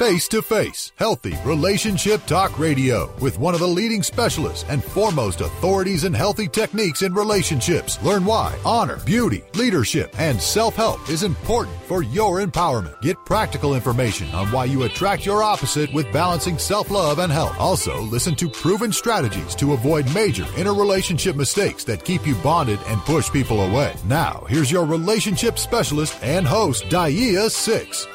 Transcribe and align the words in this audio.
Face 0.00 0.28
to 0.28 0.40
Face, 0.40 0.92
healthy 0.96 1.36
relationship 1.44 2.24
talk 2.24 2.58
radio 2.58 3.14
with 3.20 3.38
one 3.38 3.52
of 3.52 3.60
the 3.60 3.68
leading 3.68 4.02
specialists 4.02 4.64
and 4.70 4.82
foremost 4.82 5.42
authorities 5.42 6.04
in 6.04 6.14
healthy 6.14 6.48
techniques 6.48 7.02
in 7.02 7.12
relationships. 7.12 8.02
Learn 8.02 8.24
why 8.24 8.58
honor, 8.64 8.96
beauty, 9.04 9.42
leadership, 9.52 10.18
and 10.18 10.40
self 10.40 10.74
help 10.74 11.06
is 11.10 11.22
important 11.22 11.76
for 11.82 12.02
your 12.02 12.40
empowerment. 12.40 12.98
Get 13.02 13.22
practical 13.26 13.74
information 13.74 14.30
on 14.30 14.50
why 14.50 14.64
you 14.64 14.84
attract 14.84 15.26
your 15.26 15.42
opposite 15.42 15.92
with 15.92 16.10
balancing 16.14 16.56
self 16.56 16.90
love 16.90 17.18
and 17.18 17.30
health. 17.30 17.58
Also, 17.58 18.00
listen 18.00 18.34
to 18.36 18.48
proven 18.48 18.92
strategies 18.92 19.54
to 19.56 19.74
avoid 19.74 20.14
major 20.14 20.46
interrelationship 20.56 21.36
mistakes 21.36 21.84
that 21.84 22.06
keep 22.06 22.26
you 22.26 22.34
bonded 22.36 22.80
and 22.86 23.02
push 23.02 23.30
people 23.30 23.60
away. 23.60 23.94
Now, 24.06 24.46
here's 24.48 24.72
your 24.72 24.86
relationship 24.86 25.58
specialist 25.58 26.16
and 26.22 26.46
host, 26.46 26.84
Daaiyah 26.84 27.50
Cixx. 27.50 28.06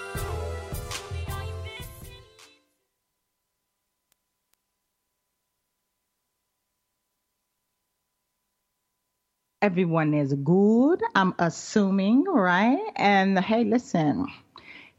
Everyone 9.66 10.14
is 10.14 10.32
good. 10.32 11.02
I'm 11.16 11.34
assuming, 11.40 12.26
right? 12.26 12.78
And 12.96 13.40
hey, 13.40 13.64
listen, 13.64 14.28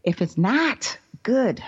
if 0.02 0.20
it's 0.20 0.36
not 0.36 0.98
good, 1.22 1.62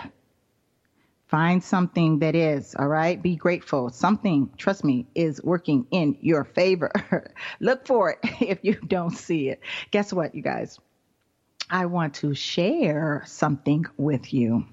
find 1.28 1.62
something 1.62 2.18
that 2.18 2.34
is, 2.34 2.74
all 2.74 2.88
right? 2.88 3.22
Be 3.22 3.36
grateful. 3.36 3.90
Something, 3.90 4.50
trust 4.56 4.82
me, 4.82 5.06
is 5.14 5.40
working 5.44 5.86
in 5.92 6.18
your 6.22 6.42
favor. 6.42 6.90
Look 7.60 7.86
for 7.86 8.10
it 8.10 8.18
if 8.40 8.58
you 8.62 8.74
don't 8.74 9.16
see 9.16 9.48
it. 9.48 9.60
Guess 9.92 10.12
what, 10.12 10.34
you 10.34 10.42
guys? 10.42 10.80
I 11.70 11.86
want 11.86 12.14
to 12.14 12.34
share 12.34 13.22
something 13.26 13.86
with 13.96 14.34
you. 14.34 14.66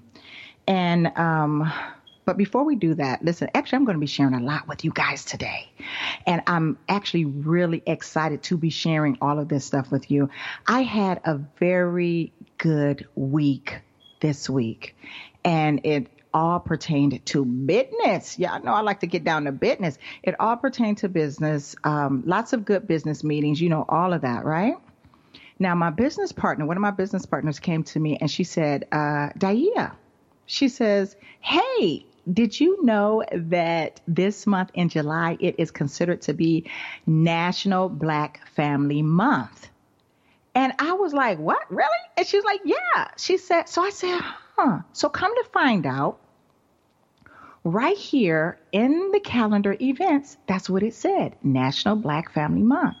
And 0.66 1.16
um, 1.16 1.72
but 2.26 2.36
before 2.36 2.64
we 2.64 2.74
do 2.74 2.94
that, 2.94 3.24
listen, 3.24 3.48
actually, 3.54 3.76
I'm 3.76 3.84
going 3.84 3.94
to 3.94 4.00
be 4.00 4.06
sharing 4.06 4.34
a 4.34 4.40
lot 4.40 4.66
with 4.66 4.84
you 4.84 4.90
guys 4.90 5.24
today. 5.24 5.70
And 6.26 6.42
I'm 6.48 6.76
actually 6.88 7.24
really 7.24 7.84
excited 7.86 8.42
to 8.44 8.56
be 8.56 8.68
sharing 8.68 9.16
all 9.20 9.38
of 9.38 9.48
this 9.48 9.64
stuff 9.64 9.92
with 9.92 10.10
you. 10.10 10.28
I 10.66 10.82
had 10.82 11.20
a 11.24 11.38
very 11.58 12.32
good 12.58 13.06
week 13.14 13.80
this 14.20 14.50
week, 14.50 14.96
and 15.44 15.80
it 15.84 16.08
all 16.34 16.58
pertained 16.58 17.24
to 17.26 17.44
business. 17.44 18.38
Y'all 18.40 18.60
know 18.62 18.72
I 18.72 18.80
like 18.80 19.00
to 19.00 19.06
get 19.06 19.22
down 19.22 19.44
to 19.44 19.52
business. 19.52 19.96
It 20.24 20.34
all 20.40 20.56
pertained 20.56 20.98
to 20.98 21.08
business, 21.08 21.76
um, 21.84 22.24
lots 22.26 22.52
of 22.52 22.64
good 22.64 22.88
business 22.88 23.22
meetings, 23.22 23.60
you 23.60 23.68
know, 23.68 23.84
all 23.88 24.12
of 24.12 24.22
that, 24.22 24.44
right? 24.44 24.74
Now, 25.60 25.76
my 25.76 25.90
business 25.90 26.32
partner, 26.32 26.66
one 26.66 26.76
of 26.76 26.82
my 26.82 26.90
business 26.90 27.24
partners 27.24 27.60
came 27.60 27.84
to 27.84 28.00
me 28.00 28.18
and 28.20 28.28
she 28.30 28.44
said, 28.44 28.86
uh, 28.90 29.30
she 30.44 30.68
says, 30.68 31.16
Hey, 31.40 32.04
did 32.32 32.58
you 32.58 32.84
know 32.84 33.22
that 33.32 34.00
this 34.08 34.46
month 34.46 34.70
in 34.74 34.88
July 34.88 35.36
it 35.40 35.56
is 35.58 35.70
considered 35.70 36.22
to 36.22 36.34
be 36.34 36.68
National 37.06 37.88
Black 37.88 38.46
Family 38.54 39.02
Month? 39.02 39.68
And 40.54 40.72
I 40.78 40.94
was 40.94 41.12
like, 41.12 41.38
what? 41.38 41.70
Really? 41.70 41.88
And 42.16 42.26
she 42.26 42.38
was 42.38 42.44
like, 42.44 42.62
yeah. 42.64 43.08
She 43.18 43.36
said, 43.36 43.68
so 43.68 43.82
I 43.82 43.90
said, 43.90 44.20
huh. 44.56 44.78
So 44.92 45.08
come 45.08 45.34
to 45.34 45.44
find 45.52 45.86
out, 45.86 46.18
right 47.62 47.96
here 47.96 48.58
in 48.72 49.10
the 49.12 49.20
calendar 49.20 49.76
events, 49.80 50.36
that's 50.46 50.70
what 50.70 50.82
it 50.82 50.94
said 50.94 51.36
National 51.42 51.96
Black 51.96 52.32
Family 52.32 52.62
Month. 52.62 52.96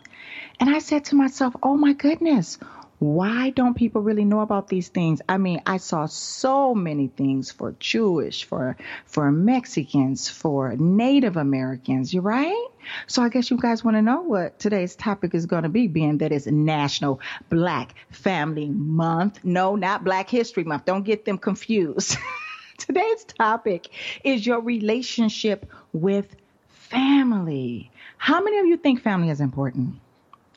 And 0.60 0.68
I 0.68 0.80
said 0.80 1.06
to 1.06 1.14
myself, 1.14 1.54
oh 1.62 1.76
my 1.76 1.92
goodness, 1.92 2.58
why 2.98 3.50
don't 3.50 3.74
people 3.74 4.00
really 4.00 4.24
know 4.24 4.40
about 4.40 4.68
these 4.68 4.88
things? 4.88 5.20
I 5.28 5.36
mean, 5.36 5.60
I 5.66 5.76
saw 5.76 6.06
so 6.06 6.74
many 6.74 7.08
things 7.08 7.50
for 7.50 7.74
Jewish, 7.78 8.44
for 8.44 8.76
for 9.04 9.30
Mexicans, 9.30 10.30
for 10.30 10.74
Native 10.76 11.36
Americans, 11.36 12.14
you 12.14 12.22
right? 12.22 12.68
So 13.06 13.22
I 13.22 13.28
guess 13.28 13.50
you 13.50 13.58
guys 13.58 13.84
want 13.84 13.96
to 13.96 14.02
know 14.02 14.22
what 14.22 14.58
today's 14.58 14.96
topic 14.96 15.34
is 15.34 15.44
going 15.46 15.64
to 15.64 15.68
be, 15.68 15.88
being 15.88 16.18
that 16.18 16.32
it's 16.32 16.46
National 16.46 17.20
Black 17.50 17.94
Family 18.10 18.68
Month. 18.68 19.40
No, 19.44 19.76
not 19.76 20.04
Black 20.04 20.30
History 20.30 20.64
Month. 20.64 20.86
Don't 20.86 21.02
get 21.02 21.24
them 21.24 21.36
confused. 21.36 22.16
today's 22.78 23.24
topic 23.24 23.88
is 24.24 24.46
your 24.46 24.60
relationship 24.60 25.70
with 25.92 26.34
family. 26.68 27.90
How 28.16 28.42
many 28.42 28.58
of 28.58 28.66
you 28.66 28.76
think 28.76 29.02
family 29.02 29.30
is 29.30 29.40
important? 29.40 29.96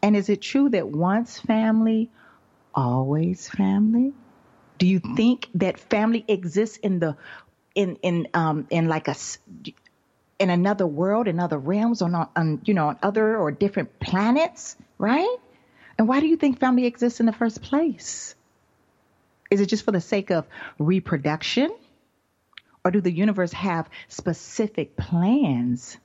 And 0.01 0.16
is 0.16 0.29
it 0.29 0.41
true 0.41 0.69
that 0.69 0.88
once 0.88 1.39
family, 1.39 2.09
always 2.74 3.50
family? 3.50 4.13
Do 4.78 4.88
you 4.88 5.00
think 5.00 5.50
that 5.56 5.80
family 5.80 6.24
exists 6.28 6.78
in 6.78 7.00
the 7.00 7.18
in 7.75 7.97
in 8.02 8.28
um 8.34 8.68
in 8.69 8.88
like 8.88 9.07
a 9.07 9.16
in 10.40 10.50
another 10.50 10.88
world, 10.88 11.28
in 11.28 11.40
other 11.40 11.58
realms, 11.58 12.02
or 12.02 12.09
not 12.09 12.31
on 12.35 12.62
you 12.66 12.74
know 12.74 12.88
on 12.88 12.97
other 13.03 13.38
or 13.38 13.52
different 13.52 14.00
planets, 14.00 14.78
right? 14.97 15.38
And 15.97 16.08
why 16.08 16.22
do 16.22 16.28
you 16.28 16.38
think 16.38 16.59
family 16.59 16.85
exists 16.85 17.19
in 17.19 17.25
the 17.25 17.34
first 17.34 17.62
place? 17.62 18.34
Is 19.52 19.59
it 19.59 19.66
just 19.66 19.84
for 19.84 19.91
the 19.91 20.02
sake 20.02 20.31
of 20.31 20.46
reproduction? 20.78 21.75
Or 22.85 22.91
do 22.91 23.02
the 23.02 23.12
universe 23.12 23.52
have 23.52 23.90
specific 24.08 24.96
plans 24.96 25.97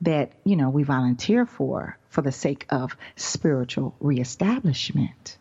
that, 0.00 0.32
you 0.44 0.56
know, 0.56 0.70
we 0.70 0.82
volunteer 0.82 1.46
for 1.46 1.96
for 2.08 2.22
the 2.22 2.32
sake 2.32 2.66
of 2.70 2.96
spiritual 3.14 3.94
reestablishment? 4.00 5.38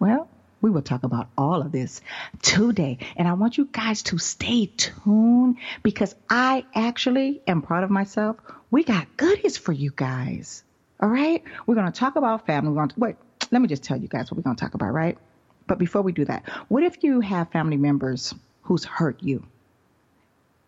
Well, 0.00 0.28
we 0.62 0.70
will 0.70 0.82
talk 0.82 1.04
about 1.04 1.28
all 1.38 1.60
of 1.60 1.72
this 1.72 2.00
today. 2.42 2.98
And 3.16 3.28
I 3.28 3.34
want 3.34 3.58
you 3.58 3.68
guys 3.70 4.02
to 4.04 4.18
stay 4.18 4.66
tuned 4.66 5.58
because 5.82 6.14
I 6.28 6.64
actually 6.74 7.42
am 7.46 7.62
proud 7.62 7.84
of 7.84 7.90
myself. 7.90 8.36
We 8.70 8.82
got 8.82 9.16
goodies 9.16 9.56
for 9.56 9.72
you 9.72 9.92
guys. 9.94 10.64
All 11.00 11.08
right. 11.08 11.42
We're 11.66 11.74
going 11.74 11.90
to 11.90 11.98
talk 11.98 12.16
about 12.16 12.46
family. 12.46 12.72
We're 12.72 12.86
to, 12.86 12.98
wait, 12.98 13.16
let 13.50 13.62
me 13.62 13.68
just 13.68 13.82
tell 13.82 13.96
you 13.96 14.08
guys 14.08 14.30
what 14.30 14.38
we're 14.38 14.42
going 14.42 14.56
to 14.56 14.60
talk 14.60 14.74
about, 14.74 14.92
right? 14.92 15.18
But 15.66 15.78
before 15.78 16.02
we 16.02 16.12
do 16.12 16.24
that, 16.24 16.48
what 16.68 16.82
if 16.82 17.02
you 17.04 17.20
have 17.20 17.50
family 17.50 17.76
members 17.76 18.34
who's 18.62 18.84
hurt 18.84 19.22
you? 19.22 19.46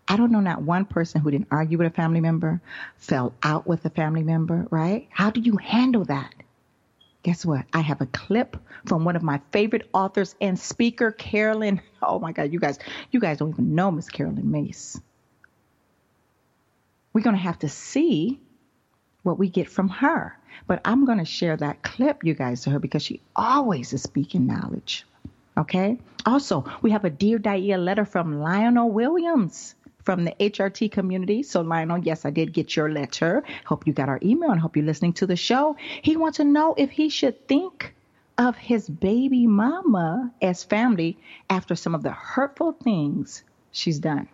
I 0.08 0.16
don't 0.16 0.30
know 0.30 0.40
not 0.40 0.62
one 0.62 0.84
person 0.84 1.20
who 1.20 1.30
didn't 1.30 1.48
argue 1.50 1.78
with 1.78 1.86
a 1.86 1.90
family 1.90 2.20
member, 2.20 2.60
fell 2.96 3.32
out 3.42 3.66
with 3.66 3.84
a 3.84 3.90
family 3.90 4.22
member, 4.22 4.66
right? 4.70 5.08
How 5.10 5.30
do 5.30 5.40
you 5.40 5.56
handle 5.56 6.04
that? 6.04 6.34
Guess 7.22 7.46
what? 7.46 7.64
I 7.72 7.80
have 7.80 8.00
a 8.00 8.06
clip 8.06 8.56
from 8.86 9.04
one 9.04 9.14
of 9.14 9.22
my 9.22 9.40
favorite 9.52 9.88
authors 9.92 10.34
and 10.40 10.58
speaker, 10.58 11.10
Carolyn. 11.10 11.80
Oh 12.04 12.18
my 12.18 12.32
God, 12.32 12.52
you 12.52 12.58
guys, 12.58 12.80
you 13.12 13.20
guys 13.20 13.38
don't 13.38 13.50
even 13.50 13.76
know 13.76 13.92
Miss 13.92 14.08
Carolyn 14.08 14.50
Myss. 14.50 15.00
We're 17.12 17.20
going 17.20 17.36
to 17.36 17.42
have 17.42 17.60
to 17.60 17.68
see 17.68 18.40
what 19.22 19.38
we 19.38 19.48
get 19.48 19.68
from 19.68 19.88
her. 19.88 20.36
But 20.66 20.80
I'm 20.84 21.04
going 21.04 21.18
to 21.18 21.24
share 21.24 21.56
that 21.56 21.84
clip, 21.84 22.24
you 22.24 22.34
guys, 22.34 22.62
to 22.62 22.70
her 22.70 22.80
because 22.80 23.02
she 23.04 23.20
always 23.36 23.92
is 23.92 24.02
speaking 24.02 24.48
knowledge. 24.48 25.06
Okay. 25.56 25.98
Also, 26.26 26.64
we 26.82 26.90
have 26.90 27.04
a 27.04 27.10
Dear 27.10 27.38
Daaiyah 27.38 27.82
letter 27.82 28.04
from 28.04 28.40
Lionel 28.40 28.90
Williams 28.90 29.76
from 30.04 30.24
the 30.24 30.32
HRT 30.40 30.90
community. 30.90 31.42
So, 31.42 31.60
Lionel, 31.60 31.98
yes, 31.98 32.24
I 32.24 32.30
did 32.30 32.52
get 32.52 32.76
your 32.76 32.90
letter. 32.90 33.42
Hope 33.64 33.86
you 33.86 33.92
got 33.92 34.08
our 34.08 34.18
email 34.22 34.50
and 34.50 34.60
hope 34.60 34.76
you're 34.76 34.84
listening 34.84 35.12
to 35.14 35.26
the 35.26 35.36
show. 35.36 35.76
He 36.02 36.16
wants 36.16 36.38
to 36.38 36.44
know 36.44 36.74
if 36.76 36.90
he 36.90 37.08
should 37.08 37.46
think 37.48 37.94
of 38.38 38.56
his 38.56 38.88
baby 38.88 39.46
mama 39.46 40.32
as 40.40 40.64
family 40.64 41.18
after 41.50 41.74
some 41.74 41.94
of 41.94 42.02
the 42.02 42.10
hurtful 42.10 42.72
things 42.72 43.44
she's 43.70 43.98
done. 43.98 44.28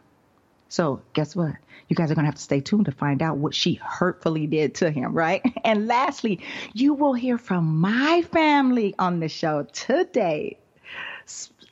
So, 0.69 1.01
guess 1.15 1.34
what? 1.34 1.53
You 1.89 1.97
guys 1.97 2.11
are 2.11 2.15
going 2.15 2.25
to 2.25 2.29
have 2.29 2.35
to 2.35 2.43
stay 2.43 2.61
tuned 2.61 2.85
to 2.87 2.93
find 2.93 3.23
out 3.23 3.39
what 3.39 3.55
she 3.55 3.75
hurtfully 3.75 4.47
did 4.47 4.75
to 4.77 4.91
him, 4.91 5.15
right? 5.15 5.43
And 5.65 5.87
lastly, 5.87 6.41
you 6.73 6.95
will 6.95 7.15
hear 7.15 7.39
from 7.39 7.81
my 7.81 8.23
family 8.33 8.95
on 8.99 9.21
the 9.21 9.29
show 9.29 9.65
today, 9.73 10.59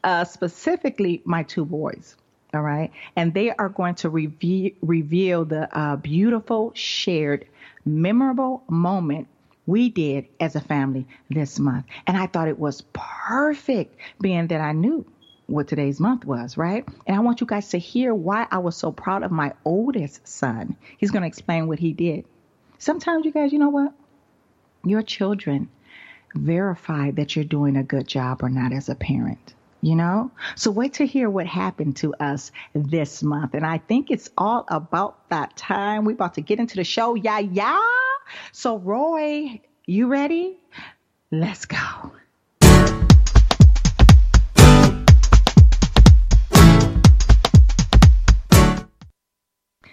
uh, 0.04 0.24
specifically 0.24 1.22
my 1.24 1.42
two 1.42 1.64
boys. 1.64 2.16
All 2.56 2.62
right. 2.62 2.90
And 3.16 3.34
they 3.34 3.50
are 3.50 3.68
going 3.68 3.96
to 3.96 4.08
reveal, 4.08 5.44
the 5.44 5.68
uh, 5.78 5.96
beautiful, 5.96 6.72
shared, 6.74 7.46
memorable 7.84 8.62
moment 8.66 9.28
we 9.66 9.90
did 9.90 10.26
as 10.40 10.56
a 10.56 10.60
family 10.60 11.06
this 11.28 11.58
month. 11.58 11.84
And 12.06 12.16
I 12.16 12.28
thought 12.28 12.48
it 12.48 12.58
was 12.58 12.82
perfect, 12.94 13.98
being 14.22 14.46
that 14.46 14.62
I 14.62 14.72
knew 14.72 15.04
what 15.48 15.68
today's 15.68 16.00
month 16.00 16.24
was, 16.24 16.56
right? 16.56 16.88
And 17.06 17.14
I 17.14 17.20
want 17.20 17.42
you 17.42 17.46
guys 17.46 17.68
to 17.70 17.78
hear 17.78 18.14
why 18.14 18.46
I 18.50 18.58
was 18.58 18.74
so 18.74 18.90
proud 18.90 19.22
of 19.22 19.30
my 19.30 19.52
oldest 19.66 20.26
son. 20.26 20.76
He's 20.96 21.10
going 21.10 21.22
to 21.22 21.28
explain 21.28 21.68
what 21.68 21.78
he 21.78 21.92
did. 21.92 22.24
Sometimes, 22.78 23.26
you 23.26 23.32
guys, 23.32 23.52
you 23.52 23.58
know 23.58 23.68
what? 23.68 23.92
Your 24.82 25.02
children 25.02 25.68
verify 26.34 27.10
that 27.10 27.36
you're 27.36 27.44
doing 27.44 27.76
a 27.76 27.82
good 27.82 28.08
job 28.08 28.42
or 28.42 28.48
not 28.48 28.72
as 28.72 28.88
a 28.88 28.94
parent 28.94 29.52
you 29.86 29.94
know? 29.94 30.32
So 30.56 30.72
wait 30.72 30.94
to 30.94 31.06
hear 31.06 31.30
what 31.30 31.46
happened 31.46 31.96
to 31.98 32.12
us 32.14 32.50
this 32.74 33.22
month. 33.22 33.54
And 33.54 33.64
I 33.64 33.78
think 33.78 34.10
it's 34.10 34.28
all 34.36 34.64
about 34.66 35.28
that 35.30 35.56
time. 35.56 36.04
We're 36.04 36.12
about 36.12 36.34
to 36.34 36.40
get 36.40 36.58
into 36.58 36.74
the 36.74 36.82
show. 36.82 37.14
Yeah, 37.14 37.38
yeah. 37.38 37.80
So, 38.50 38.78
Roy, 38.78 39.60
you 39.86 40.08
ready? 40.08 40.58
Let's 41.30 41.66
go. 41.66 41.76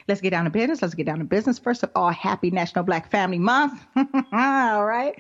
Let's 0.07 0.21
get 0.21 0.31
down 0.31 0.45
to 0.45 0.49
business. 0.49 0.81
Let's 0.81 0.93
get 0.93 1.05
down 1.05 1.19
to 1.19 1.25
business. 1.25 1.59
First 1.59 1.83
of 1.83 1.91
all, 1.95 2.11
happy 2.11 2.51
National 2.51 2.83
Black 2.83 3.09
Family 3.09 3.39
Month. 3.39 3.81
all 3.95 4.85
right. 4.85 5.15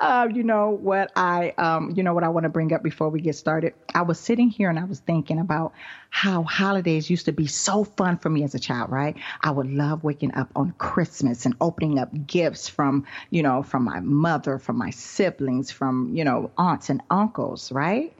Uh, 0.00 0.28
you 0.32 0.42
know 0.42 0.70
what 0.70 1.10
I, 1.16 1.50
um, 1.58 1.92
you 1.96 2.02
know 2.02 2.14
what 2.14 2.24
I 2.24 2.28
want 2.28 2.44
to 2.44 2.50
bring 2.50 2.72
up 2.72 2.82
before 2.82 3.08
we 3.08 3.20
get 3.20 3.36
started. 3.36 3.74
I 3.94 4.02
was 4.02 4.18
sitting 4.18 4.50
here 4.50 4.70
and 4.70 4.78
I 4.78 4.84
was 4.84 5.00
thinking 5.00 5.38
about 5.38 5.72
how 6.10 6.42
holidays 6.42 7.10
used 7.10 7.26
to 7.26 7.32
be 7.32 7.46
so 7.46 7.84
fun 7.84 8.18
for 8.18 8.30
me 8.30 8.42
as 8.44 8.54
a 8.54 8.58
child, 8.58 8.90
right? 8.90 9.16
I 9.42 9.50
would 9.50 9.70
love 9.70 10.04
waking 10.04 10.34
up 10.34 10.50
on 10.56 10.72
Christmas 10.78 11.44
and 11.46 11.54
opening 11.60 11.98
up 11.98 12.10
gifts 12.26 12.68
from, 12.68 13.06
you 13.30 13.42
know, 13.42 13.62
from 13.62 13.84
my 13.84 14.00
mother, 14.00 14.58
from 14.58 14.76
my 14.76 14.90
siblings, 14.90 15.70
from, 15.70 16.14
you 16.14 16.24
know, 16.24 16.50
aunts 16.56 16.90
and 16.90 17.02
uncles, 17.10 17.70
right? 17.72 18.17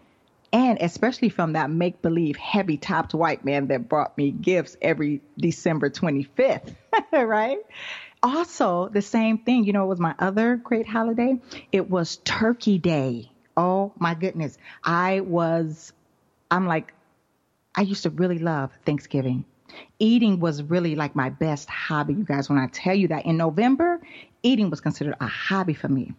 And 0.52 0.78
especially 0.80 1.28
from 1.28 1.52
that 1.52 1.70
make 1.70 2.00
believe 2.00 2.36
heavy 2.36 2.76
topped 2.76 3.14
white 3.14 3.44
man 3.44 3.68
that 3.68 3.88
brought 3.88 4.16
me 4.16 4.30
gifts 4.30 4.76
every 4.80 5.20
December 5.38 5.90
25th, 5.90 6.74
right? 7.12 7.58
Also, 8.22 8.88
the 8.88 9.02
same 9.02 9.38
thing, 9.38 9.64
you 9.64 9.72
know, 9.72 9.84
it 9.84 9.88
was 9.88 10.00
my 10.00 10.14
other 10.18 10.56
great 10.56 10.88
holiday. 10.88 11.40
It 11.70 11.88
was 11.88 12.16
Turkey 12.24 12.78
Day. 12.78 13.30
Oh 13.56 13.92
my 13.98 14.14
goodness. 14.14 14.56
I 14.82 15.20
was, 15.20 15.92
I'm 16.50 16.66
like, 16.66 16.94
I 17.74 17.82
used 17.82 18.04
to 18.04 18.10
really 18.10 18.38
love 18.38 18.72
Thanksgiving. 18.84 19.44
Eating 19.98 20.40
was 20.40 20.62
really 20.62 20.96
like 20.96 21.14
my 21.14 21.28
best 21.28 21.68
hobby, 21.68 22.14
you 22.14 22.24
guys. 22.24 22.48
When 22.48 22.58
I 22.58 22.66
tell 22.68 22.94
you 22.94 23.08
that 23.08 23.26
in 23.26 23.36
November, 23.36 24.00
eating 24.42 24.70
was 24.70 24.80
considered 24.80 25.14
a 25.20 25.26
hobby 25.26 25.74
for 25.74 25.88
me 25.88 26.14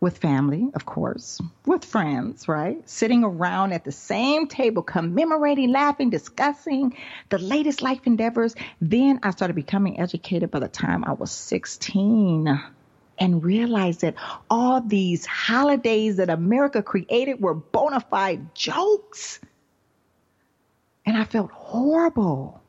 with 0.00 0.18
family, 0.18 0.70
of 0.74 0.86
course, 0.86 1.40
with 1.66 1.84
friends, 1.84 2.46
right? 2.46 2.88
Sitting 2.88 3.24
around 3.24 3.72
at 3.72 3.84
the 3.84 3.92
same 3.92 4.46
table, 4.46 4.82
commemorating, 4.82 5.72
laughing, 5.72 6.10
discussing 6.10 6.96
the 7.30 7.38
latest 7.38 7.82
life 7.82 8.06
endeavors. 8.06 8.54
Then 8.80 9.20
I 9.22 9.30
started 9.30 9.54
becoming 9.54 9.98
educated 9.98 10.50
by 10.50 10.60
the 10.60 10.68
time 10.68 11.04
I 11.04 11.12
was 11.12 11.30
16 11.32 12.60
and 13.18 13.42
realized 13.42 14.02
that 14.02 14.14
all 14.48 14.80
these 14.80 15.26
holidays 15.26 16.16
that 16.16 16.30
America 16.30 16.82
created 16.82 17.40
were 17.40 17.54
bona 17.54 18.00
fide 18.00 18.54
jokes. 18.54 19.40
And 21.04 21.16
I 21.16 21.24
felt 21.24 21.50
horrible 21.50 22.62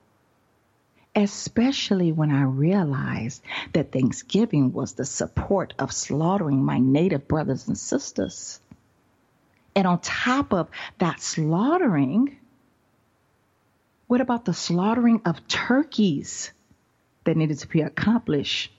especially 1.20 2.12
when 2.12 2.32
I 2.32 2.44
realized 2.44 3.42
that 3.74 3.92
Thanksgiving 3.92 4.72
was 4.72 4.94
the 4.94 5.06
support 5.06 5.74
of 5.78 5.92
slaughtering 5.92 6.64
my 6.64 6.80
native 6.80 7.28
brothers 7.28 7.68
and 7.68 7.78
sisters. 7.78 8.60
And 9.76 9.86
on 9.86 10.00
top 10.00 10.54
of 10.54 10.70
that 10.98 11.22
slaughtering, 11.22 12.38
what 14.08 14.22
about 14.22 14.46
the 14.46 14.54
slaughtering 14.54 15.22
of 15.26 15.48
turkeys 15.48 16.52
that 17.26 17.38
needed 17.38 17.60
to 17.60 17.68
be 17.68 17.82
accomplished 17.82 18.72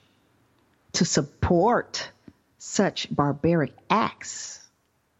to 0.94 1.04
support 1.04 2.10
such 2.58 3.14
barbaric 3.14 3.72
acts? 3.88 4.58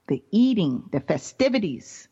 The 0.09 0.23
eating, 0.33 0.89
the 0.91 1.01
festivities, 1.01 2.09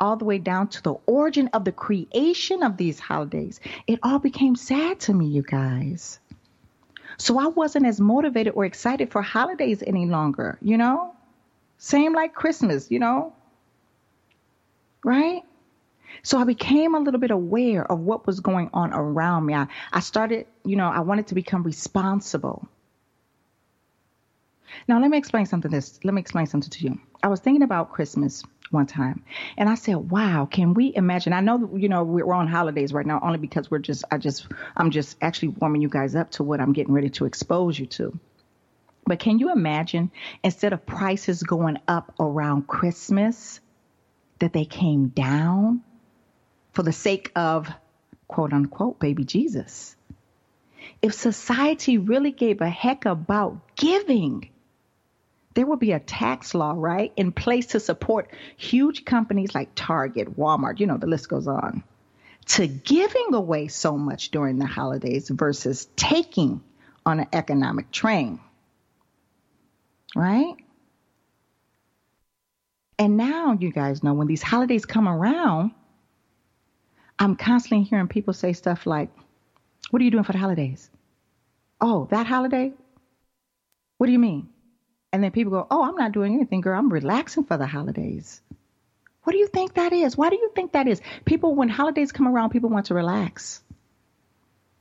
all 0.00 0.16
the 0.16 0.24
way 0.24 0.38
down 0.38 0.68
to 0.68 0.82
the 0.82 0.94
origin 1.06 1.48
of 1.52 1.64
the 1.64 1.72
creation 1.72 2.62
of 2.62 2.76
these 2.76 2.98
holidays, 2.98 3.60
it 3.86 3.98
all 4.02 4.18
became 4.18 4.56
sad 4.56 5.00
to 5.00 5.14
me, 5.14 5.26
you 5.26 5.42
guys. 5.42 6.20
So 7.16 7.38
I 7.38 7.46
wasn't 7.46 7.86
as 7.86 8.00
motivated 8.00 8.52
or 8.54 8.64
excited 8.64 9.10
for 9.10 9.22
holidays 9.22 9.82
any 9.84 10.06
longer, 10.06 10.58
you 10.62 10.76
know? 10.76 11.14
Same 11.78 12.12
like 12.12 12.34
Christmas, 12.34 12.90
you 12.90 12.98
know? 13.00 13.32
Right? 15.04 15.42
So 16.22 16.38
I 16.38 16.44
became 16.44 16.94
a 16.94 17.00
little 17.00 17.20
bit 17.20 17.30
aware 17.30 17.90
of 17.90 18.00
what 18.00 18.26
was 18.26 18.40
going 18.40 18.70
on 18.72 18.92
around 18.92 19.46
me. 19.46 19.54
I, 19.54 19.66
I 19.92 20.00
started, 20.00 20.46
you 20.64 20.76
know, 20.76 20.88
I 20.88 21.00
wanted 21.00 21.28
to 21.28 21.34
become 21.34 21.62
responsible. 21.62 22.68
Now 24.86 25.00
let 25.00 25.10
me 25.10 25.18
explain 25.18 25.46
something 25.46 25.70
this. 25.70 25.98
Let 26.04 26.14
me 26.14 26.20
explain 26.20 26.46
something 26.46 26.70
to 26.70 26.84
you. 26.84 27.00
I 27.22 27.28
was 27.28 27.40
thinking 27.40 27.62
about 27.62 27.92
Christmas 27.92 28.44
one 28.70 28.86
time. 28.86 29.24
And 29.56 29.68
I 29.68 29.74
said, 29.74 29.96
wow, 29.96 30.46
can 30.50 30.74
we 30.74 30.94
imagine? 30.94 31.32
I 31.32 31.40
know, 31.40 31.76
you 31.76 31.88
know, 31.88 32.04
we're 32.04 32.32
on 32.32 32.48
holidays 32.48 32.92
right 32.92 33.06
now 33.06 33.20
only 33.22 33.38
because 33.38 33.70
we're 33.70 33.78
just, 33.78 34.04
I 34.10 34.18
just, 34.18 34.46
I'm 34.76 34.90
just 34.90 35.16
actually 35.20 35.48
warming 35.48 35.82
you 35.82 35.88
guys 35.88 36.14
up 36.14 36.30
to 36.32 36.42
what 36.42 36.60
I'm 36.60 36.72
getting 36.72 36.92
ready 36.92 37.10
to 37.10 37.24
expose 37.24 37.78
you 37.78 37.86
to. 37.86 38.18
But 39.06 39.18
can 39.18 39.38
you 39.38 39.50
imagine 39.50 40.10
instead 40.44 40.72
of 40.72 40.84
prices 40.84 41.42
going 41.42 41.78
up 41.88 42.14
around 42.20 42.66
Christmas, 42.66 43.60
that 44.38 44.52
they 44.52 44.64
came 44.64 45.08
down 45.08 45.82
for 46.72 46.82
the 46.82 46.92
sake 46.92 47.32
of 47.34 47.68
quote 48.28 48.52
unquote 48.52 49.00
baby 49.00 49.24
Jesus? 49.24 49.96
If 51.00 51.14
society 51.14 51.98
really 51.98 52.32
gave 52.32 52.60
a 52.60 52.68
heck 52.68 53.04
about 53.04 53.76
giving, 53.76 54.50
there 55.58 55.66
will 55.66 55.76
be 55.76 55.90
a 55.90 55.98
tax 55.98 56.54
law, 56.54 56.72
right, 56.76 57.12
in 57.16 57.32
place 57.32 57.66
to 57.66 57.80
support 57.80 58.30
huge 58.56 59.04
companies 59.04 59.56
like 59.56 59.68
Target, 59.74 60.38
Walmart, 60.38 60.78
you 60.78 60.86
know, 60.86 60.98
the 60.98 61.08
list 61.08 61.28
goes 61.28 61.48
on, 61.48 61.82
to 62.46 62.68
giving 62.68 63.34
away 63.34 63.66
so 63.66 63.98
much 63.98 64.30
during 64.30 64.60
the 64.60 64.66
holidays 64.66 65.28
versus 65.28 65.88
taking 65.96 66.62
on 67.04 67.18
an 67.18 67.26
economic 67.32 67.90
train. 67.90 68.38
Right? 70.14 70.54
And 72.96 73.16
now 73.16 73.58
you 73.58 73.72
guys 73.72 74.04
know 74.04 74.14
when 74.14 74.28
these 74.28 74.42
holidays 74.42 74.86
come 74.86 75.08
around, 75.08 75.72
I'm 77.18 77.34
constantly 77.34 77.84
hearing 77.84 78.06
people 78.06 78.32
say 78.32 78.52
stuff 78.52 78.86
like, 78.86 79.10
What 79.90 80.00
are 80.00 80.04
you 80.04 80.12
doing 80.12 80.22
for 80.22 80.30
the 80.30 80.38
holidays? 80.38 80.88
Oh, 81.80 82.06
that 82.12 82.28
holiday? 82.28 82.72
What 83.96 84.06
do 84.06 84.12
you 84.12 84.20
mean? 84.20 84.50
And 85.12 85.22
then 85.22 85.30
people 85.30 85.52
go, 85.52 85.66
Oh, 85.70 85.82
I'm 85.82 85.96
not 85.96 86.12
doing 86.12 86.34
anything, 86.34 86.60
girl. 86.60 86.78
I'm 86.78 86.92
relaxing 86.92 87.44
for 87.44 87.56
the 87.56 87.66
holidays. 87.66 88.40
What 89.24 89.32
do 89.32 89.38
you 89.38 89.48
think 89.48 89.74
that 89.74 89.92
is? 89.92 90.16
Why 90.16 90.30
do 90.30 90.36
you 90.36 90.50
think 90.54 90.72
that 90.72 90.86
is? 90.86 91.00
People, 91.24 91.54
when 91.54 91.68
holidays 91.68 92.12
come 92.12 92.28
around, 92.28 92.50
people 92.50 92.70
want 92.70 92.86
to 92.86 92.94
relax 92.94 93.62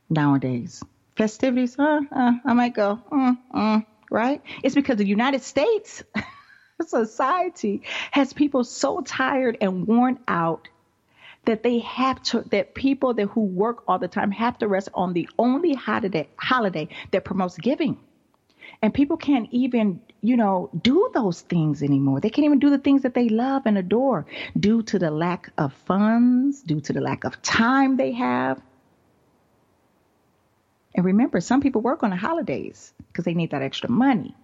nowadays. 0.09 0.83
Festivities, 1.15 1.77
uh, 1.77 2.01
uh, 2.12 2.31
I 2.45 2.53
might 2.53 2.74
go, 2.74 3.01
uh, 3.12 3.33
uh, 3.53 3.81
right? 4.12 4.41
It's 4.63 4.75
because 4.75 4.97
the 4.97 5.07
United 5.07 5.41
States 5.41 6.03
society 6.85 7.81
has 8.12 8.33
people 8.33 8.63
so 8.63 9.01
tired 9.01 9.57
and 9.59 9.88
worn 9.88 10.19
out 10.27 10.69
that 11.46 11.63
they 11.63 11.79
have 11.79 12.22
to 12.22 12.41
that 12.51 12.75
people 12.75 13.13
that 13.15 13.27
who 13.29 13.41
work 13.41 13.84
all 13.88 14.00
the 14.00 14.07
time 14.07 14.31
have 14.31 14.57
to 14.60 14.67
rest 14.67 14.89
on 14.93 15.13
the 15.13 15.27
only 15.39 15.74
holiday 15.74 16.27
holiday 16.38 16.89
that 17.12 17.24
promotes 17.24 17.57
giving 17.57 17.98
and 18.81 18.93
people 18.93 19.17
can't 19.17 19.48
even 19.51 20.01
you 20.22 20.36
know, 20.36 20.69
do 20.81 21.10
those 21.13 21.41
things 21.41 21.84
anymore. 21.84 22.19
They 22.19 22.29
can't 22.29 22.46
even 22.46 22.60
do 22.60 22.69
the 22.69 22.77
things 22.77 23.03
that 23.03 23.13
they 23.13 23.29
love 23.29 23.63
and 23.65 23.77
adore 23.77 24.25
due 24.60 24.81
to 24.84 25.00
the 25.00 25.12
lack 25.12 25.51
of 25.57 25.74
funds, 25.86 26.62
due 26.62 26.81
to 26.81 26.93
the 26.93 27.01
lack 27.01 27.24
of 27.24 27.41
time 27.41 27.98
they 27.98 28.13
have. 28.13 28.62
And 30.96 31.05
remember, 31.05 31.39
some 31.39 31.62
people 31.62 31.81
work 31.81 32.01
on 32.03 32.10
the 32.10 32.15
holidays 32.15 32.93
because 33.07 33.25
they 33.25 33.36
need 33.36 33.51
that 33.51 33.62
extra 33.62 33.89
money. 33.89 34.36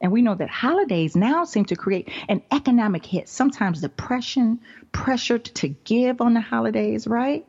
And 0.00 0.10
we 0.10 0.22
know 0.22 0.34
that 0.34 0.48
holidays 0.48 1.14
now 1.14 1.44
seem 1.44 1.66
to 1.66 1.76
create 1.76 2.08
an 2.28 2.42
economic 2.50 3.04
hit, 3.06 3.28
sometimes 3.28 3.82
depression, 3.82 4.60
pressure 4.90 5.38
to 5.38 5.68
give 5.68 6.20
on 6.20 6.34
the 6.34 6.40
holidays, 6.40 7.06
right? 7.06 7.46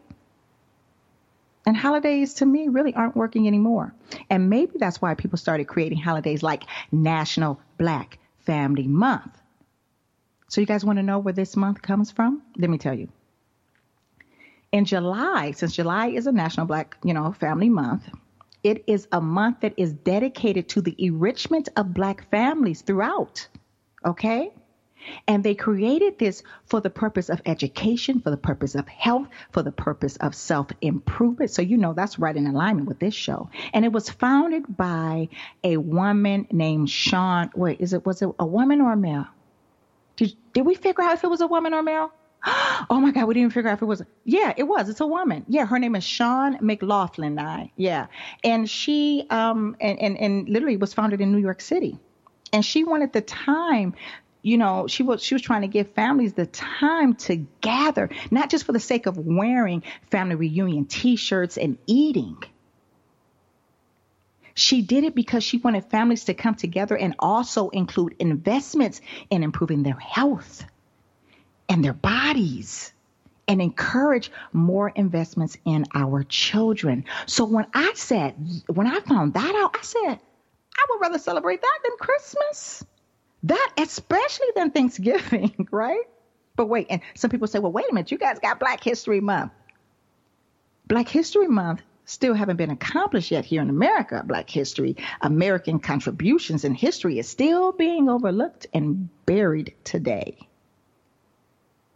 And 1.65 1.77
holidays 1.77 2.33
to 2.35 2.45
me 2.45 2.67
really 2.67 2.93
aren't 2.93 3.15
working 3.15 3.47
anymore. 3.47 3.93
And 4.29 4.49
maybe 4.49 4.73
that's 4.77 5.01
why 5.01 5.15
people 5.15 5.37
started 5.37 5.65
creating 5.65 5.99
holidays 5.99 6.43
like 6.43 6.63
National 6.91 7.59
Black 7.77 8.19
Family 8.39 8.87
Month. 8.87 9.39
So 10.49 10.61
you 10.61 10.67
guys 10.67 10.83
want 10.83 10.99
to 10.99 11.03
know 11.03 11.19
where 11.19 11.33
this 11.33 11.55
month 11.55 11.81
comes 11.81 12.11
from? 12.11 12.41
Let 12.57 12.69
me 12.69 12.77
tell 12.77 12.93
you. 12.93 13.07
In 14.71 14.85
July, 14.85 15.51
since 15.51 15.75
July 15.75 16.07
is 16.07 16.27
a 16.27 16.31
National 16.31 16.65
Black, 16.65 16.97
you 17.03 17.13
know, 17.13 17.31
Family 17.31 17.69
Month, 17.69 18.09
it 18.63 18.83
is 18.87 19.07
a 19.11 19.21
month 19.21 19.61
that 19.61 19.73
is 19.77 19.93
dedicated 19.93 20.69
to 20.69 20.81
the 20.81 20.95
enrichment 20.97 21.69
of 21.75 21.93
black 21.93 22.29
families 22.29 22.81
throughout. 22.81 23.47
Okay? 24.05 24.51
And 25.27 25.43
they 25.43 25.55
created 25.55 26.19
this 26.19 26.43
for 26.65 26.81
the 26.81 26.89
purpose 26.89 27.29
of 27.29 27.41
education, 27.45 28.19
for 28.19 28.29
the 28.29 28.37
purpose 28.37 28.75
of 28.75 28.87
health, 28.87 29.27
for 29.51 29.63
the 29.63 29.71
purpose 29.71 30.17
of 30.17 30.35
self 30.35 30.67
improvement. 30.81 31.51
So, 31.51 31.61
you 31.61 31.77
know, 31.77 31.93
that's 31.93 32.19
right 32.19 32.35
in 32.35 32.47
alignment 32.47 32.87
with 32.87 32.99
this 32.99 33.13
show. 33.13 33.49
And 33.73 33.85
it 33.85 33.91
was 33.91 34.09
founded 34.09 34.77
by 34.77 35.29
a 35.63 35.77
woman 35.77 36.47
named 36.51 36.89
Sean. 36.89 37.49
Wait, 37.55 37.81
is 37.81 37.93
it, 37.93 38.05
was 38.05 38.21
it 38.21 38.29
a 38.39 38.45
woman 38.45 38.81
or 38.81 38.93
a 38.93 38.97
male? 38.97 39.27
Did, 40.15 40.33
did 40.53 40.65
we 40.65 40.75
figure 40.75 41.03
out 41.03 41.13
if 41.15 41.23
it 41.23 41.29
was 41.29 41.41
a 41.41 41.47
woman 41.47 41.73
or 41.73 41.79
a 41.79 41.83
male? 41.83 42.11
Oh 42.89 42.99
my 42.99 43.11
God, 43.11 43.27
we 43.27 43.33
didn't 43.33 43.53
figure 43.53 43.69
out 43.69 43.75
if 43.75 43.81
it 43.81 43.85
was. 43.85 44.01
Yeah, 44.25 44.53
it 44.57 44.63
was. 44.63 44.89
It's 44.89 44.99
a 44.99 45.07
woman. 45.07 45.45
Yeah, 45.47 45.65
her 45.65 45.79
name 45.79 45.95
is 45.95 46.03
Sean 46.03 46.57
McLaughlin. 46.59 47.39
I 47.39 47.71
yeah, 47.77 48.07
and 48.43 48.69
she 48.69 49.25
um 49.29 49.77
and 49.79 49.97
and 49.99 50.17
and 50.17 50.49
literally 50.49 50.77
was 50.77 50.93
founded 50.93 51.21
in 51.21 51.31
New 51.31 51.37
York 51.39 51.61
City, 51.61 51.97
and 52.51 52.63
she 52.65 52.83
wanted 52.83 53.13
the 53.13 53.21
time 53.21 53.95
you 54.43 54.57
know, 54.57 54.87
she 54.87 55.01
was 55.01 55.23
she 55.23 55.33
was 55.33 55.41
trying 55.41 55.61
to 55.61 55.67
give 55.67 55.91
families 55.93 56.33
the 56.33 56.45
time 56.45 57.15
to 57.15 57.37
gather, 57.61 58.09
not 58.29 58.49
just 58.49 58.65
for 58.65 58.73
the 58.73 58.79
sake 58.79 59.05
of 59.05 59.17
wearing 59.17 59.83
family 60.11 60.35
reunion 60.35 60.85
t-shirts 60.85 61.57
and 61.57 61.77
eating. 61.87 62.37
She 64.53 64.83
did 64.83 65.05
it 65.05 65.15
because 65.15 65.43
she 65.43 65.57
wanted 65.57 65.85
families 65.85 66.25
to 66.25 66.33
come 66.33 66.55
together 66.55 66.95
and 66.95 67.15
also 67.17 67.69
include 67.69 68.15
investments 68.19 69.01
in 69.31 69.41
improving 69.41 69.81
their 69.81 69.97
health 69.97 70.63
and 71.67 71.83
their 71.83 71.93
bodies 71.93 72.91
and 73.47 73.61
encourage 73.61 74.31
more 74.51 74.89
investments 74.89 75.57
in 75.65 75.85
our 75.95 76.23
children. 76.23 77.05
So 77.25 77.45
when 77.45 77.65
I 77.73 77.93
said, 77.95 78.35
when 78.67 78.87
I 78.87 78.99
found 78.99 79.33
that 79.33 79.55
out, 79.55 79.75
I 79.75 79.81
said, 79.81 80.19
I 80.77 80.85
would 80.89 81.01
rather 81.01 81.17
celebrate 81.17 81.61
that 81.61 81.79
than 81.83 81.97
Christmas. 81.97 82.83
That, 83.43 83.73
especially 83.77 84.47
than 84.55 84.71
Thanksgiving, 84.71 85.67
right? 85.71 86.03
But 86.55 86.67
wait, 86.67 86.87
and 86.89 87.01
some 87.15 87.29
people 87.29 87.47
say, 87.47 87.59
well, 87.59 87.71
wait 87.71 87.85
a 87.89 87.93
minute, 87.93 88.11
you 88.11 88.17
guys 88.17 88.39
got 88.39 88.59
Black 88.59 88.83
History 88.83 89.19
Month. 89.19 89.51
Black 90.87 91.07
History 91.07 91.47
Month 91.47 91.81
still 92.05 92.33
haven't 92.33 92.57
been 92.57 92.69
accomplished 92.69 93.31
yet 93.31 93.45
here 93.45 93.61
in 93.61 93.69
America. 93.69 94.23
Black 94.25 94.49
history, 94.49 94.97
American 95.21 95.79
contributions 95.79 96.65
in 96.65 96.75
history 96.75 97.19
is 97.19 97.29
still 97.29 97.71
being 97.71 98.09
overlooked 98.09 98.67
and 98.73 99.09
buried 99.25 99.73
today. 99.83 100.37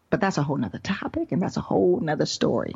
But 0.10 0.22
that's 0.22 0.38
a 0.38 0.44
whole 0.44 0.58
nother 0.58 0.80
topic 0.80 1.32
and 1.32 1.42
that's 1.42 1.58
a 1.58 1.62
whole 1.62 2.00
nother 2.00 2.25
story. 2.25 2.75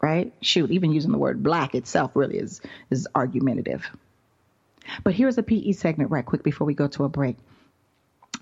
Right? 0.00 0.32
Shoot, 0.40 0.70
even 0.70 0.92
using 0.92 1.12
the 1.12 1.18
word 1.18 1.42
black 1.42 1.74
itself 1.74 2.12
really 2.14 2.38
is, 2.38 2.60
is 2.90 3.06
argumentative. 3.14 3.88
But 5.04 5.14
here's 5.14 5.38
a 5.38 5.42
PE 5.42 5.72
segment 5.72 6.10
right 6.10 6.24
quick 6.24 6.42
before 6.42 6.66
we 6.66 6.74
go 6.74 6.88
to 6.88 7.04
a 7.04 7.08
break. 7.08 7.36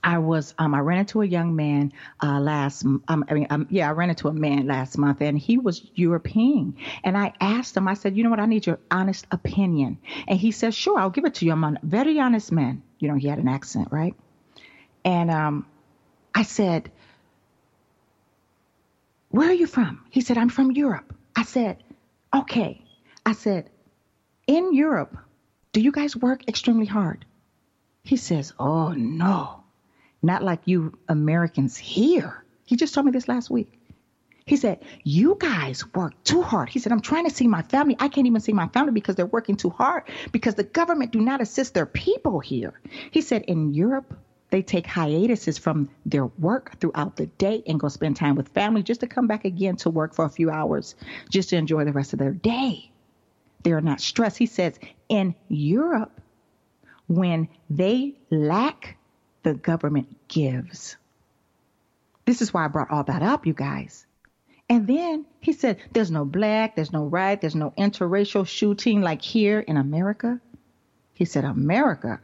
I 0.03 0.19
was 0.19 0.55
um, 0.59 0.75
I 0.75 0.81
ran 0.81 1.01
into 1.01 1.21
a 1.21 1.27
young 1.27 1.57
man 1.57 1.93
uh, 2.23 2.41
last 2.41 2.85
um, 2.85 3.25
I 3.29 3.35
mean 3.35 3.47
um, 3.51 3.67
yeah 3.71 3.89
I 3.89 3.93
ran 3.93 4.09
into 4.09 4.29
a 4.29 4.33
man 4.33 4.67
last 4.67 4.97
month 4.97 5.21
and 5.21 5.39
he 5.39 5.59
was 5.59 5.85
European. 5.95 6.77
And 7.05 7.19
I 7.19 7.35
asked 7.41 7.77
him 7.77 7.87
I 7.87 7.95
said 7.95 8.17
you 8.17 8.25
know 8.25 8.31
what? 8.31 8.41
I 8.41 8.47
need 8.47 8.67
your 8.67 8.79
honest 8.91 9.27
opinion. 9.31 9.99
And 10.27 10.39
he 10.39 10.53
said 10.53 10.75
sure 10.75 10.99
I'll 10.99 11.11
give 11.11 11.25
it 11.25 11.35
to 11.37 11.45
you. 11.45 11.53
I'm 11.53 11.65
a 11.65 11.75
very 11.83 12.19
honest 12.19 12.51
man. 12.51 12.83
You 12.99 13.09
know 13.09 13.15
he 13.15 13.29
had 13.29 13.39
an 13.39 13.49
accent 13.49 13.89
right? 13.91 14.15
And 15.05 15.31
um, 15.31 15.67
I 16.35 16.45
said 16.45 16.91
where 19.29 19.51
are 19.51 19.55
you 19.55 19.67
from? 19.67 20.03
He 20.11 20.23
said 20.23 20.39
I'm 20.39 20.49
from 20.49 20.73
Europe. 20.73 21.15
I 21.37 21.43
said 21.43 21.83
okay. 22.35 22.83
I 23.27 23.33
said 23.33 23.69
in 24.47 24.73
Europe 24.73 25.17
do 25.73 25.81
you 25.81 25.93
guys 25.93 26.17
work 26.17 26.49
extremely 26.49 26.87
hard? 26.87 27.25
He 28.03 28.17
says, 28.17 28.53
Oh, 28.59 28.93
no, 28.93 29.63
not 30.23 30.43
like 30.43 30.61
you 30.65 30.99
Americans 31.09 31.77
here. 31.77 32.45
He 32.65 32.77
just 32.77 32.95
told 32.95 33.07
me 33.07 33.13
this 33.13 33.29
last 33.29 33.51
week. 33.51 33.79
He 34.47 34.57
said, 34.57 34.83
You 35.05 35.37
guys 35.39 35.85
work 35.95 36.13
too 36.25 36.43
hard. 36.43 36.69
He 36.69 36.81
said, 36.81 36.93
I'm 36.93 37.01
trying 37.01 37.29
to 37.29 37.35
see 37.35 37.47
my 37.47 37.63
family. 37.63 37.97
I 38.01 38.09
can't 38.09 38.27
even 38.27 38.41
see 38.41 38.53
my 38.53 38.67
family 38.69 38.93
because 38.93 39.15
they're 39.15 39.27
working 39.27 39.57
too 39.57 39.71
hard 39.71 40.05
because 40.33 40.57
the 40.57 40.65
government 40.65 41.13
do 41.13 41.21
not 41.21 41.41
assist 41.41 41.75
their 41.75 41.87
people 41.87 42.41
here. 42.41 42.81
He 43.13 43.21
said, 43.21 43.43
In 43.43 43.73
Europe, 43.73 44.19
they 44.51 44.63
take 44.63 44.87
hiatuses 44.87 45.59
from 45.59 45.89
their 46.05 46.27
work 46.27 46.81
throughout 46.81 47.15
the 47.15 47.27
day 47.27 47.63
and 47.67 47.79
go 47.79 47.87
spend 47.87 48.17
time 48.17 48.35
with 48.35 48.49
family 48.49 48.83
just 48.83 49.01
to 49.01 49.07
come 49.07 49.29
back 49.29 49.45
again 49.45 49.77
to 49.77 49.91
work 49.91 50.15
for 50.15 50.25
a 50.25 50.31
few 50.31 50.51
hours 50.51 50.97
just 51.31 51.51
to 51.51 51.57
enjoy 51.57 51.85
the 51.85 51.93
rest 51.93 52.13
of 52.13 52.19
their 52.19 52.33
day. 52.33 52.90
They 53.63 53.73
are 53.73 53.81
not 53.81 54.01
stressed. 54.01 54.39
He 54.39 54.47
says 54.47 54.79
in 55.09 55.35
Europe, 55.49 56.21
when 57.07 57.49
they 57.69 58.15
lack, 58.31 58.97
the 59.43 59.55
government 59.55 60.17
gives. 60.29 60.97
This 62.25 62.43
is 62.43 62.55
why 62.55 62.65
I 62.65 62.69
brought 62.69 62.91
all 62.91 63.05
that 63.05 63.23
up, 63.23 63.47
you 63.47 63.53
guys. 63.53 64.07
And 64.69 64.87
then 64.87 65.27
he 65.41 65.53
said, 65.53 65.79
There's 65.93 66.13
no 66.13 66.25
black, 66.25 66.77
there's 66.77 66.93
no 66.93 67.05
right, 67.05 67.41
there's 67.41 67.57
no 67.57 67.73
interracial 67.77 68.47
shooting 68.47 69.03
like 69.03 69.21
here 69.21 69.61
in 69.61 69.77
America. 69.77 70.41
He 71.15 71.25
said, 71.25 71.45
America, 71.45 72.21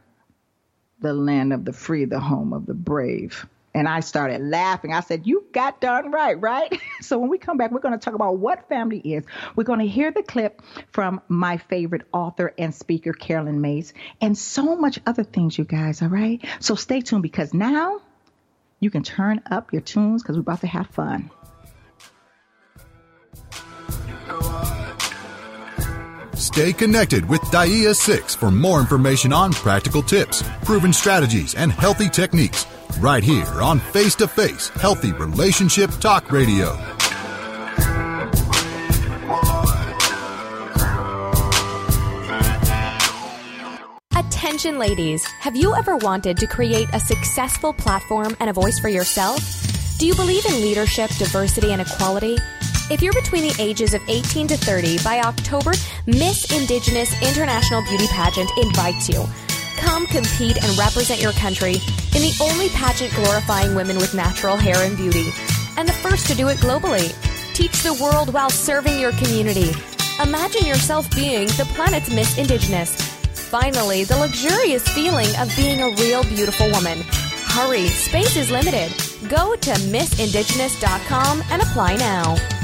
the 1.01 1.13
land 1.13 1.51
of 1.51 1.65
the 1.65 1.73
free, 1.73 2.05
the 2.05 2.21
home 2.21 2.53
of 2.53 2.65
the 2.65 2.73
brave. 2.73 3.45
And 3.77 3.87
I 3.87 3.99
started 3.99 4.41
laughing. 4.41 4.91
I 4.91 5.01
said, 5.01 5.27
You 5.27 5.45
got 5.51 5.79
done 5.79 6.09
right, 6.09 6.33
right? 6.41 6.81
so 7.01 7.19
when 7.19 7.29
we 7.29 7.37
come 7.37 7.57
back, 7.57 7.69
we're 7.71 7.79
going 7.79 7.93
to 7.93 8.03
talk 8.03 8.15
about 8.15 8.39
what 8.39 8.67
family 8.67 8.97
is. 8.97 9.23
We're 9.55 9.65
going 9.65 9.81
to 9.81 9.87
hear 9.87 10.09
the 10.09 10.23
clip 10.23 10.63
from 10.91 11.21
my 11.27 11.57
favorite 11.57 12.07
author 12.11 12.55
and 12.57 12.73
speaker, 12.73 13.13
Carolyn 13.13 13.61
Myss, 13.61 13.93
and 14.19 14.35
so 14.35 14.75
much 14.75 14.99
other 15.05 15.23
things, 15.23 15.59
you 15.59 15.63
guys, 15.63 16.01
all 16.01 16.07
right? 16.07 16.43
So 16.59 16.73
stay 16.73 17.01
tuned 17.01 17.21
because 17.21 17.53
now 17.53 18.01
you 18.79 18.89
can 18.89 19.03
turn 19.03 19.43
up 19.45 19.71
your 19.71 19.83
tunes 19.83 20.23
because 20.23 20.37
we're 20.37 20.41
about 20.41 20.61
to 20.61 20.67
have 20.67 20.87
fun. 20.87 21.29
Stay 26.37 26.71
connected 26.71 27.27
with 27.27 27.41
Daaiyah 27.41 27.95
Cixx 27.95 28.37
for 28.37 28.51
more 28.51 28.79
information 28.79 29.33
on 29.33 29.51
practical 29.51 30.03
tips, 30.03 30.43
proven 30.63 30.93
strategies, 30.93 31.55
and 31.55 31.71
healthy 31.71 32.09
techniques 32.09 32.67
right 32.99 33.23
here 33.23 33.61
on 33.61 33.79
Face 33.79 34.13
to 34.15 34.27
Face 34.27 34.69
Healthy 34.69 35.13
Relationship 35.13 35.89
Talk 35.99 36.31
Radio. 36.31 36.77
Attention, 44.15 44.77
ladies. 44.77 45.25
Have 45.39 45.55
you 45.55 45.73
ever 45.73 45.97
wanted 45.97 46.37
to 46.37 46.45
create 46.45 46.87
a 46.93 46.99
successful 46.99 47.73
platform 47.73 48.37
and 48.39 48.49
a 48.49 48.53
voice 48.53 48.79
for 48.79 48.89
yourself? 48.89 49.39
Do 49.97 50.05
you 50.05 50.13
believe 50.13 50.45
in 50.45 50.61
leadership, 50.61 51.09
diversity, 51.17 51.71
and 51.71 51.81
equality? 51.81 52.37
If 52.89 53.01
you're 53.01 53.13
between 53.13 53.43
the 53.43 53.55
ages 53.59 53.93
of 53.93 54.01
18 54.07 54.47
to 54.47 54.57
30, 54.57 55.03
by 55.03 55.19
October, 55.19 55.73
Miss 56.05 56.49
Indigenous 56.57 57.11
International 57.21 57.81
Beauty 57.83 58.07
Pageant 58.07 58.49
invites 58.57 59.09
you 59.09 59.25
Come 59.77 60.07
compete 60.07 60.61
and 60.63 60.77
represent 60.77 61.21
your 61.21 61.33
country 61.33 61.75
in 62.15 62.21
the 62.23 62.37
only 62.41 62.69
pageant 62.69 63.13
glorifying 63.13 63.75
women 63.75 63.97
with 63.97 64.13
natural 64.13 64.57
hair 64.57 64.77
and 64.77 64.97
beauty, 64.97 65.31
and 65.77 65.87
the 65.87 65.93
first 65.93 66.27
to 66.27 66.35
do 66.35 66.47
it 66.47 66.57
globally. 66.57 67.13
Teach 67.53 67.83
the 67.83 67.93
world 68.01 68.33
while 68.33 68.49
serving 68.49 68.99
your 68.99 69.11
community. 69.13 69.71
Imagine 70.23 70.65
yourself 70.65 71.13
being 71.13 71.47
the 71.59 71.69
planet's 71.75 72.09
Miss 72.09 72.37
Indigenous. 72.37 72.95
Finally, 73.49 74.05
the 74.05 74.17
luxurious 74.17 74.87
feeling 74.89 75.29
of 75.37 75.53
being 75.55 75.81
a 75.81 75.95
real 76.01 76.23
beautiful 76.23 76.69
woman. 76.71 76.99
Hurry, 77.53 77.87
space 77.87 78.35
is 78.35 78.49
limited. 78.49 78.91
Go 79.29 79.55
to 79.55 79.71
missindigenous.com 79.71 81.43
and 81.51 81.61
apply 81.61 81.95
now. 81.97 82.56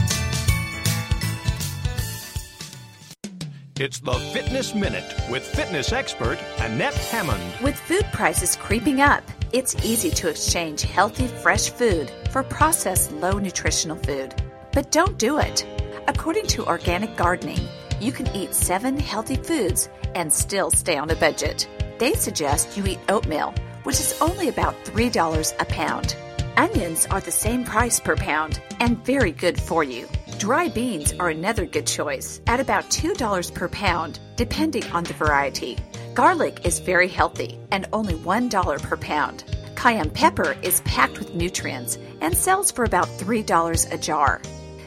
It's 3.79 3.99
the 3.99 4.13
Fitness 4.13 4.75
Minute 4.75 5.15
with 5.31 5.43
fitness 5.43 5.91
expert 5.91 6.37
Annette 6.59 6.93
Hammond. 6.93 7.41
With 7.63 7.75
food 7.75 8.05
prices 8.13 8.55
creeping 8.55 9.01
up, 9.01 9.23
it's 9.51 9.75
easy 9.83 10.11
to 10.11 10.29
exchange 10.29 10.83
healthy, 10.83 11.25
fresh 11.25 11.71
food 11.71 12.11
for 12.29 12.43
processed, 12.43 13.11
low 13.13 13.39
nutritional 13.39 13.97
food. 13.97 14.35
But 14.73 14.91
don't 14.91 15.17
do 15.17 15.39
it. 15.39 15.65
According 16.07 16.45
to 16.49 16.67
Organic 16.67 17.17
Gardening, 17.17 17.67
you 17.99 18.11
can 18.11 18.27
eat 18.35 18.53
seven 18.53 18.99
healthy 18.99 19.37
foods 19.37 19.89
and 20.13 20.31
still 20.31 20.69
stay 20.69 20.97
on 20.97 21.09
a 21.09 21.15
budget. 21.15 21.67
They 21.97 22.13
suggest 22.13 22.77
you 22.77 22.85
eat 22.85 22.99
oatmeal, 23.09 23.55
which 23.85 23.99
is 23.99 24.15
only 24.21 24.49
about 24.49 24.75
$3 24.85 25.53
a 25.59 25.65
pound. 25.65 26.15
Onions 26.57 27.07
are 27.07 27.21
the 27.21 27.31
same 27.31 27.63
price 27.63 27.99
per 27.99 28.15
pound 28.15 28.61
and 28.79 29.03
very 29.03 29.31
good 29.31 29.59
for 29.59 29.83
you. 29.83 30.07
Dry 30.37 30.67
beans 30.67 31.13
are 31.19 31.29
another 31.29 31.65
good 31.65 31.87
choice 31.87 32.41
at 32.47 32.59
about 32.59 32.89
$2 32.89 33.53
per 33.53 33.67
pound, 33.69 34.19
depending 34.35 34.83
on 34.91 35.05
the 35.05 35.13
variety. 35.13 35.77
Garlic 36.13 36.65
is 36.65 36.79
very 36.79 37.07
healthy 37.07 37.57
and 37.71 37.87
only 37.93 38.15
$1 38.15 38.81
per 38.81 38.97
pound. 38.97 39.45
Cayenne 39.75 40.09
pepper 40.09 40.55
is 40.61 40.81
packed 40.81 41.17
with 41.17 41.33
nutrients 41.33 41.97
and 42.21 42.37
sells 42.37 42.71
for 42.71 42.83
about 42.83 43.07
$3 43.07 43.91
a 43.91 43.97
jar. 43.97 44.41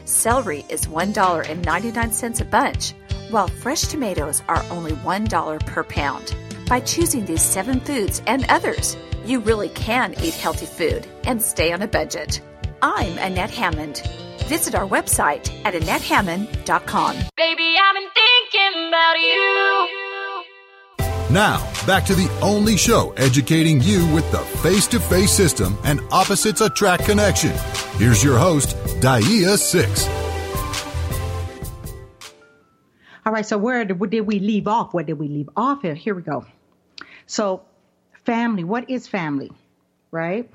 Celery 0.05 0.63
is 0.69 0.85
$1.99 0.85 2.41
a 2.41 2.45
bunch, 2.45 2.93
while 3.31 3.47
fresh 3.47 3.81
tomatoes 3.81 4.43
are 4.47 4.63
only 4.69 4.91
$1 4.91 5.65
per 5.65 5.83
pound. 5.83 6.35
By 6.67 6.81
choosing 6.81 7.25
these 7.25 7.41
seven 7.41 7.79
foods 7.79 8.21
and 8.27 8.45
others, 8.49 8.95
you 9.25 9.39
really 9.39 9.69
can 9.69 10.13
eat 10.21 10.33
healthy 10.35 10.65
food 10.65 11.07
and 11.23 11.41
stay 11.41 11.73
on 11.73 11.81
a 11.81 11.87
budget. 11.87 12.41
I'm 12.81 13.17
Annette 13.17 13.51
Hammond. 13.51 14.01
Visit 14.47 14.75
our 14.75 14.87
website 14.87 15.51
at 15.65 15.73
AnnetteHammond.com. 15.73 17.15
Baby, 17.35 17.75
I've 17.79 17.95
been 17.95 18.09
thinking 18.15 18.87
about 18.87 19.19
you. 19.19 20.43
Now, 21.29 21.59
back 21.85 22.05
to 22.05 22.15
the 22.15 22.29
only 22.41 22.77
show 22.77 23.11
educating 23.17 23.81
you 23.81 24.07
with 24.13 24.29
the 24.31 24.39
face 24.63 24.87
to 24.87 24.99
face 24.99 25.31
system 25.31 25.77
and 25.83 25.99
opposites 26.11 26.61
attract 26.61 27.03
connection. 27.05 27.53
Here's 27.97 28.23
your 28.23 28.37
host, 28.37 28.75
Daaiyah 29.01 29.57
Cixx. 29.57 30.07
All 33.25 33.33
right, 33.33 33.45
so 33.45 33.57
where 33.57 33.83
did, 33.83 33.99
where 33.99 34.09
did 34.09 34.21
we 34.21 34.39
leave 34.39 34.67
off? 34.67 34.93
Where 34.93 35.03
did 35.03 35.19
we 35.19 35.27
leave 35.27 35.49
off? 35.57 35.81
Here, 35.81 35.93
here 35.93 36.15
we 36.15 36.21
go. 36.21 36.45
So, 37.25 37.63
family, 38.23 38.63
what 38.63 38.89
is 38.89 39.05
family? 39.05 39.51
right? 40.11 40.49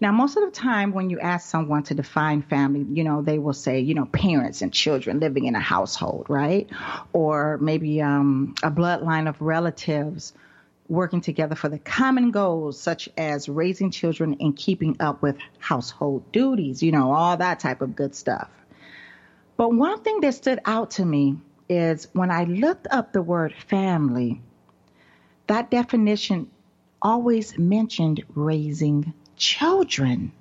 Now, 0.00 0.10
most 0.12 0.36
of 0.36 0.44
the 0.44 0.50
time 0.50 0.92
when 0.92 1.08
you 1.08 1.20
ask 1.20 1.48
someone 1.48 1.84
to 1.84 1.94
define 1.94 2.42
family, 2.42 2.84
you 2.92 3.04
know, 3.04 3.22
they 3.22 3.38
will 3.38 3.52
say, 3.52 3.80
you 3.80 3.94
know, 3.94 4.06
parents 4.06 4.60
and 4.60 4.72
children 4.72 5.20
living 5.20 5.44
in 5.44 5.54
a 5.54 5.60
household, 5.60 6.26
right? 6.28 6.68
Or 7.12 7.58
maybe 7.58 8.02
um, 8.02 8.54
a 8.62 8.70
bloodline 8.70 9.28
of 9.28 9.40
relatives 9.40 10.32
working 10.88 11.20
together 11.20 11.54
for 11.54 11.68
the 11.68 11.78
common 11.78 12.30
goals, 12.30 12.78
such 12.78 13.08
as 13.16 13.48
raising 13.48 13.90
children 13.90 14.36
and 14.40 14.56
keeping 14.56 14.96
up 15.00 15.22
with 15.22 15.36
household 15.58 16.30
duties, 16.32 16.82
you 16.82 16.92
know, 16.92 17.12
all 17.12 17.36
that 17.36 17.60
type 17.60 17.80
of 17.80 17.96
good 17.96 18.14
stuff. 18.14 18.50
But 19.56 19.72
one 19.72 20.02
thing 20.02 20.20
that 20.20 20.34
stood 20.34 20.58
out 20.64 20.92
to 20.92 21.04
me 21.04 21.36
is 21.68 22.08
when 22.12 22.30
I 22.30 22.44
looked 22.44 22.88
up 22.90 23.12
the 23.12 23.22
word 23.22 23.54
family, 23.68 24.42
that 25.46 25.70
definition 25.70 26.50
always 27.00 27.56
mentioned 27.56 28.24
raising 28.34 29.14
children. 29.36 30.32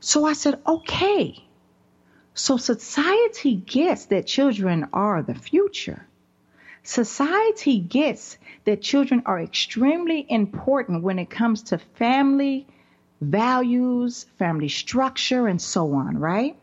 So 0.00 0.24
I 0.24 0.32
said, 0.32 0.60
okay. 0.66 1.44
So 2.34 2.56
society 2.56 3.56
gets 3.56 4.06
that 4.06 4.26
children 4.26 4.88
are 4.92 5.22
the 5.22 5.34
future. 5.34 6.06
Society 6.82 7.78
gets 7.78 8.38
that 8.64 8.82
children 8.82 9.22
are 9.26 9.40
extremely 9.40 10.26
important 10.28 11.02
when 11.02 11.18
it 11.18 11.30
comes 11.30 11.62
to 11.64 11.78
family 11.78 12.66
values, 13.20 14.26
family 14.38 14.68
structure, 14.68 15.46
and 15.46 15.62
so 15.62 15.94
on, 15.94 16.18
right? 16.18 16.56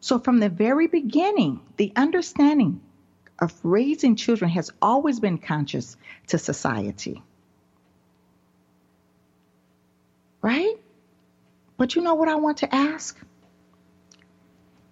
So, 0.00 0.18
from 0.18 0.40
the 0.40 0.48
very 0.48 0.86
beginning, 0.86 1.60
the 1.76 1.92
understanding 1.94 2.80
of 3.38 3.52
raising 3.62 4.16
children 4.16 4.50
has 4.50 4.70
always 4.80 5.20
been 5.20 5.36
conscious 5.36 5.96
to 6.28 6.38
society. 6.38 7.22
Right? 10.42 10.76
But 11.76 11.94
you 11.94 12.02
know 12.02 12.14
what 12.14 12.28
I 12.28 12.36
want 12.36 12.58
to 12.58 12.74
ask? 12.74 13.18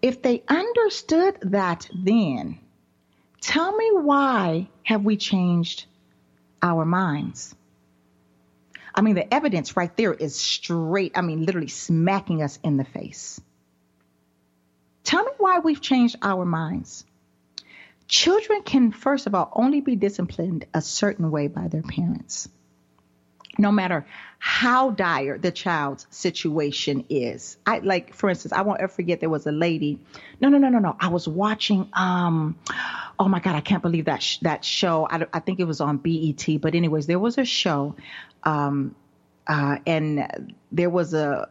If 0.00 0.22
they 0.22 0.42
understood 0.48 1.38
that 1.42 1.88
then, 1.94 2.58
tell 3.40 3.76
me 3.76 3.90
why 3.92 4.68
have 4.84 5.04
we 5.04 5.16
changed 5.16 5.86
our 6.62 6.84
minds? 6.84 7.54
I 8.94 9.00
mean, 9.00 9.14
the 9.14 9.32
evidence 9.32 9.76
right 9.76 9.94
there 9.96 10.14
is 10.14 10.34
straight, 10.34 11.12
I 11.16 11.20
mean, 11.20 11.44
literally 11.44 11.68
smacking 11.68 12.42
us 12.42 12.58
in 12.62 12.76
the 12.76 12.84
face. 12.84 13.40
Tell 15.04 15.24
me 15.24 15.30
why 15.38 15.60
we've 15.60 15.80
changed 15.80 16.16
our 16.22 16.44
minds. 16.44 17.04
Children 18.06 18.62
can, 18.62 18.92
first 18.92 19.26
of 19.26 19.34
all, 19.34 19.50
only 19.52 19.80
be 19.80 19.96
disciplined 19.96 20.66
a 20.74 20.80
certain 20.80 21.30
way 21.30 21.48
by 21.48 21.68
their 21.68 21.82
parents 21.82 22.48
no 23.58 23.72
matter 23.72 24.06
how 24.38 24.90
dire 24.90 25.36
the 25.36 25.50
child's 25.50 26.06
situation 26.10 27.04
is. 27.10 27.56
I 27.66 27.80
like, 27.80 28.14
for 28.14 28.30
instance, 28.30 28.52
I 28.52 28.62
won't 28.62 28.80
ever 28.80 28.92
forget 28.92 29.18
there 29.18 29.28
was 29.28 29.46
a 29.46 29.52
lady. 29.52 29.98
No, 30.40 30.48
no, 30.48 30.58
no, 30.58 30.68
no, 30.68 30.78
no. 30.78 30.96
I 30.98 31.08
was 31.08 31.26
watching. 31.26 31.88
Um, 31.92 32.56
oh 33.18 33.28
my 33.28 33.40
God, 33.40 33.56
I 33.56 33.60
can't 33.60 33.82
believe 33.82 34.04
that 34.04 34.22
sh- 34.22 34.38
that 34.42 34.64
show. 34.64 35.08
I, 35.10 35.26
I 35.32 35.40
think 35.40 35.58
it 35.58 35.64
was 35.64 35.80
on 35.80 35.98
BET. 35.98 36.46
But 36.60 36.76
anyways, 36.76 37.06
there 37.08 37.18
was 37.18 37.36
a 37.36 37.44
show, 37.44 37.96
um, 38.44 38.94
uh, 39.48 39.78
and 39.86 40.54
there 40.70 40.90
was 40.90 41.12
a 41.14 41.48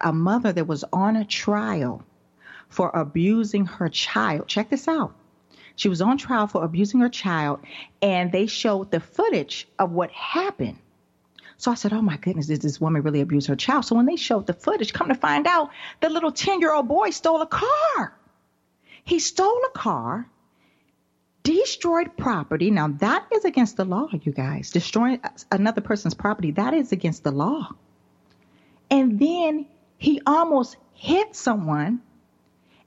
a 0.00 0.12
mother 0.12 0.52
that 0.52 0.66
was 0.66 0.84
on 0.92 1.14
a 1.14 1.24
trial 1.24 2.04
for 2.68 2.90
abusing 2.92 3.66
her 3.66 3.88
child. 3.88 4.48
Check 4.48 4.68
this 4.68 4.88
out. 4.88 5.14
She 5.76 5.88
was 5.88 6.00
on 6.00 6.18
trial 6.18 6.48
for 6.48 6.64
abusing 6.64 7.00
her 7.00 7.08
child, 7.08 7.60
and 8.02 8.32
they 8.32 8.46
showed 8.46 8.90
the 8.90 8.98
footage 8.98 9.68
of 9.78 9.92
what 9.92 10.10
happened 10.10 10.78
so 11.58 11.70
I 11.70 11.74
said, 11.74 11.92
Oh 11.92 12.02
my 12.02 12.16
goodness, 12.16 12.46
did 12.46 12.62
this 12.62 12.80
woman 12.80 13.02
really 13.02 13.20
abuse 13.20 13.46
her 13.46 13.56
child? 13.56 13.84
So 13.84 13.96
when 13.96 14.06
they 14.06 14.16
showed 14.16 14.46
the 14.46 14.52
footage, 14.52 14.92
come 14.92 15.08
to 15.08 15.14
find 15.14 15.46
out, 15.46 15.70
the 16.00 16.10
little 16.10 16.32
10 16.32 16.60
year 16.60 16.72
old 16.72 16.88
boy 16.88 17.10
stole 17.10 17.40
a 17.42 17.46
car. 17.46 18.14
He 19.04 19.18
stole 19.18 19.62
a 19.64 19.78
car, 19.78 20.28
destroyed 21.42 22.16
property. 22.16 22.70
Now 22.70 22.88
that 22.88 23.26
is 23.32 23.44
against 23.44 23.76
the 23.76 23.84
law, 23.84 24.08
you 24.12 24.32
guys. 24.32 24.70
Destroying 24.70 25.20
another 25.50 25.80
person's 25.80 26.14
property, 26.14 26.50
that 26.52 26.74
is 26.74 26.92
against 26.92 27.24
the 27.24 27.30
law. 27.30 27.70
And 28.90 29.18
then 29.18 29.66
he 29.96 30.20
almost 30.26 30.76
hit 30.92 31.34
someone 31.34 32.00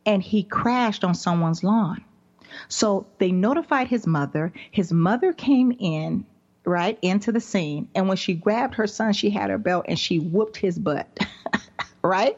and 0.05 0.21
he 0.21 0.43
crashed 0.43 1.03
on 1.03 1.15
someone's 1.15 1.63
lawn. 1.63 2.03
So 2.67 3.07
they 3.17 3.31
notified 3.31 3.87
his 3.87 4.05
mother. 4.05 4.53
His 4.71 4.91
mother 4.91 5.33
came 5.33 5.71
in 5.71 6.25
right 6.65 6.97
into 7.01 7.31
the 7.31 7.39
scene. 7.39 7.89
And 7.95 8.07
when 8.07 8.17
she 8.17 8.33
grabbed 8.33 8.75
her 8.75 8.87
son, 8.87 9.13
she 9.13 9.29
had 9.29 9.49
her 9.49 9.57
belt 9.57 9.85
and 9.87 9.97
she 9.97 10.19
whooped 10.19 10.57
his 10.57 10.77
butt. 10.77 11.07
right? 12.01 12.37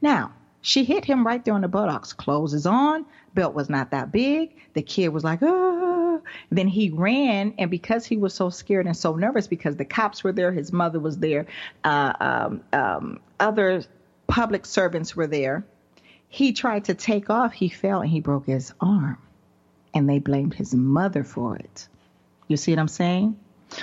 Now, 0.00 0.32
she 0.62 0.84
hit 0.84 1.04
him 1.04 1.26
right 1.26 1.44
there 1.44 1.54
on 1.54 1.62
the 1.62 1.68
buttocks. 1.68 2.12
Clothes 2.12 2.54
is 2.54 2.66
on. 2.66 3.06
Belt 3.34 3.54
was 3.54 3.70
not 3.70 3.92
that 3.92 4.12
big. 4.12 4.54
The 4.74 4.82
kid 4.82 5.08
was 5.08 5.24
like, 5.24 5.40
oh. 5.42 6.22
Then 6.50 6.68
he 6.68 6.90
ran, 6.90 7.54
and 7.58 7.70
because 7.70 8.04
he 8.04 8.16
was 8.16 8.34
so 8.34 8.50
scared 8.50 8.86
and 8.86 8.96
so 8.96 9.16
nervous, 9.16 9.46
because 9.46 9.76
the 9.76 9.84
cops 9.84 10.22
were 10.22 10.32
there, 10.32 10.52
his 10.52 10.72
mother 10.72 11.00
was 11.00 11.18
there, 11.18 11.46
uh, 11.82 12.12
um, 12.20 12.60
um, 12.72 13.20
other 13.38 13.82
public 14.26 14.66
servants 14.66 15.16
were 15.16 15.26
there. 15.26 15.64
He 16.28 16.52
tried 16.52 16.84
to 16.84 16.94
take 16.94 17.30
off. 17.30 17.52
He 17.52 17.68
fell 17.68 18.00
and 18.00 18.10
he 18.10 18.20
broke 18.20 18.46
his 18.46 18.72
arm, 18.80 19.18
and 19.94 20.08
they 20.08 20.18
blamed 20.18 20.54
his 20.54 20.74
mother 20.74 21.24
for 21.24 21.56
it. 21.56 21.88
You 22.50 22.56
see 22.56 22.72
what 22.72 22.80
I'm 22.80 22.88
saying? 22.88 23.38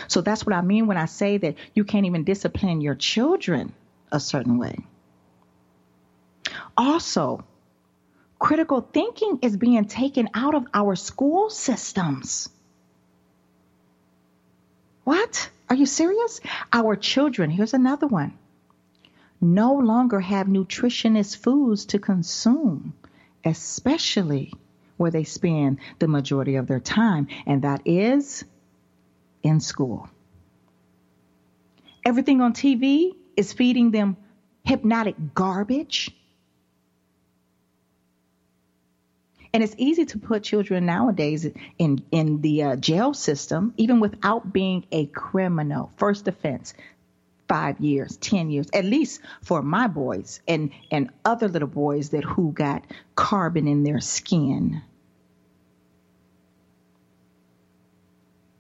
So 0.10 0.20
that's 0.20 0.46
what 0.46 0.54
I 0.54 0.62
mean 0.62 0.88
when 0.88 0.98
I 0.98 1.06
say 1.06 1.38
that 1.38 1.56
you 1.74 1.86
can't 1.86 2.06
even 2.06 2.26
discipline 2.26 2.82
your 2.82 2.96
children 2.96 3.72
a 4.12 4.20
certain 4.20 4.58
way. 4.58 4.76
Also, 6.76 7.46
critical 8.40 8.82
thinking 8.82 9.40
is 9.42 9.56
being 9.56 9.86
taken 9.86 10.28
out 10.34 10.54
of 10.54 10.66
our 10.74 10.98
school 10.98 11.50
systems. 11.50 12.50
What? 15.06 15.50
Are 15.70 15.76
you 15.78 15.86
serious? 15.86 16.42
Our 16.74 16.98
children, 16.98 17.50
here's 17.50 17.74
another 17.74 18.08
one, 18.08 18.38
no 19.40 19.76
longer 19.76 20.20
have 20.20 20.48
nutritionist 20.48 21.38
foods 21.38 21.86
to 21.86 22.00
consume, 22.00 22.94
especially 23.46 24.52
where 24.98 25.12
they 25.12 25.24
spend 25.24 25.80
the 26.00 26.10
majority 26.10 26.56
of 26.56 26.68
their 26.68 26.82
time, 26.82 27.30
and 27.46 27.62
that 27.62 27.84
is 27.86 28.44
in 29.44 29.60
school. 29.60 30.10
Everything 32.06 32.42
on 32.42 32.54
TV 32.54 33.16
is 33.36 33.54
feeding 33.54 33.92
them 33.92 34.18
hypnotic 34.64 35.16
garbage. 35.34 36.12
And 39.54 39.64
it's 39.64 39.76
easy 39.78 40.06
to 40.06 40.20
put 40.20 40.44
children 40.44 40.86
nowadays 40.86 41.48
in, 41.78 42.04
in 42.12 42.42
the 42.42 42.64
uh, 42.64 42.76
jail 42.76 43.14
system, 43.14 43.74
even 43.78 44.00
without 44.00 44.54
being 44.54 44.86
a 44.92 45.06
criminal. 45.08 45.92
First 45.98 46.28
offense, 46.28 46.74
five 47.48 47.80
years, 47.80 48.18
10 48.18 48.50
years, 48.50 48.68
at 48.74 48.86
least 48.86 49.22
for 49.42 49.62
my 49.62 49.88
boys 49.88 50.42
and, 50.48 50.72
and 50.92 51.10
other 51.26 51.48
little 51.48 51.68
boys 51.68 52.10
that 52.10 52.24
who 52.24 52.52
got 52.52 52.84
carbon 53.16 53.68
in 53.68 53.84
their 53.84 54.00
skin. 54.00 54.82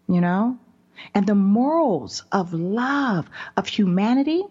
You 0.07 0.21
know? 0.21 0.57
And 1.13 1.25
the 1.27 1.35
morals 1.35 2.23
of 2.31 2.53
love, 2.53 3.29
of 3.55 3.67
humanity 3.67 4.43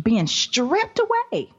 being 0.00 0.26
stripped 0.26 1.00
away. 1.00 1.50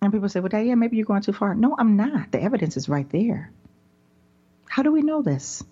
And 0.00 0.12
people 0.12 0.28
say, 0.28 0.40
well, 0.40 0.48
Diane, 0.48 0.78
maybe 0.78 0.96
you're 0.96 1.06
going 1.06 1.22
too 1.22 1.32
far. 1.32 1.54
No, 1.54 1.76
I'm 1.78 1.96
not. 1.96 2.32
The 2.32 2.42
evidence 2.42 2.76
is 2.76 2.88
right 2.88 3.08
there. 3.10 3.52
How 4.68 4.82
do 4.82 4.90
we 4.90 5.02
know 5.02 5.22
this? 5.22 5.62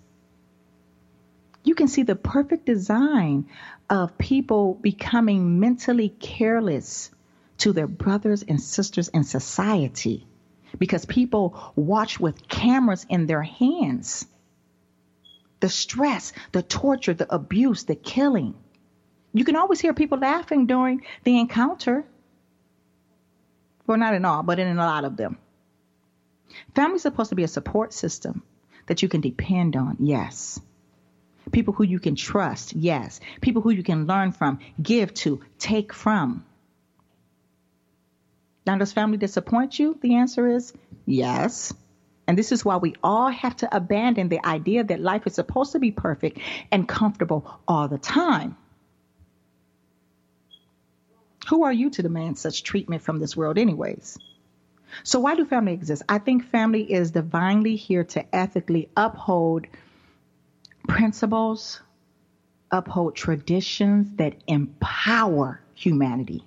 You 1.63 1.75
can 1.75 1.87
see 1.87 2.03
the 2.03 2.15
perfect 2.15 2.65
design 2.65 3.49
of 3.89 4.17
people 4.17 4.73
becoming 4.75 5.59
mentally 5.59 6.09
careless 6.09 7.11
to 7.59 7.73
their 7.73 7.87
brothers 7.87 8.43
and 8.43 8.59
sisters 8.59 9.09
in 9.09 9.23
society 9.23 10.25
because 10.79 11.05
people 11.05 11.73
watch 11.75 12.19
with 12.19 12.47
cameras 12.47 13.05
in 13.09 13.27
their 13.27 13.43
hands 13.43 14.25
the 15.61 15.69
stress, 15.69 16.33
the 16.51 16.61
torture, 16.61 17.13
the 17.13 17.33
abuse, 17.33 17.85
the 17.85 17.95
killing. 17.95 18.53
You 19.33 19.45
can 19.45 19.55
always 19.55 19.79
hear 19.79 19.93
people 19.93 20.17
laughing 20.17 20.65
during 20.65 21.03
the 21.23 21.39
encounter. 21.39 22.03
Well, 23.87 23.97
not 23.97 24.13
in 24.13 24.25
all, 24.25 24.43
but 24.43 24.59
in 24.59 24.67
a 24.67 24.85
lot 24.85 25.05
of 25.05 25.15
them. 25.15 25.37
Family's 26.75 27.03
supposed 27.03 27.29
to 27.29 27.35
be 27.35 27.43
a 27.43 27.47
support 27.47 27.93
system 27.93 28.43
that 28.87 29.01
you 29.01 29.07
can 29.07 29.21
depend 29.21 29.77
on, 29.77 29.97
yes. 29.99 30.59
People 31.51 31.73
who 31.73 31.83
you 31.83 31.99
can 31.99 32.15
trust, 32.15 32.73
yes. 32.73 33.19
People 33.39 33.61
who 33.61 33.71
you 33.71 33.83
can 33.83 34.05
learn 34.05 34.31
from, 34.31 34.59
give 34.81 35.13
to, 35.13 35.41
take 35.59 35.93
from. 35.93 36.45
Now, 38.65 38.77
does 38.77 38.93
family 38.93 39.17
disappoint 39.17 39.79
you? 39.79 39.97
The 40.01 40.15
answer 40.15 40.47
is 40.47 40.73
yes. 41.05 41.73
And 42.27 42.37
this 42.37 42.51
is 42.51 42.63
why 42.63 42.77
we 42.77 42.95
all 43.03 43.29
have 43.29 43.57
to 43.57 43.75
abandon 43.75 44.29
the 44.29 44.45
idea 44.45 44.83
that 44.83 44.99
life 44.99 45.27
is 45.27 45.35
supposed 45.35 45.73
to 45.73 45.79
be 45.79 45.91
perfect 45.91 46.39
and 46.71 46.87
comfortable 46.87 47.59
all 47.67 47.87
the 47.87 47.97
time. 47.97 48.55
Who 51.49 51.63
are 51.63 51.73
you 51.73 51.89
to 51.89 52.01
demand 52.01 52.37
such 52.37 52.63
treatment 52.63 53.01
from 53.01 53.19
this 53.19 53.35
world, 53.35 53.57
anyways? 53.57 54.17
So, 55.03 55.19
why 55.19 55.35
do 55.35 55.45
family 55.45 55.73
exist? 55.73 56.03
I 56.07 56.19
think 56.19 56.45
family 56.45 56.91
is 56.91 57.11
divinely 57.11 57.75
here 57.75 58.03
to 58.03 58.35
ethically 58.35 58.89
uphold 58.95 59.65
principles, 60.87 61.81
uphold 62.69 63.15
traditions 63.15 64.15
that 64.17 64.35
empower 64.47 65.61
humanity, 65.73 66.43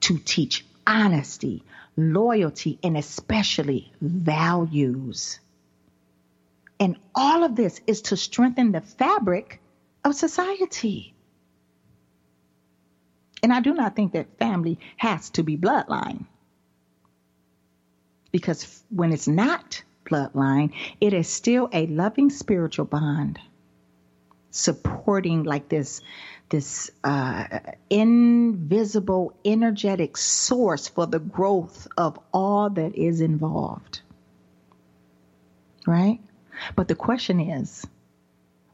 to 0.00 0.18
teach 0.18 0.64
honesty, 0.86 1.64
loyalty, 2.00 2.78
and 2.82 2.96
especially 2.96 3.92
values. 4.00 5.40
And 6.78 6.96
all 7.14 7.44
of 7.44 7.56
this 7.56 7.80
is 7.86 8.02
to 8.02 8.16
strengthen 8.16 8.72
the 8.72 8.80
fabric 8.80 9.60
of 10.04 10.14
society. 10.14 11.14
And 13.42 13.52
I 13.52 13.60
do 13.60 13.74
not 13.74 13.96
think 13.96 14.12
that 14.12 14.38
family 14.38 14.78
has 14.96 15.30
to 15.30 15.42
be 15.42 15.56
bloodline. 15.56 16.24
Because 18.32 18.82
when 18.90 19.12
it's 19.12 19.28
not 19.28 19.82
bloodline, 20.04 20.72
it 21.00 21.12
is 21.12 21.28
still 21.28 21.68
a 21.72 21.86
loving 21.86 22.30
spiritual 22.30 22.86
bond 22.86 23.38
supporting 24.50 25.44
like 25.44 25.68
this 25.68 26.00
this 26.48 26.90
uh, 27.04 27.60
invisible 27.88 29.32
energetic 29.44 30.16
source 30.16 30.88
for 30.88 31.06
the 31.06 31.20
growth 31.20 31.86
of 31.96 32.18
all 32.34 32.68
that 32.70 32.96
is 32.96 33.20
involved. 33.20 34.00
Right? 35.86 36.18
But 36.74 36.88
the 36.88 36.96
question 36.96 37.40
is 37.40 37.86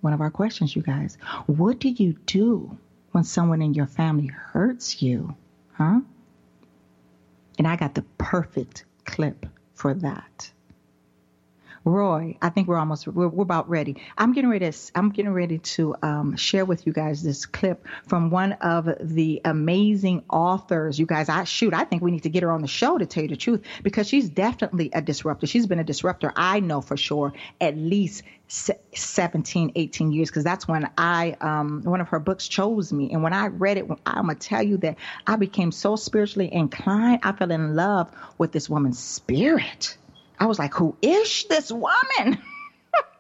one 0.01 0.13
of 0.13 0.21
our 0.21 0.31
questions 0.31 0.75
you 0.75 0.83
guys 0.83 1.19
what 1.47 1.79
do 1.79 1.89
you 1.89 2.15
do 2.27 2.77
when 3.13 3.25
someone 3.25 3.63
in 3.63 3.75
your 3.75 3.87
family 3.87 4.27
hurts 4.27 5.03
you? 5.03 5.35
Huh? 5.75 6.01
And 7.59 7.67
i 7.67 7.77
got 7.77 7.95
the 7.95 8.05
perfect 8.19 8.85
clip 9.05 9.47
for 9.75 9.95
that 9.95 10.51
Roy, 11.87 12.37
I 12.43 12.49
think 12.49 12.67
we're 12.67 12.79
almost 12.79 13.07
we're, 13.07 13.29
we're, 13.29 13.45
about 13.45 13.71
ready. 13.71 14.03
I'm 14.19 14.33
getting 14.33 14.51
ready 14.51 14.69
to 14.73 14.91
I'm 14.97 15.11
getting 15.11 15.33
ready 15.33 15.59
to 15.59 15.95
um, 16.03 16.37
share 16.37 16.65
with 16.65 16.85
you 16.85 16.93
guys 16.93 17.23
this 17.23 17.47
clip 17.47 17.87
from 18.09 18.29
one 18.29 18.55
of 18.55 18.89
the 19.01 19.41
amazing 19.45 20.25
authors. 20.29 20.99
You 20.99 21.07
guys, 21.07 21.29
I 21.29 21.45
shoot, 21.45 21.73
I 21.73 21.85
think 21.85 22.03
we 22.03 22.11
need 22.11 22.25
to 22.25 22.29
get 22.29 22.43
her 22.43 22.51
on 22.51 22.63
the 22.63 22.67
show 22.67 22.99
to 22.99 23.07
tell 23.07 23.23
you 23.23 23.29
the 23.29 23.37
truth 23.37 23.63
because 23.85 24.09
she's 24.09 24.29
definitely 24.29 24.91
a 24.93 25.01
disruptor. 25.01 25.47
She's 25.47 25.69
been 25.69 25.79
a 25.79 25.85
disruptor, 25.85 26.33
I 26.35 26.59
know 26.59 26.81
for 26.81 26.97
sure, 26.97 27.35
at 27.61 27.77
least 27.77 28.25
17, 28.49 29.71
18 29.77 30.11
years 30.11 30.29
because 30.29 30.43
that's 30.43 30.67
when 30.67 30.91
I 30.99 31.37
um, 31.41 31.83
one 31.85 32.01
of 32.01 32.09
her 32.09 32.19
books 32.19 32.49
chose 32.49 32.93
me, 32.93 33.13
and 33.13 33.23
when 33.23 33.33
I 33.33 33.47
read 33.47 33.79
it, 33.79 33.89
I'm 34.05 34.27
gonna 34.27 34.35
tell 34.35 34.63
you 34.63 34.79
that 34.79 34.97
I 35.25 35.37
became 35.37 35.71
so 35.71 35.95
spiritually 35.95 36.53
inclined. 36.53 37.21
I 37.23 37.31
fell 37.31 37.53
in 37.53 37.77
love 37.77 38.11
with 38.39 38.51
this 38.51 38.69
woman's 38.69 38.99
spirit 38.99 39.97
I 40.39 40.47
was 40.47 40.59
like, 40.59 40.75
who 40.75 40.97
is 41.03 41.45
this 41.49 41.71
woman? 41.71 42.39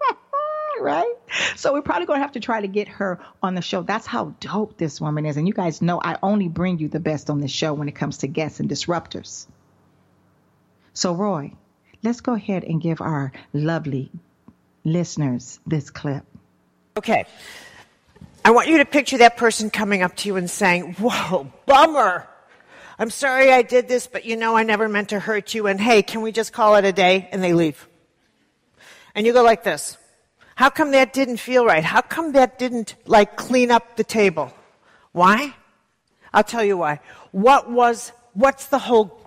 right? 0.81 1.15
So 1.57 1.73
we're 1.73 1.83
probably 1.83 2.07
going 2.07 2.19
to 2.19 2.23
have 2.23 2.33
to 2.33 2.41
try 2.41 2.61
to 2.61 2.69
get 2.69 2.89
her 2.89 3.19
on 3.43 3.55
the 3.55 3.63
show. 3.63 3.83
That's 3.83 4.07
how 4.07 4.35
dope 4.41 4.77
this 4.77 5.01
woman 5.01 5.27
is. 5.27 5.37
And 5.37 5.47
you 5.47 5.55
guys 5.55 5.81
know 5.83 6.01
I 6.03 6.19
only 6.23 6.49
bring 6.49 6.79
you 6.79 6.89
the 6.89 7.01
best 7.01 7.31
on 7.31 7.41
this 7.41 7.51
show 7.51 7.75
when 7.75 7.89
it 7.89 7.95
comes 7.95 8.19
to 8.19 8.27
guests 8.27 8.61
and 8.61 8.69
disruptors. 8.69 9.47
So, 10.93 11.15
Roy, 11.15 11.53
let's 12.03 12.21
go 12.21 12.35
ahead 12.35 12.65
and 12.65 12.81
give 12.81 13.01
our 13.01 13.33
lovely 13.53 14.11
listeners 14.85 15.59
this 15.67 15.91
clip. 15.91 16.25
Okay. 16.97 17.27
I 18.45 18.51
want 18.51 18.69
you 18.69 18.79
to 18.79 18.85
picture 18.85 19.19
that 19.19 19.37
person 19.37 19.71
coming 19.71 20.03
up 20.03 20.17
to 20.17 20.29
you 20.29 20.37
and 20.37 20.49
saying, 20.49 20.95
Whoa, 20.95 21.51
bummer. 21.67 22.29
I'm 22.99 23.11
sorry 23.11 23.53
I 23.53 23.63
did 23.63 23.89
this, 23.89 24.07
but 24.07 24.25
you 24.25 24.37
know 24.37 24.57
I 24.57 24.63
never 24.63 24.89
meant 24.89 25.11
to 25.11 25.21
hurt 25.21 25.55
you. 25.55 25.67
And 25.67 25.79
hey, 25.81 26.03
can 26.03 26.23
we 26.23 26.33
just 26.33 26.53
call 26.53 26.77
it 26.77 26.85
a 26.85 26.93
day? 26.93 27.29
And 27.31 27.43
they 27.43 27.53
leave. 27.53 27.87
And 29.15 29.27
you 29.27 29.33
go 29.33 29.43
like 29.43 29.65
this. 29.65 29.99
How 30.55 30.71
come 30.71 30.93
that 30.93 31.13
didn't 31.13 31.37
feel 31.37 31.67
right? 31.67 31.85
How 31.85 32.01
come 32.01 32.33
that 32.33 32.59
didn't 32.59 32.95
like 33.07 33.37
clean 33.37 33.71
up 33.71 33.97
the 33.97 34.05
table? 34.05 34.53
Why? 35.13 35.55
I'll 36.33 36.45
tell 36.45 36.65
you 36.65 36.79
why. 36.79 37.01
What 37.33 37.71
was, 37.71 38.13
what's 38.33 38.67
the 38.67 38.79
whole, 38.79 39.21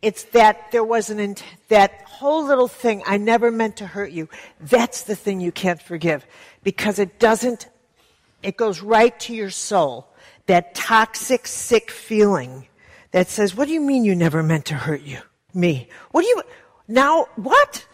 it's 0.00 0.24
that 0.24 0.70
there 0.70 0.84
was 0.84 1.10
an, 1.10 1.36
that 1.68 2.02
whole 2.02 2.46
little 2.46 2.68
thing, 2.68 3.02
I 3.04 3.16
never 3.16 3.50
meant 3.50 3.78
to 3.78 3.86
hurt 3.86 4.12
you. 4.12 4.28
That's 4.60 5.02
the 5.02 5.16
thing 5.16 5.40
you 5.40 5.50
can't 5.50 5.82
forgive 5.82 6.24
because 6.62 7.00
it 7.00 7.18
doesn't, 7.18 7.68
it 8.44 8.56
goes 8.56 8.80
right 8.80 9.18
to 9.20 9.34
your 9.34 9.50
soul 9.50 10.09
that 10.46 10.74
toxic, 10.74 11.46
sick 11.46 11.90
feeling 11.90 12.66
that 13.12 13.28
says, 13.28 13.54
what 13.54 13.68
do 13.68 13.74
you 13.74 13.80
mean 13.80 14.04
you 14.04 14.14
never 14.14 14.42
meant 14.42 14.66
to 14.66 14.74
hurt 14.74 15.02
you? 15.02 15.18
Me. 15.52 15.88
What 16.12 16.22
do 16.22 16.28
you, 16.28 16.42
now, 16.88 17.26
what? 17.36 17.86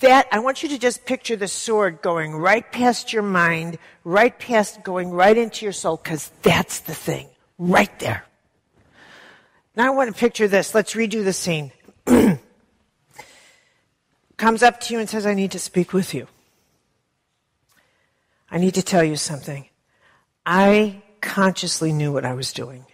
That, 0.00 0.26
I 0.32 0.38
want 0.38 0.62
you 0.62 0.70
to 0.70 0.78
just 0.78 1.04
picture 1.04 1.36
the 1.36 1.48
sword 1.48 2.00
going 2.00 2.34
right 2.34 2.70
past 2.72 3.12
your 3.12 3.22
mind, 3.22 3.78
right 4.04 4.38
past, 4.38 4.82
going 4.82 5.10
right 5.10 5.36
into 5.36 5.66
your 5.66 5.72
soul, 5.72 5.98
because 5.98 6.30
that's 6.42 6.80
the 6.80 6.94
thing. 6.94 7.28
Right 7.58 7.98
there. 7.98 8.24
Now 9.76 9.86
I 9.86 9.90
want 9.90 10.14
to 10.14 10.18
picture 10.18 10.48
this. 10.48 10.74
Let's 10.74 10.94
redo 10.94 11.24
the 11.24 11.32
scene. 11.32 11.72
Comes 14.36 14.62
up 14.62 14.80
to 14.80 14.94
you 14.94 15.00
and 15.00 15.08
says, 15.08 15.26
I 15.26 15.34
need 15.34 15.52
to 15.52 15.58
speak 15.58 15.92
with 15.92 16.14
you. 16.14 16.26
I 18.50 18.58
need 18.58 18.74
to 18.74 18.82
tell 18.82 19.04
you 19.04 19.16
something. 19.16 19.66
I 20.44 21.02
consciously 21.22 21.92
knew 21.92 22.12
what 22.12 22.26
I 22.26 22.34
was 22.34 22.52
doing. 22.52 22.84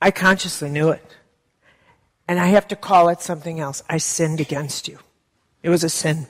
I 0.00 0.10
consciously 0.10 0.68
knew 0.68 0.88
it. 0.88 1.16
And 2.26 2.40
I 2.40 2.48
have 2.48 2.66
to 2.68 2.76
call 2.76 3.08
it 3.08 3.20
something 3.20 3.60
else. 3.60 3.84
I 3.88 3.98
sinned 3.98 4.40
against 4.40 4.88
you. 4.88 4.98
It 5.62 5.68
was 5.68 5.84
a 5.84 5.88
sin. 5.88 6.26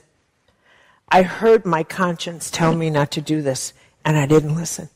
I 1.09 1.23
heard 1.23 1.65
my 1.65 1.83
conscience 1.83 2.51
tell 2.51 2.75
me 2.75 2.91
not 2.91 3.09
to 3.11 3.21
do 3.21 3.41
this, 3.41 3.73
and 4.05 4.17
I 4.17 4.27
didn't 4.27 4.55
listen. 4.55 4.89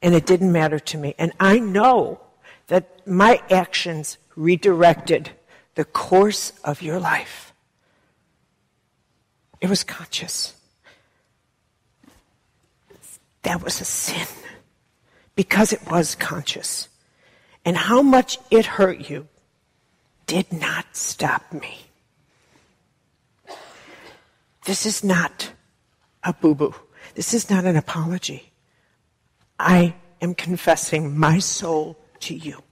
And 0.00 0.14
it 0.14 0.24
didn't 0.24 0.52
matter 0.52 0.78
to 0.78 0.98
me. 0.98 1.14
And 1.18 1.32
I 1.40 1.58
know 1.58 2.20
that 2.68 3.06
my 3.06 3.42
actions 3.50 4.18
redirected 4.34 5.30
the 5.74 5.84
course 5.84 6.52
of 6.64 6.80
your 6.80 6.98
life. 6.98 7.52
It 9.60 9.68
was 9.68 9.82
conscious. 9.84 10.54
That 13.42 13.62
was 13.62 13.80
a 13.80 13.84
sin 13.84 14.26
because 15.36 15.72
it 15.72 15.88
was 15.88 16.16
conscious. 16.16 16.88
And 17.64 17.76
how 17.76 18.02
much 18.02 18.38
it 18.50 18.66
hurt 18.66 19.08
you 19.08 19.28
did 20.26 20.52
not 20.52 20.96
stop 20.96 21.52
me. 21.52 21.86
This 24.64 24.84
is 24.84 25.04
not 25.04 25.52
a 26.24 26.32
boo 26.32 26.54
boo. 26.54 26.74
This 27.14 27.32
is 27.32 27.48
not 27.48 27.64
an 27.64 27.76
apology. 27.76 28.50
I 29.58 29.94
am 30.20 30.34
confessing 30.34 31.16
my 31.16 31.38
soul 31.38 31.96
to 32.20 32.34
you. 32.34 32.62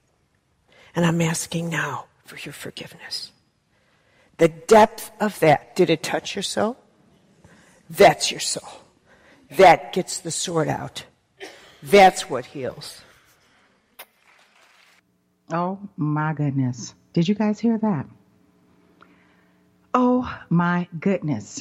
And 0.97 1.07
I'm 1.07 1.21
asking 1.21 1.71
now 1.71 2.07
for 2.25 2.37
your 2.39 2.53
forgiveness. 2.53 3.31
The 4.39 4.49
depth 4.49 5.13
of 5.21 5.39
that, 5.41 5.77
did 5.77 5.91
it 5.91 6.03
touch 6.03 6.35
your 6.35 6.43
soul? 6.43 6.77
That's 7.89 8.31
your 8.31 8.41
soul. 8.41 8.69
That 9.51 9.93
gets 9.93 10.19
the 10.19 10.33
sword 10.33 10.69
out. 10.69 11.05
That's 11.85 12.31
what 12.31 12.47
heals. 12.47 13.03
Oh 15.53 15.79
my 15.99 16.33
goodness. 16.33 16.95
Did 17.13 17.29
you 17.29 17.35
guys 17.35 17.61
hear 17.61 17.77
that? 17.77 18.07
Oh 19.93 20.35
my 20.49 20.89
goodness. 20.99 21.61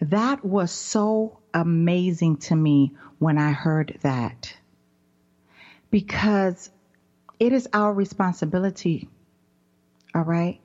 That 0.00 0.42
was 0.42 0.70
so 0.70 1.38
amazing 1.52 2.38
to 2.38 2.56
me 2.56 2.94
when 3.18 3.36
I 3.36 3.52
heard 3.52 3.98
that. 4.02 4.56
Because 5.90 6.70
it 7.38 7.52
is 7.52 7.68
our 7.74 7.92
responsibility, 7.92 9.10
all 10.14 10.22
right, 10.22 10.60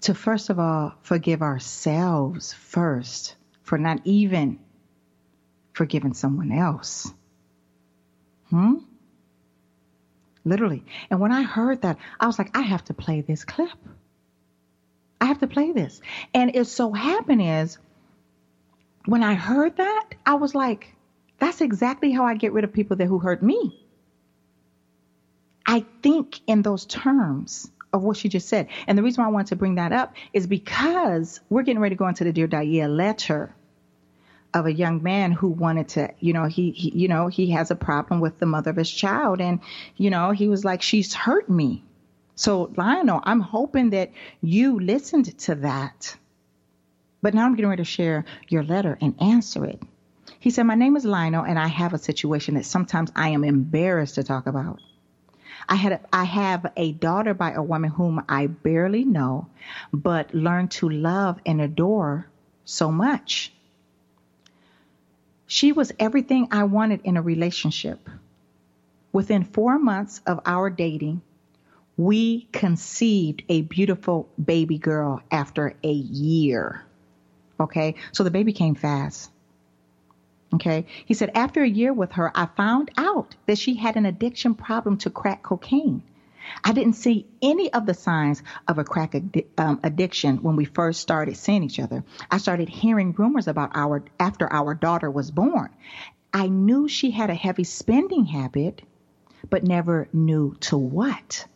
to 0.00 0.14
first 0.14 0.50
of 0.50 0.58
all 0.58 0.94
forgive 1.02 1.42
ourselves 1.42 2.52
first 2.52 3.36
for 3.62 3.78
not 3.78 4.00
even 4.04 4.58
forgiving 5.72 6.12
someone 6.12 6.50
else. 6.50 7.12
Hmm? 8.50 8.76
Literally. 10.44 10.84
And 11.10 11.20
when 11.20 11.32
I 11.32 11.42
heard 11.42 11.82
that, 11.82 11.98
I 12.20 12.26
was 12.26 12.38
like, 12.38 12.56
I 12.56 12.62
have 12.62 12.84
to 12.84 12.94
play 12.94 13.20
this 13.20 13.44
clip. 13.44 13.76
I 15.20 15.26
have 15.26 15.40
to 15.40 15.48
play 15.48 15.72
this. 15.72 16.00
And 16.32 16.54
it 16.54 16.66
so 16.66 16.92
happened 16.92 17.42
is 17.42 17.78
when 19.06 19.22
I 19.22 19.34
heard 19.34 19.76
that, 19.78 20.10
I 20.24 20.34
was 20.34 20.54
like, 20.54 20.94
that's 21.38 21.60
exactly 21.60 22.12
how 22.12 22.24
I 22.24 22.34
get 22.36 22.52
rid 22.52 22.64
of 22.64 22.72
people 22.72 22.96
that 22.96 23.06
who 23.06 23.18
hurt 23.18 23.42
me. 23.42 23.84
I 25.66 25.84
think 26.00 26.40
in 26.46 26.62
those 26.62 26.86
terms 26.86 27.68
of 27.92 28.04
what 28.04 28.16
she 28.16 28.28
just 28.28 28.48
said. 28.48 28.68
And 28.86 28.96
the 28.96 29.02
reason 29.02 29.24
why 29.24 29.28
I 29.28 29.32
wanted 29.32 29.48
to 29.48 29.56
bring 29.56 29.76
that 29.76 29.92
up 29.92 30.14
is 30.32 30.46
because 30.46 31.40
we're 31.50 31.62
getting 31.62 31.80
ready 31.80 31.96
to 31.96 31.98
go 31.98 32.06
into 32.06 32.22
the 32.22 32.32
Dear 32.32 32.46
Daaiyah 32.46 32.94
letter 32.94 33.54
of 34.54 34.66
a 34.66 34.72
young 34.72 35.02
man 35.02 35.32
who 35.32 35.48
wanted 35.48 35.88
to, 35.88 36.14
you 36.20 36.32
know, 36.32 36.44
he, 36.44 36.70
he, 36.70 36.90
you 36.90 37.08
know, 37.08 37.28
he 37.28 37.50
has 37.50 37.70
a 37.70 37.76
problem 37.76 38.20
with 38.20 38.38
the 38.38 38.46
mother 38.46 38.70
of 38.70 38.76
his 38.76 38.90
child. 38.90 39.40
And, 39.40 39.60
you 39.96 40.10
know, 40.10 40.30
he 40.30 40.48
was 40.48 40.64
like, 40.64 40.82
she's 40.82 41.12
hurt 41.14 41.48
me. 41.48 41.84
So, 42.34 42.70
Lionel, 42.76 43.20
I'm 43.24 43.40
hoping 43.40 43.90
that 43.90 44.12
you 44.42 44.78
listened 44.78 45.38
to 45.40 45.56
that. 45.56 46.16
But 47.22 47.34
now 47.34 47.46
I'm 47.46 47.54
getting 47.54 47.70
ready 47.70 47.80
to 47.80 47.90
share 47.90 48.24
your 48.48 48.62
letter 48.62 48.96
and 49.00 49.20
answer 49.20 49.64
it. 49.64 49.82
He 50.38 50.50
said, 50.50 50.64
My 50.64 50.74
name 50.74 50.96
is 50.96 51.04
Lionel, 51.04 51.44
and 51.44 51.58
I 51.58 51.66
have 51.66 51.94
a 51.94 51.98
situation 51.98 52.54
that 52.54 52.66
sometimes 52.66 53.10
I 53.16 53.30
am 53.30 53.42
embarrassed 53.42 54.16
to 54.16 54.22
talk 54.22 54.46
about. 54.46 54.80
I 55.68 55.74
had 55.74 55.92
a, 55.92 56.00
I 56.12 56.24
have 56.24 56.70
a 56.76 56.92
daughter 56.92 57.34
by 57.34 57.52
a 57.52 57.62
woman 57.62 57.90
whom 57.90 58.22
I 58.28 58.46
barely 58.46 59.04
know, 59.04 59.48
but 59.92 60.34
learned 60.34 60.70
to 60.72 60.88
love 60.88 61.40
and 61.44 61.60
adore 61.60 62.28
so 62.64 62.92
much. 62.92 63.52
She 65.46 65.72
was 65.72 65.92
everything 65.98 66.48
I 66.50 66.64
wanted 66.64 67.00
in 67.04 67.16
a 67.16 67.22
relationship. 67.22 68.08
Within 69.12 69.44
four 69.44 69.78
months 69.78 70.20
of 70.26 70.40
our 70.44 70.70
dating, 70.70 71.22
we 71.96 72.48
conceived 72.52 73.42
a 73.48 73.62
beautiful 73.62 74.28
baby 74.42 74.78
girl 74.78 75.22
after 75.30 75.74
a 75.82 75.92
year. 75.92 76.84
Okay, 77.58 77.94
so 78.12 78.22
the 78.22 78.30
baby 78.30 78.52
came 78.52 78.74
fast. 78.74 79.30
Okay. 80.54 80.86
He 81.04 81.14
said, 81.14 81.32
after 81.34 81.62
a 81.62 81.68
year 81.68 81.92
with 81.92 82.12
her, 82.12 82.30
I 82.34 82.46
found 82.46 82.90
out 82.96 83.34
that 83.46 83.58
she 83.58 83.74
had 83.74 83.96
an 83.96 84.06
addiction 84.06 84.54
problem 84.54 84.96
to 84.98 85.10
crack 85.10 85.42
cocaine. 85.42 86.02
I 86.64 86.72
didn't 86.72 86.94
see 86.94 87.26
any 87.42 87.72
of 87.72 87.86
the 87.86 87.94
signs 87.94 88.42
of 88.68 88.78
a 88.78 88.84
crack 88.84 89.12
addi- 89.12 89.46
um, 89.58 89.80
addiction 89.82 90.38
when 90.38 90.56
we 90.56 90.64
first 90.64 91.00
started 91.00 91.36
seeing 91.36 91.62
each 91.62 91.80
other. 91.80 92.04
I 92.30 92.38
started 92.38 92.68
hearing 92.68 93.12
rumors 93.12 93.48
about 93.48 93.72
our 93.74 94.04
after 94.18 94.52
our 94.52 94.74
daughter 94.74 95.10
was 95.10 95.30
born. 95.30 95.70
I 96.32 96.48
knew 96.48 96.88
she 96.88 97.10
had 97.10 97.30
a 97.30 97.34
heavy 97.34 97.64
spending 97.64 98.24
habit, 98.26 98.82
but 99.48 99.64
never 99.64 100.08
knew 100.12 100.54
to 100.60 100.76
what. 100.76 101.46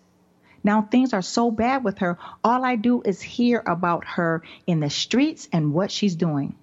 Now 0.63 0.83
things 0.83 1.13
are 1.13 1.23
so 1.23 1.51
bad 1.51 1.85
with 1.85 1.99
her. 1.99 2.19
All 2.45 2.65
I 2.65 2.77
do 2.77 3.03
is 3.03 3.23
hear 3.23 3.63
about 3.67 4.05
her 4.07 4.43
in 4.67 4.81
the 4.81 4.91
streets 4.91 5.49
and 5.53 5.73
what 5.73 5.91
she's 5.91 6.17
doing. 6.17 6.55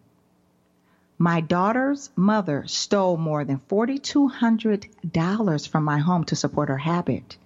My 1.20 1.42
daughter's 1.42 2.12
mother 2.16 2.66
stole 2.68 3.18
more 3.18 3.44
than 3.44 3.60
$4,200 3.70 5.68
from 5.68 5.84
my 5.84 5.98
home 5.98 6.26
to 6.26 6.36
support 6.36 6.70
her 6.70 6.78
habit. 6.78 7.38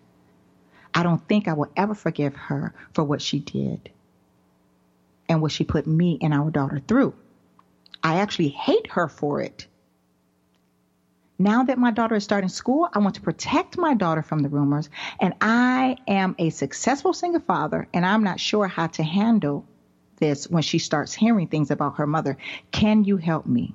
I 0.94 1.04
don't 1.04 1.26
think 1.28 1.48
I 1.48 1.54
will 1.54 1.72
ever 1.76 1.96
forgive 1.96 2.36
her 2.36 2.74
for 2.94 3.04
what 3.04 3.22
she 3.22 3.40
did 3.40 3.90
and 5.30 5.42
what 5.42 5.52
she 5.52 5.64
put 5.64 5.88
me 5.88 6.18
and 6.22 6.34
our 6.34 6.50
daughter 6.52 6.82
through. 6.86 7.14
I 8.04 8.16
actually 8.20 8.50
hate 8.50 8.92
her 8.92 9.08
for 9.08 9.42
it. 9.42 9.68
Now 11.40 11.64
that 11.64 11.80
my 11.80 11.92
daughter 11.92 12.16
is 12.16 12.24
starting 12.24 12.50
school, 12.50 12.88
I 12.94 13.00
want 13.00 13.16
to 13.16 13.22
protect 13.22 13.78
my 13.78 13.96
daughter 13.96 14.22
from 14.22 14.40
the 14.40 14.50
rumors, 14.50 14.90
and 15.20 15.34
I 15.42 15.98
am 16.08 16.36
a 16.38 16.52
successful 16.52 17.14
single 17.14 17.42
father, 17.42 17.88
and 17.94 18.06
I'm 18.06 18.24
not 18.24 18.40
sure 18.40 18.68
how 18.68 18.88
to 18.88 19.04
handle 19.04 19.66
this 20.18 20.48
when 20.48 20.62
she 20.62 20.78
starts 20.78 21.14
hearing 21.14 21.48
things 21.48 21.72
about 21.72 21.98
her 21.98 22.06
mother. 22.06 22.38
Can 22.72 23.06
you 23.06 23.18
help 23.18 23.48
me? 23.48 23.74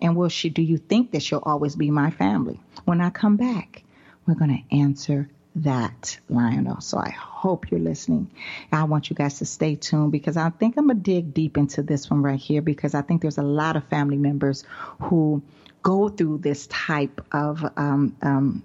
And 0.00 0.16
will 0.16 0.30
she, 0.30 0.48
do 0.48 0.62
you 0.62 0.78
think 0.78 1.10
that 1.10 1.22
she'll 1.22 1.42
always 1.44 1.76
be 1.76 1.90
my 1.90 2.10
family? 2.10 2.58
When 2.84 3.02
I 3.02 3.10
come 3.10 3.36
back, 3.36 3.84
we're 4.26 4.34
going 4.34 4.64
to 4.70 4.76
answer 4.76 5.28
that, 5.56 6.18
Lionel. 6.28 6.80
So 6.80 6.98
I 6.98 7.10
hope 7.10 7.70
you're 7.70 7.80
listening. 7.80 8.30
I 8.72 8.84
want 8.84 9.10
you 9.10 9.16
guys 9.16 9.38
to 9.38 9.44
stay 9.44 9.76
tuned 9.76 10.12
because 10.12 10.36
I 10.36 10.50
think 10.50 10.76
I'm 10.76 10.86
going 10.86 10.98
to 10.98 11.02
dig 11.02 11.32
deep 11.32 11.56
into 11.56 11.82
this 11.82 12.10
one 12.10 12.22
right 12.22 12.38
here 12.38 12.62
because 12.62 12.94
I 12.94 13.02
think 13.02 13.22
there's 13.22 13.38
a 13.38 13.42
lot 13.42 13.76
of 13.76 13.84
family 13.84 14.16
members 14.16 14.64
who 15.00 15.42
go 15.82 16.08
through 16.08 16.38
this 16.38 16.66
type 16.68 17.20
of 17.30 17.64
um, 17.76 18.16
um, 18.22 18.62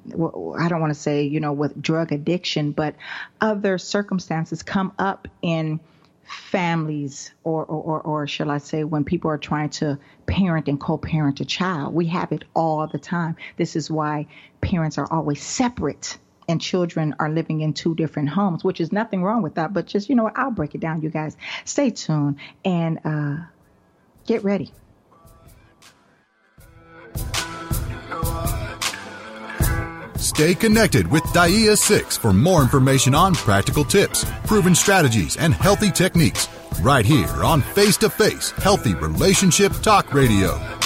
I 0.57 0.69
don't 0.69 0.79
want 0.79 0.93
to 0.93 0.99
say 0.99 1.23
you 1.23 1.39
know 1.39 1.53
with 1.53 1.79
drug 1.79 2.11
addiction, 2.11 2.71
but 2.71 2.95
other 3.41 3.77
circumstances 3.77 4.63
come 4.63 4.93
up 4.97 5.27
in 5.41 5.79
families 6.23 7.31
or, 7.43 7.65
or, 7.65 8.01
or, 8.01 8.27
shall 8.27 8.51
I 8.51 8.59
say 8.59 8.83
when 8.83 9.03
people 9.03 9.31
are 9.31 9.37
trying 9.39 9.69
to 9.71 9.97
parent 10.27 10.67
and 10.67 10.79
co-parent 10.79 11.39
a 11.39 11.45
child. 11.45 11.93
We 11.93 12.05
have 12.07 12.31
it 12.31 12.45
all 12.55 12.85
the 12.85 12.99
time. 12.99 13.35
This 13.57 13.75
is 13.75 13.89
why 13.89 14.27
parents 14.61 14.99
are 14.99 15.11
always 15.11 15.41
separate 15.41 16.19
and 16.49 16.59
children 16.59 17.15
are 17.19 17.29
living 17.29 17.61
in 17.61 17.73
two 17.73 17.95
different 17.95 18.27
homes, 18.27 18.63
which 18.63 18.81
is 18.81 18.91
nothing 18.91 19.23
wrong 19.23 19.41
with 19.41 19.55
that. 19.55 19.71
But 19.71 19.85
just, 19.85 20.09
you 20.09 20.15
know 20.15 20.29
I'll 20.35 20.51
break 20.51 20.75
it 20.75 20.81
down, 20.81 21.01
you 21.01 21.09
guys. 21.09 21.37
Stay 21.63 21.91
tuned 21.91 22.37
and 22.65 22.99
uh, 23.05 23.37
get 24.25 24.43
ready. 24.43 24.73
Stay 30.17 30.55
connected 30.55 31.09
with 31.09 31.23
Daaiyah 31.25 31.77
Cixx 31.77 32.17
for 32.17 32.33
more 32.33 32.61
information 32.61 33.13
on 33.13 33.35
practical 33.35 33.83
tips, 33.83 34.25
proven 34.45 34.73
strategies, 34.73 35.37
and 35.37 35.53
healthy 35.53 35.91
techniques 35.91 36.47
right 36.81 37.05
here 37.05 37.43
on 37.43 37.61
Face 37.61 37.97
to 37.97 38.09
Face 38.09 38.51
Healthy 38.51 38.95
Relationship 38.95 39.73
Talk 39.81 40.13
Radio. 40.13 40.78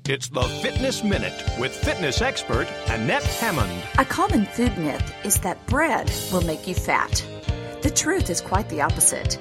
It's 0.10 0.28
the 0.28 0.42
Fitness 0.42 1.04
Minute 1.04 1.44
with 1.60 1.76
fitness 1.76 2.22
expert 2.22 2.68
Annette 2.88 3.22
Hammond. 3.22 3.84
A 4.00 4.06
common 4.06 4.48
food 4.48 4.76
myth 4.76 5.14
is 5.24 5.38
that 5.42 5.64
bread 5.68 6.12
will 6.32 6.42
make 6.42 6.68
you 6.68 6.74
fat. 6.74 7.24
The 7.84 7.92
truth 7.92 8.32
is 8.32 8.42
quite 8.42 8.68
the 8.70 8.82
opposite. 8.82 9.38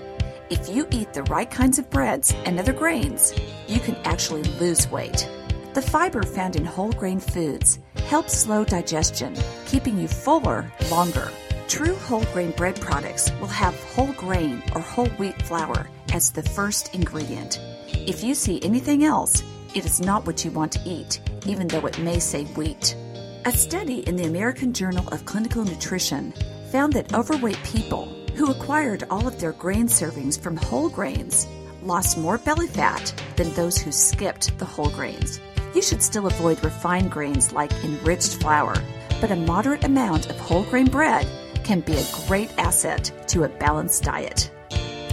If 0.51 0.67
you 0.67 0.89
eat 0.91 1.13
the 1.13 1.25
right 1.25 1.51
kinds 1.51 1.79
of 1.79 1.91
breads 1.91 2.33
and 2.47 2.59
other 2.59 2.73
grains, 2.73 3.35
you 3.67 3.81
can 3.81 3.97
actually 3.97 4.45
lose 4.59 4.91
weight. 4.91 5.29
The 5.75 5.83
fiber 5.83 6.23
found 6.23 6.57
in 6.57 6.65
whole 6.65 6.93
grain 6.93 7.21
foods 7.21 7.79
helps 8.07 8.33
slow 8.33 8.65
digestion, 8.65 9.37
keeping 9.67 9.99
you 9.99 10.09
fuller 10.09 10.73
longer. 10.91 11.31
True 11.69 11.95
whole 11.97 12.25
grain 12.33 12.53
bread 12.53 12.81
products 12.81 13.31
will 13.41 13.49
have 13.49 13.75
whole 13.93 14.15
grain 14.15 14.63
or 14.75 14.81
whole 14.81 15.11
wheat 15.19 15.41
flour 15.43 15.87
as 16.15 16.31
the 16.31 16.43
first 16.43 16.95
ingredient. 16.95 17.61
If 17.87 18.25
you 18.25 18.35
see 18.35 18.59
anything 18.63 19.05
else, 19.05 19.43
it 19.75 19.85
is 19.85 20.01
not 20.01 20.27
what 20.27 20.47
you 20.47 20.51
want 20.51 20.73
to 20.73 20.89
eat, 20.89 21.21
even 21.45 21.69
though 21.69 21.85
it 21.85 21.99
may 21.99 22.19
say 22.19 22.45
wheat. 22.45 22.97
A 23.45 23.53
study 23.53 24.01
in 24.09 24.17
the 24.17 24.25
American 24.25 24.73
Journal 24.73 25.07
of 25.11 25.27
Clinical 25.27 25.63
Nutrition 25.63 26.33
found 26.73 26.95
that 26.95 27.13
overweight 27.13 27.63
people 27.65 28.18
who 28.39 28.53
acquired 28.53 29.03
all 29.11 29.27
of 29.27 29.41
their 29.41 29.53
grain 29.53 29.89
servings 29.89 30.41
from 30.41 30.57
whole 30.57 30.89
grains 30.89 31.47
lost 31.83 32.17
more 32.17 32.39
belly 32.39 32.69
fat 32.69 33.13
than 33.37 33.53
those 33.55 33.77
who 33.77 33.91
skipped 33.91 34.57
the 34.59 34.65
whole 34.65 34.91
grains. 34.91 35.41
You 35.75 35.83
should 35.83 36.03
still 36.03 36.27
avoid 36.27 36.63
refined 36.63 37.11
grains 37.11 37.53
like 37.53 37.73
enriched 37.85 38.41
flour, 38.41 38.75
but 39.21 39.33
a 39.33 39.37
moderate 39.37 39.85
amount 39.85 40.31
of 40.31 40.39
whole 40.39 40.65
grain 40.65 40.87
bread 40.87 41.27
can 41.65 41.81
be 41.81 41.95
a 41.95 42.07
great 42.27 42.57
asset 42.59 43.11
to 43.29 43.43
a 43.43 43.49
balanced 43.49 44.05
diet. 44.05 44.51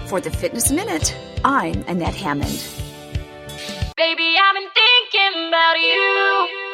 For 0.07 0.21
the 0.21 0.31
Fitness 0.31 0.71
Minute, 0.71 1.15
I'm 1.43 1.83
Annette 1.88 2.15
Hammond. 2.15 2.63
Baby, 3.97 4.35
I've 4.39 4.55
been 4.55 4.69
thinking 4.73 5.47
about 5.47 5.79
you. 5.79 6.64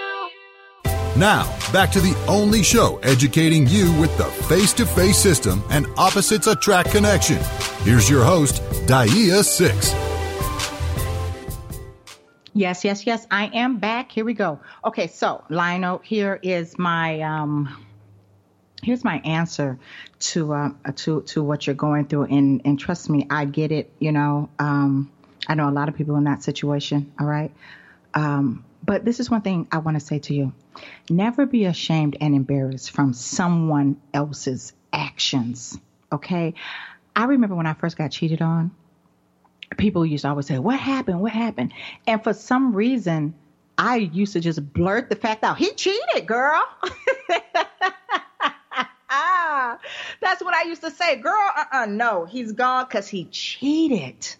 Now, 1.22 1.44
back 1.72 1.92
to 1.92 2.00
the 2.00 2.16
only 2.28 2.64
show 2.64 2.98
educating 3.04 3.68
you 3.68 3.94
with 4.02 4.18
the 4.18 4.24
face 4.24 4.74
to 4.74 4.88
face 4.88 5.20
system 5.20 5.64
and 5.70 5.86
opposites 5.96 6.48
attract 6.48 6.90
connection. 6.90 7.38
Here's 7.84 8.10
your 8.10 8.24
host, 8.24 8.56
Daaiyah 8.88 9.44
Cixx. 9.44 9.94
Yes, 12.54 12.84
yes, 12.84 13.06
yes. 13.06 13.28
I 13.30 13.52
am 13.54 13.78
back. 13.78 14.12
Here 14.12 14.26
we 14.26 14.34
go. 14.34 14.62
Okay, 14.84 15.06
so 15.06 15.44
Lionel, 15.48 16.00
here 16.00 16.40
is 16.42 16.80
my 16.80 17.22
um 17.22 17.86
here's 18.82 19.04
my 19.04 19.18
answer 19.20 19.78
to 20.32 20.54
uh, 20.54 20.70
to 20.96 21.22
to 21.22 21.44
what 21.44 21.68
you're 21.68 21.76
going 21.76 22.08
through 22.08 22.24
and 22.24 22.64
and 22.66 22.80
trust 22.80 23.12
me, 23.12 23.28
I 23.30 23.46
get 23.46 23.72
it, 23.72 23.94
you 24.00 24.12
know. 24.12 24.50
Um 24.58 25.12
I 25.48 25.54
know 25.54 25.70
a 25.70 25.76
lot 25.80 25.88
of 25.88 25.94
people 25.94 26.16
in 26.16 26.24
that 26.24 26.42
situation, 26.42 27.14
all 27.20 27.28
right? 27.28 27.52
Um 28.16 28.66
but 28.84 29.06
this 29.06 29.20
is 29.20 29.30
one 29.30 29.41
thing 29.41 29.67
I 29.72 29.80
want 29.80 30.00
to 30.00 30.06
say 30.06 30.20
to 30.20 30.34
you. 30.34 30.54
Never 31.10 31.46
be 31.46 31.65
ashamed 31.65 32.17
and 32.20 32.34
embarrassed 32.36 32.91
from 32.91 33.13
someone 33.13 34.02
else's 34.13 34.74
actions, 34.91 35.78
okay? 36.12 36.54
I 37.15 37.26
remember 37.26 37.56
when 37.56 37.67
I 37.67 37.74
first 37.74 37.98
got 37.98 38.12
cheated 38.12 38.41
on, 38.41 38.72
people 39.78 40.06
used 40.06 40.24
to 40.24 40.30
always 40.30 40.48
say, 40.48 40.60
What 40.60 40.80
happened? 40.80 41.22
What 41.22 41.32
happened? 41.32 41.74
And 42.08 42.24
for 42.24 42.34
some 42.34 42.74
reason, 42.74 43.34
I 43.78 43.98
used 43.98 44.34
to 44.34 44.39
just 44.39 44.74
blurt 44.74 45.10
the 45.10 45.15
fact 45.15 45.44
out. 45.44 45.58
He 45.58 45.72
cheated, 45.72 46.26
girl. 46.26 46.62
That's 50.22 50.41
what 50.44 50.54
I 50.54 50.63
used 50.67 50.82
to 50.82 50.91
say. 50.91 51.17
Girl, 51.17 51.52
uh 51.56 51.65
uh 51.72 51.86
no, 51.88 52.26
he's 52.26 52.52
gone 52.52 52.86
because 52.86 53.08
he 53.08 53.26
cheated. 53.26 54.36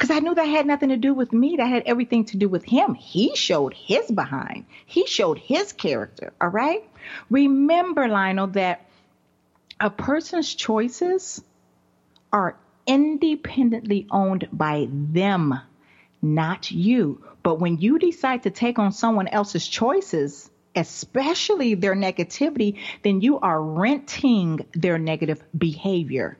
Because 0.00 0.16
I 0.16 0.20
knew 0.20 0.34
that 0.34 0.46
had 0.46 0.66
nothing 0.66 0.88
to 0.88 0.96
do 0.96 1.12
with 1.12 1.30
me. 1.30 1.56
That 1.56 1.68
had 1.68 1.82
everything 1.84 2.24
to 2.26 2.38
do 2.38 2.48
with 2.48 2.64
him. 2.64 2.94
He 2.94 3.36
showed 3.36 3.74
his 3.74 4.10
behind, 4.10 4.64
he 4.86 5.06
showed 5.06 5.36
his 5.36 5.74
character. 5.74 6.32
All 6.40 6.48
right? 6.48 6.82
Remember, 7.28 8.08
Lionel, 8.08 8.46
that 8.46 8.88
a 9.78 9.90
person's 9.90 10.54
choices 10.54 11.44
are 12.32 12.56
independently 12.86 14.06
owned 14.10 14.48
by 14.50 14.88
them, 14.90 15.60
not 16.22 16.70
you. 16.70 17.22
But 17.42 17.60
when 17.60 17.76
you 17.76 17.98
decide 17.98 18.44
to 18.44 18.50
take 18.50 18.78
on 18.78 18.92
someone 18.92 19.28
else's 19.28 19.68
choices, 19.68 20.50
especially 20.74 21.74
their 21.74 21.94
negativity, 21.94 22.78
then 23.02 23.20
you 23.20 23.38
are 23.40 23.62
renting 23.62 24.64
their 24.72 24.96
negative 24.96 25.44
behavior. 25.56 26.38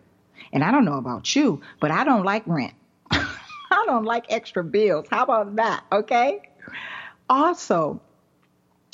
And 0.50 0.64
I 0.64 0.70
don't 0.70 0.86
know 0.86 0.96
about 0.96 1.36
you, 1.36 1.60
but 1.78 1.90
I 1.90 2.04
don't 2.04 2.24
like 2.24 2.44
rent. 2.46 2.72
Don't 3.90 4.04
like 4.04 4.26
extra 4.28 4.62
bills. 4.62 5.06
How 5.10 5.24
about 5.24 5.56
that? 5.56 5.82
Okay. 5.90 6.42
Also, 7.28 8.00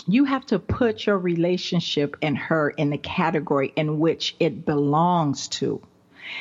you 0.07 0.25
have 0.25 0.47
to 0.47 0.59
put 0.59 1.05
your 1.05 1.19
relationship 1.19 2.17
and 2.23 2.39
her 2.39 2.71
in 2.71 2.89
the 2.89 2.97
category 2.97 3.75
in 3.77 3.99
which 3.99 4.35
it 4.41 4.65
belongs 4.65 5.49
to. 5.49 5.83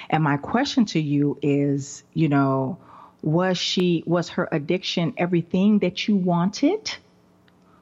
And 0.09 0.23
my 0.23 0.37
question 0.37 0.85
to 0.85 1.01
you 1.01 1.37
is, 1.41 2.05
you 2.13 2.29
know, 2.29 2.77
was 3.21 3.57
she, 3.57 4.05
was 4.07 4.29
her 4.29 4.47
addiction 4.49 5.15
everything 5.17 5.79
that 5.79 6.07
you 6.07 6.15
wanted? 6.15 6.95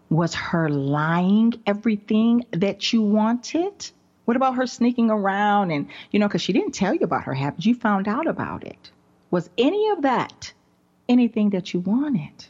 Was 0.10 0.34
her 0.34 0.70
lying 0.70 1.54
everything 1.68 2.48
that 2.50 2.92
you 2.92 3.04
wanted? 3.04 3.92
What 4.26 4.38
about 4.38 4.56
her 4.56 4.66
sneaking 4.66 5.12
around 5.12 5.70
and, 5.70 5.90
you 6.10 6.18
know, 6.18 6.28
because 6.28 6.42
she 6.42 6.52
didn't 6.52 6.74
tell 6.74 6.96
you 6.96 7.02
about 7.02 7.26
her 7.26 7.36
habits, 7.36 7.64
you 7.64 7.76
found 7.76 8.08
out 8.08 8.26
about 8.26 8.64
it. 8.64 8.90
Was 9.30 9.48
any 9.56 9.90
of 9.90 10.02
that 10.02 10.52
anything 11.10 11.52
that 11.52 11.74
you 11.74 11.80
wanted? 11.80 12.46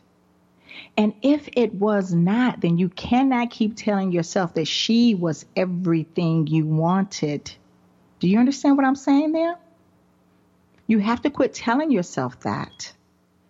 And 0.97 1.13
if 1.21 1.49
it 1.53 1.73
was 1.73 2.13
not, 2.13 2.61
then 2.61 2.77
you 2.77 2.89
cannot 2.89 3.51
keep 3.51 3.75
telling 3.75 4.11
yourself 4.11 4.53
that 4.55 4.67
she 4.67 5.15
was 5.15 5.45
everything 5.55 6.47
you 6.47 6.65
wanted. 6.65 7.51
Do 8.19 8.27
you 8.27 8.39
understand 8.39 8.77
what 8.77 8.85
I'm 8.85 8.95
saying 8.95 9.31
there? 9.31 9.57
You 10.87 10.99
have 10.99 11.21
to 11.23 11.29
quit 11.29 11.53
telling 11.53 11.91
yourself 11.91 12.39
that 12.41 12.93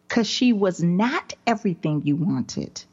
because 0.08 0.28
she 0.28 0.54
was 0.54 0.84
not 0.84 1.34
everything 1.48 2.04
you 2.06 2.16
wanted. 2.16 2.84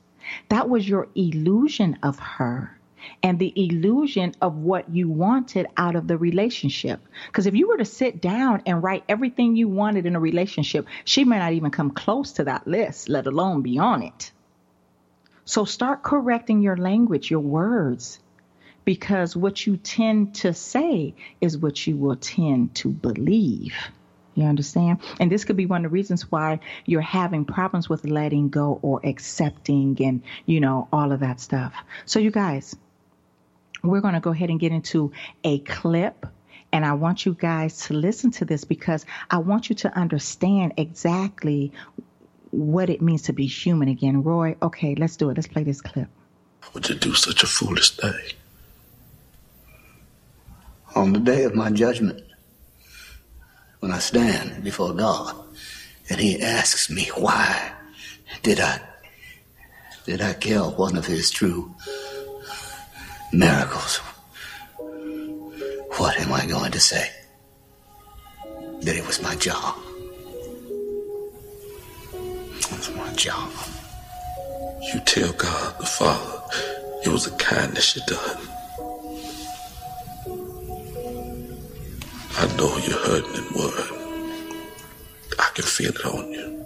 That 0.49 0.69
was 0.69 0.89
your 0.89 1.09
illusion 1.15 1.99
of 2.03 2.19
her 2.19 2.79
and 3.23 3.39
the 3.39 3.53
illusion 3.57 4.35
of 4.41 4.57
what 4.57 4.95
you 4.95 5.09
wanted 5.09 5.67
out 5.77 5.97
of 5.97 6.07
the 6.07 6.17
relationship. 6.17 7.01
Because 7.27 7.47
if 7.47 7.55
you 7.55 7.69
were 7.69 7.79
to 7.79 7.85
sit 7.85 8.21
down 8.21 8.63
and 8.67 8.83
write 8.83 9.05
everything 9.09 9.57
you 9.57 9.69
wanted 9.69 10.07
in 10.07 10.17
a 10.17 10.21
relationship, 10.21 10.87
she 11.05 11.25
may 11.25 11.39
not 11.39 11.53
even 11.53 11.71
come 11.71 11.91
close 11.91 12.33
to 12.33 12.45
that 12.45 12.67
list, 12.67 13.09
let 13.09 13.27
alone 13.27 13.63
be 13.63 13.79
on 13.79 14.03
it. 14.03 14.33
So 15.45 15.65
start 15.65 16.03
correcting 16.03 16.63
your 16.63 16.77
language, 16.77 17.31
your 17.31 17.41
words, 17.41 18.21
because 18.85 19.37
what 19.37 19.67
you 19.67 19.77
tend 19.77 20.37
to 20.37 20.55
say 20.55 21.15
is 21.41 21.59
what 21.59 21.87
you 21.87 21.97
will 21.97 22.17
tend 22.17 22.75
to 22.77 22.89
believe. 22.89 23.75
You 24.35 24.45
understand? 24.45 25.01
And 25.19 25.31
this 25.31 25.45
could 25.45 25.57
be 25.57 25.67
one 25.67 25.85
of 25.85 25.91
the 25.91 25.95
reasons 25.95 26.31
why 26.31 26.61
you're 26.87 27.01
having 27.01 27.45
problems 27.45 27.89
with 27.89 28.05
letting 28.05 28.49
go 28.49 28.79
or 28.81 29.01
accepting 29.05 29.97
and, 30.01 30.23
you 30.47 30.61
know, 30.61 30.89
all 30.93 31.13
of 31.13 31.21
that 31.21 31.41
stuff. 31.41 31.75
So, 32.07 32.21
you 32.21 32.31
guys, 32.31 32.77
we're 33.83 34.01
going 34.01 34.15
to 34.15 34.21
go 34.21 34.31
ahead 34.31 34.51
and 34.51 34.61
get 34.61 34.73
into 34.73 35.13
a 35.45 35.59
clip. 35.61 36.27
And 36.73 36.85
I 36.85 36.93
want 36.93 37.27
you 37.27 37.35
guys 37.35 37.87
to 37.87 37.95
listen 37.95 38.31
to 38.33 38.45
this 38.45 38.65
because 38.65 39.05
I 39.31 39.39
want 39.39 39.69
you 39.69 39.77
to 39.77 39.97
understand 39.97 40.75
exactly 40.77 41.73
what 42.51 42.91
it 42.91 43.01
means 43.01 43.23
to 43.23 43.33
be 43.33 43.47
human 43.47 43.89
again. 43.89 44.23
Roy, 44.23 44.57
okay, 44.63 44.95
let's 44.95 45.17
do 45.17 45.31
it. 45.31 45.37
Let's 45.37 45.49
play 45.49 45.65
this 45.65 45.81
clip. 45.81 46.09
Why 46.61 46.69
would 46.75 46.89
you 46.89 46.95
do 46.95 47.15
such 47.15 47.43
a 47.43 47.47
foolish 47.47 47.97
thing? 47.97 48.15
On 50.95 51.13
the 51.13 51.21
day 51.21 51.45
of 51.45 51.55
my 51.55 51.71
judgment, 51.71 52.23
when 53.81 53.93
I 53.93 53.99
stand 53.99 54.63
before 54.63 54.93
God 54.93 55.37
and 56.09 56.21
He 56.21 56.41
asks 56.41 56.91
me, 56.91 57.11
why 57.17 57.73
did 58.43 58.61
I, 58.61 58.81
did 60.05 60.21
I 60.21 60.35
kill 60.35 60.73
one 60.73 60.97
of 60.97 61.07
His 61.07 61.31
true 61.31 61.75
miracles. 63.33 63.97
What 65.97 66.19
am 66.21 66.33
I 66.33 66.47
going 66.47 66.73
to 66.73 66.81
say? 66.81 67.11
That 68.83 68.97
it 68.97 69.07
was 69.07 69.23
my 69.23 69.35
job. 69.37 69.77
It 72.13 72.73
was 72.73 72.91
my 72.97 73.13
job. 73.15 73.53
You 74.93 75.01
tell 75.01 75.33
God 75.33 75.79
the 75.79 75.87
Father 75.87 76.41
it 77.05 77.09
was 77.09 77.27
a 77.27 77.31
kindness 77.37 77.97
you 77.97 78.03
done. 78.07 78.39
I 82.37 82.47
know 82.57 82.77
you're 82.79 82.99
hurting 83.07 83.37
and 83.37 83.51
worried. 83.57 84.01
I 85.39 85.51
can 85.55 85.65
feel 85.65 85.91
it 85.91 86.05
on 86.05 86.31
you. 86.33 86.65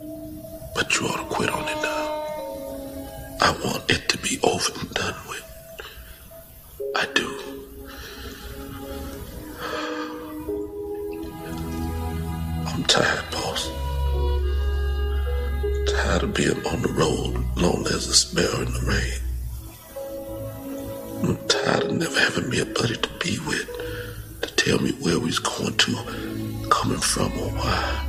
But 0.74 0.98
you 0.98 1.06
ought 1.06 1.18
to 1.18 1.34
quit 1.34 1.50
on 1.50 1.68
it 1.68 1.82
now. 1.82 2.24
I 3.40 3.56
want 3.64 3.88
it 3.90 4.08
to 4.08 4.18
be 4.18 4.40
over 4.42 4.72
and 4.80 4.90
done 4.94 5.14
with. 5.28 5.43
I 6.96 7.06
do. 7.14 7.28
I'm 12.66 12.84
tired, 12.84 13.30
boss. 13.32 13.68
Tired 15.88 16.22
of 16.22 16.34
being 16.34 16.64
on 16.66 16.82
the 16.82 16.92
road, 16.96 17.44
lonely 17.56 17.92
as 17.92 18.06
a 18.06 18.14
sparrow 18.14 18.60
in 18.62 18.72
the 18.72 18.80
rain. 18.86 19.20
I'm 21.28 21.48
tired 21.48 21.84
of 21.84 21.92
never 21.92 22.20
having 22.20 22.48
me 22.48 22.60
a 22.60 22.66
buddy 22.66 22.96
to 22.96 23.08
be 23.18 23.38
with, 23.40 23.68
to 24.42 24.54
tell 24.54 24.78
me 24.80 24.92
where 25.00 25.18
we's 25.18 25.40
going 25.40 25.76
to, 25.76 26.68
coming 26.70 27.00
from, 27.00 27.32
or 27.38 27.50
why. 27.58 28.00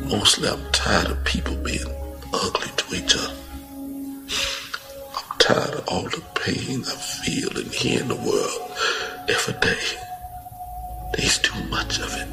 Mostly, 0.00 0.48
I'm 0.48 0.72
tired 0.72 1.10
of 1.10 1.24
people 1.24 1.54
being 1.56 1.86
ugly 2.32 2.68
to 2.76 2.94
each 2.96 3.14
other 3.16 3.47
tired 5.48 5.74
of 5.74 5.88
all 5.88 6.02
the 6.02 6.22
pain 6.34 6.82
I 6.82 6.94
feel 6.94 7.56
in 7.56 7.70
here 7.70 8.02
in 8.02 8.08
the 8.08 8.16
world 8.16 8.60
every 9.30 9.54
day. 9.60 9.86
There's 11.14 11.38
too 11.38 11.64
much 11.70 11.98
of 12.00 12.12
it. 12.20 12.28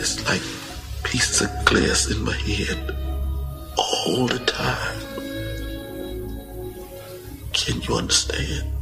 It's 0.00 0.16
like 0.26 0.40
pieces 1.04 1.42
of 1.42 1.64
glass 1.66 2.10
in 2.10 2.24
my 2.24 2.32
head 2.32 2.96
all 3.76 4.26
the 4.26 4.38
time. 4.46 5.00
Can 7.52 7.82
you 7.82 7.94
understand? 7.96 8.72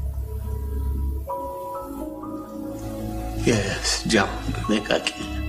Yes, 3.45 4.05
John, 4.07 4.29
I 4.29 4.61
think 4.69 4.91
I 4.93 5.01
can. 5.01 5.46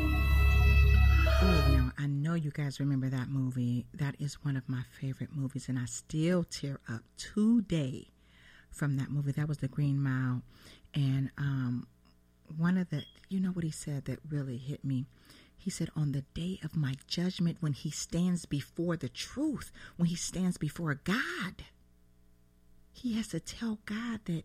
You 2.37 2.51
guys 2.51 2.79
remember 2.79 3.09
that 3.09 3.29
movie. 3.29 3.85
That 3.93 4.15
is 4.19 4.35
one 4.45 4.55
of 4.55 4.69
my 4.69 4.83
favorite 5.01 5.35
movies, 5.35 5.67
and 5.67 5.79
I 5.79 5.85
still 5.85 6.43
tear 6.43 6.79
up 6.87 7.01
today 7.17 8.09
from 8.69 8.97
that 8.97 9.09
movie. 9.09 9.31
That 9.31 9.47
was 9.47 9.57
The 9.57 9.67
Green 9.67 9.99
Mile. 9.99 10.43
And 10.93 11.31
um, 11.37 11.87
one 12.55 12.77
of 12.77 12.89
the, 12.89 13.03
you 13.29 13.39
know 13.39 13.49
what 13.49 13.63
he 13.63 13.71
said 13.71 14.05
that 14.05 14.19
really 14.29 14.57
hit 14.57 14.85
me? 14.85 15.05
He 15.57 15.71
said, 15.71 15.89
On 15.95 16.11
the 16.11 16.21
day 16.33 16.59
of 16.63 16.75
my 16.75 16.95
judgment, 17.07 17.57
when 17.59 17.73
he 17.73 17.89
stands 17.89 18.45
before 18.45 18.95
the 18.95 19.09
truth, 19.09 19.71
when 19.95 20.07
he 20.07 20.15
stands 20.15 20.57
before 20.57 20.93
God, 20.93 21.65
he 22.93 23.15
has 23.15 23.29
to 23.29 23.39
tell 23.39 23.79
God 23.85 24.21
that 24.25 24.43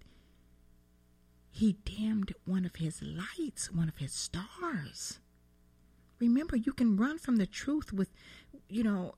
he 1.51 1.77
dimmed 1.85 2.33
one 2.47 2.65
of 2.65 2.77
his 2.77 3.03
lights, 3.03 3.71
one 3.71 3.89
of 3.89 3.99
his 3.99 4.13
stars. 4.13 5.19
Remember, 6.23 6.57
you 6.57 6.73
can 6.73 6.97
run 6.97 7.19
from 7.19 7.37
the 7.37 7.47
truth 7.47 7.93
with, 7.93 8.11
you 8.69 8.85
know, 8.85 9.17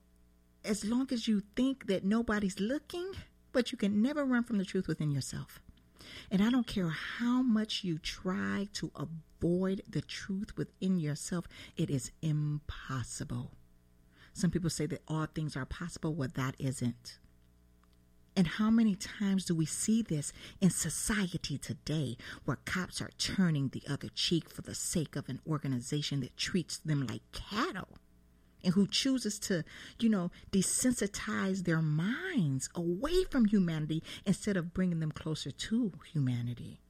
as 0.65 0.87
long 0.87 1.07
as 1.13 1.29
you 1.29 1.43
think 1.55 1.87
that 1.87 2.03
nobody's 2.03 2.59
looking, 2.59 3.13
but 3.53 3.71
you 3.71 3.77
can 3.77 4.01
never 4.01 4.25
run 4.25 4.43
from 4.43 4.57
the 4.57 4.65
truth 4.65 4.89
within 4.89 5.11
yourself. 5.11 5.61
And 6.31 6.43
I 6.43 6.49
don't 6.49 6.67
care 6.67 6.89
how 6.89 7.43
much 7.43 7.85
you 7.85 7.99
try 7.99 8.69
to 8.73 8.91
avoid 8.97 9.83
the 9.87 10.01
truth 10.01 10.57
within 10.57 10.99
yourself, 10.99 11.47
it 11.77 11.91
is 11.91 12.11
impossible. 12.23 13.51
Some 14.33 14.51
people 14.51 14.71
say 14.71 14.87
that 14.87 15.03
all 15.07 15.27
things 15.27 15.57
are 15.59 15.67
possible. 15.67 16.15
Well, 16.15 16.31
that 16.35 16.55
isn't. 16.59 17.19
And 18.37 18.47
how 18.47 18.69
many 18.69 18.97
times 18.97 19.45
do 19.45 19.55
we 19.55 19.67
see 19.67 20.03
this 20.03 20.33
in 20.61 20.71
society 20.71 21.57
today 21.57 22.17
where 22.45 22.59
cops 22.65 23.01
are 23.01 23.11
turning 23.17 23.69
the 23.69 23.83
other 23.89 24.09
cheek 24.09 24.51
for 24.51 24.63
the 24.63 24.75
sake 24.75 25.15
of 25.15 25.29
an 25.29 25.41
organization 25.47 26.21
that 26.21 26.37
treats 26.37 26.79
them 26.79 27.07
like 27.07 27.23
cattle? 27.33 27.99
and 28.65 28.73
who 28.73 28.87
chooses 28.87 29.39
to, 29.39 29.63
you 30.01 30.09
know, 30.09 30.31
desensitize 30.51 31.65
their 31.65 31.83
minds 31.83 32.71
away 32.75 33.25
from 33.25 33.45
humanity 33.45 34.03
instead 34.25 34.57
of 34.57 34.73
bringing 34.73 35.01
them 35.01 35.13
closer 35.13 35.51
to 35.51 35.93
humanity. 36.13 36.81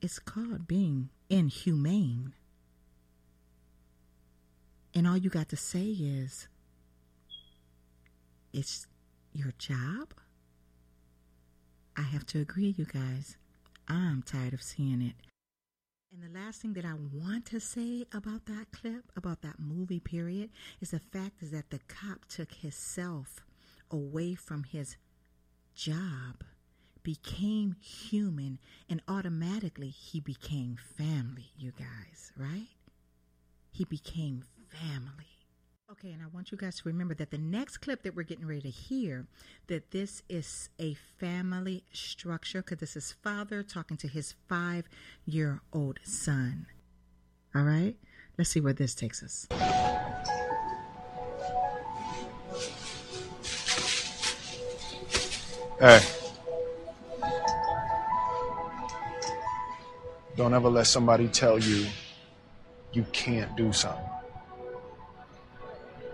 It's 0.00 0.20
called 0.20 0.68
being 0.68 1.10
inhumane. 1.28 2.34
And 4.94 5.06
all 5.06 5.16
you 5.16 5.30
got 5.30 5.48
to 5.48 5.56
say 5.56 5.86
is, 5.86 6.48
it's 8.52 8.86
your 9.32 9.52
job. 9.58 10.14
I 11.96 12.02
have 12.02 12.24
to 12.26 12.40
agree, 12.40 12.74
you 12.76 12.84
guys. 12.86 13.36
I'm 13.88 14.22
tired 14.22 14.54
of 14.54 14.62
seeing 14.62 15.02
it. 15.02 15.14
And 16.12 16.22
the 16.22 16.38
last 16.38 16.60
thing 16.60 16.74
that 16.74 16.84
I 16.84 16.94
want 16.94 17.46
to 17.46 17.60
say 17.60 18.04
about 18.12 18.46
that 18.46 18.66
clip, 18.70 19.04
about 19.16 19.42
that 19.42 19.58
movie 19.58 20.00
period, 20.00 20.50
is 20.80 20.90
the 20.90 20.98
fact 20.98 21.42
is 21.42 21.50
that 21.50 21.70
the 21.70 21.80
cop 21.88 22.26
took 22.26 22.52
himself 22.52 23.40
away 23.90 24.34
from 24.34 24.64
his 24.64 24.96
job, 25.74 26.44
became 27.02 27.76
human, 27.80 28.58
and 28.88 29.00
automatically 29.08 29.88
he 29.88 30.20
became 30.20 30.76
family, 30.76 31.50
you 31.56 31.72
guys, 31.72 32.32
right? 32.36 32.68
He 33.70 33.84
became 33.84 34.44
family. 34.68 35.31
Okay, 35.92 36.10
and 36.10 36.22
I 36.22 36.26
want 36.32 36.50
you 36.50 36.56
guys 36.56 36.76
to 36.76 36.88
remember 36.88 37.12
that 37.16 37.30
the 37.30 37.36
next 37.36 37.76
clip 37.78 38.02
that 38.04 38.16
we're 38.16 38.22
getting 38.22 38.46
ready 38.46 38.62
to 38.62 38.70
hear, 38.70 39.26
that 39.66 39.90
this 39.90 40.22
is 40.26 40.70
a 40.80 40.94
family 41.18 41.84
structure, 41.92 42.62
because 42.62 42.78
this 42.78 42.96
is 42.96 43.12
father 43.22 43.62
talking 43.62 43.98
to 43.98 44.08
his 44.08 44.34
five 44.48 44.88
year 45.26 45.60
old 45.70 46.00
son. 46.02 46.64
All 47.54 47.64
right, 47.64 47.94
let's 48.38 48.48
see 48.48 48.60
where 48.60 48.72
this 48.72 48.94
takes 48.94 49.22
us. 49.22 49.46
Hey. 55.78 56.00
Don't 60.38 60.54
ever 60.54 60.70
let 60.70 60.86
somebody 60.86 61.28
tell 61.28 61.58
you 61.58 61.86
you 62.94 63.04
can't 63.12 63.54
do 63.58 63.74
something. 63.74 64.21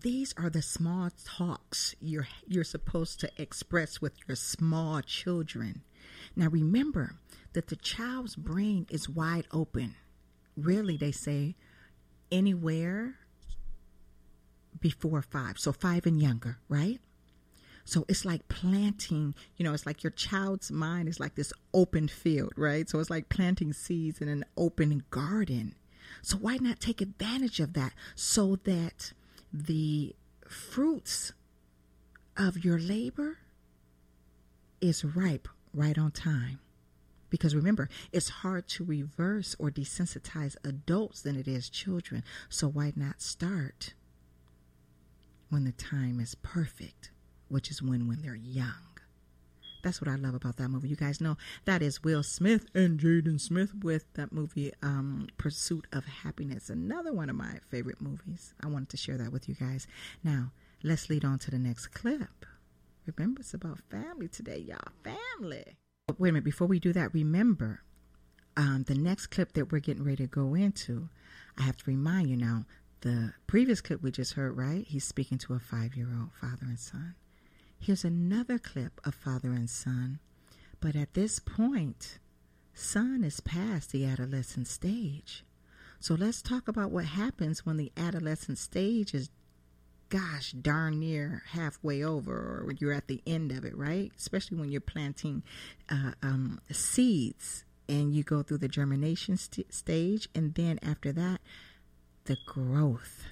These 0.00 0.34
are 0.36 0.50
the 0.50 0.62
small 0.62 1.10
talks 1.24 1.94
you're 2.00 2.28
you're 2.46 2.64
supposed 2.64 3.20
to 3.20 3.30
express 3.36 4.00
with 4.00 4.12
your 4.26 4.36
small 4.36 5.00
children. 5.02 5.82
Now 6.36 6.48
remember 6.48 7.16
that 7.52 7.68
the 7.68 7.76
child's 7.76 8.36
brain 8.36 8.86
is 8.90 9.08
wide 9.08 9.46
open. 9.52 9.96
Really 10.56 10.96
they 10.96 11.12
say 11.12 11.56
anywhere 12.30 13.16
before 14.80 15.22
5. 15.22 15.58
So 15.58 15.72
5 15.72 16.06
and 16.06 16.20
younger, 16.20 16.58
right? 16.68 17.00
So 17.84 18.04
it's 18.06 18.24
like 18.24 18.48
planting, 18.48 19.34
you 19.56 19.64
know, 19.64 19.72
it's 19.72 19.86
like 19.86 20.04
your 20.04 20.10
child's 20.10 20.70
mind 20.70 21.08
is 21.08 21.18
like 21.18 21.36
this 21.36 21.54
open 21.72 22.06
field, 22.06 22.52
right? 22.56 22.88
So 22.88 23.00
it's 23.00 23.08
like 23.08 23.30
planting 23.30 23.72
seeds 23.72 24.20
in 24.20 24.28
an 24.28 24.44
open 24.58 25.04
garden. 25.10 25.74
So 26.20 26.36
why 26.36 26.58
not 26.60 26.80
take 26.80 27.00
advantage 27.00 27.60
of 27.60 27.72
that 27.72 27.94
so 28.14 28.56
that 28.64 29.12
the 29.52 30.14
fruits 30.46 31.32
of 32.36 32.64
your 32.64 32.78
labor 32.78 33.38
is 34.80 35.04
ripe 35.04 35.48
right 35.74 35.98
on 35.98 36.10
time. 36.10 36.60
Because 37.30 37.54
remember, 37.54 37.88
it's 38.10 38.28
hard 38.28 38.68
to 38.68 38.84
reverse 38.84 39.54
or 39.58 39.70
desensitize 39.70 40.56
adults 40.64 41.20
than 41.20 41.36
it 41.36 41.46
is 41.46 41.68
children. 41.68 42.24
So 42.48 42.68
why 42.68 42.92
not 42.96 43.20
start 43.20 43.92
when 45.50 45.64
the 45.64 45.72
time 45.72 46.20
is 46.20 46.34
perfect, 46.36 47.10
which 47.48 47.70
is 47.70 47.82
when 47.82 48.08
when 48.08 48.22
they're 48.22 48.34
young. 48.34 48.87
That's 49.88 50.02
what 50.02 50.10
I 50.10 50.16
love 50.16 50.34
about 50.34 50.58
that 50.58 50.68
movie. 50.68 50.88
You 50.88 50.96
guys 50.96 51.18
know 51.18 51.38
that 51.64 51.80
is 51.80 52.04
Will 52.04 52.22
Smith 52.22 52.66
and 52.74 53.00
Jaden 53.00 53.40
Smith 53.40 53.72
with 53.82 54.04
that 54.16 54.34
movie, 54.34 54.70
um, 54.82 55.28
Pursuit 55.38 55.86
of 55.94 56.04
Happiness. 56.04 56.68
Another 56.68 57.10
one 57.10 57.30
of 57.30 57.36
my 57.36 57.54
favorite 57.70 58.02
movies. 58.02 58.52
I 58.62 58.66
wanted 58.66 58.90
to 58.90 58.98
share 58.98 59.16
that 59.16 59.32
with 59.32 59.48
you 59.48 59.54
guys. 59.54 59.86
Now, 60.22 60.52
let's 60.82 61.08
lead 61.08 61.24
on 61.24 61.38
to 61.38 61.50
the 61.50 61.58
next 61.58 61.86
clip. 61.86 62.44
Remember, 63.16 63.40
it's 63.40 63.54
about 63.54 63.78
family 63.90 64.28
today, 64.28 64.58
y'all. 64.58 64.76
Family. 65.02 65.78
But 66.06 66.20
wait 66.20 66.28
a 66.28 66.32
minute. 66.34 66.44
Before 66.44 66.66
we 66.66 66.78
do 66.78 66.92
that, 66.92 67.14
remember 67.14 67.80
um, 68.58 68.84
the 68.86 68.94
next 68.94 69.28
clip 69.28 69.54
that 69.54 69.72
we're 69.72 69.78
getting 69.78 70.04
ready 70.04 70.24
to 70.24 70.26
go 70.26 70.54
into. 70.54 71.08
I 71.56 71.62
have 71.62 71.78
to 71.78 71.84
remind 71.86 72.28
you 72.28 72.36
now. 72.36 72.66
The 73.00 73.32
previous 73.46 73.80
clip 73.80 74.02
we 74.02 74.10
just 74.10 74.34
heard, 74.34 74.54
right? 74.54 74.84
He's 74.86 75.04
speaking 75.04 75.38
to 75.38 75.54
a 75.54 75.58
five-year-old 75.58 76.34
father 76.38 76.66
and 76.66 76.78
son. 76.78 77.14
Here's 77.80 78.04
another 78.04 78.58
clip 78.58 79.00
of 79.04 79.14
father 79.14 79.52
and 79.52 79.70
son, 79.70 80.18
but 80.80 80.94
at 80.94 81.14
this 81.14 81.38
point, 81.38 82.18
son 82.74 83.24
is 83.24 83.40
past 83.40 83.92
the 83.92 84.04
adolescent 84.04 84.66
stage. 84.66 85.44
So 86.00 86.14
let's 86.14 86.42
talk 86.42 86.68
about 86.68 86.90
what 86.90 87.06
happens 87.06 87.64
when 87.64 87.76
the 87.76 87.92
adolescent 87.96 88.58
stage 88.58 89.14
is, 89.14 89.30
gosh, 90.10 90.52
darn 90.52 91.00
near 91.00 91.42
halfway 91.52 92.04
over, 92.04 92.62
or 92.66 92.72
you're 92.78 92.92
at 92.92 93.08
the 93.08 93.22
end 93.26 93.52
of 93.52 93.64
it, 93.64 93.76
right? 93.76 94.12
Especially 94.16 94.58
when 94.58 94.70
you're 94.70 94.80
planting 94.80 95.42
uh, 95.88 96.12
um, 96.22 96.60
seeds 96.70 97.64
and 97.88 98.14
you 98.14 98.22
go 98.22 98.42
through 98.42 98.58
the 98.58 98.68
germination 98.68 99.36
st- 99.36 99.72
stage, 99.72 100.28
and 100.34 100.54
then 100.54 100.78
after 100.82 101.10
that, 101.12 101.40
the 102.24 102.36
growth. 102.46 103.24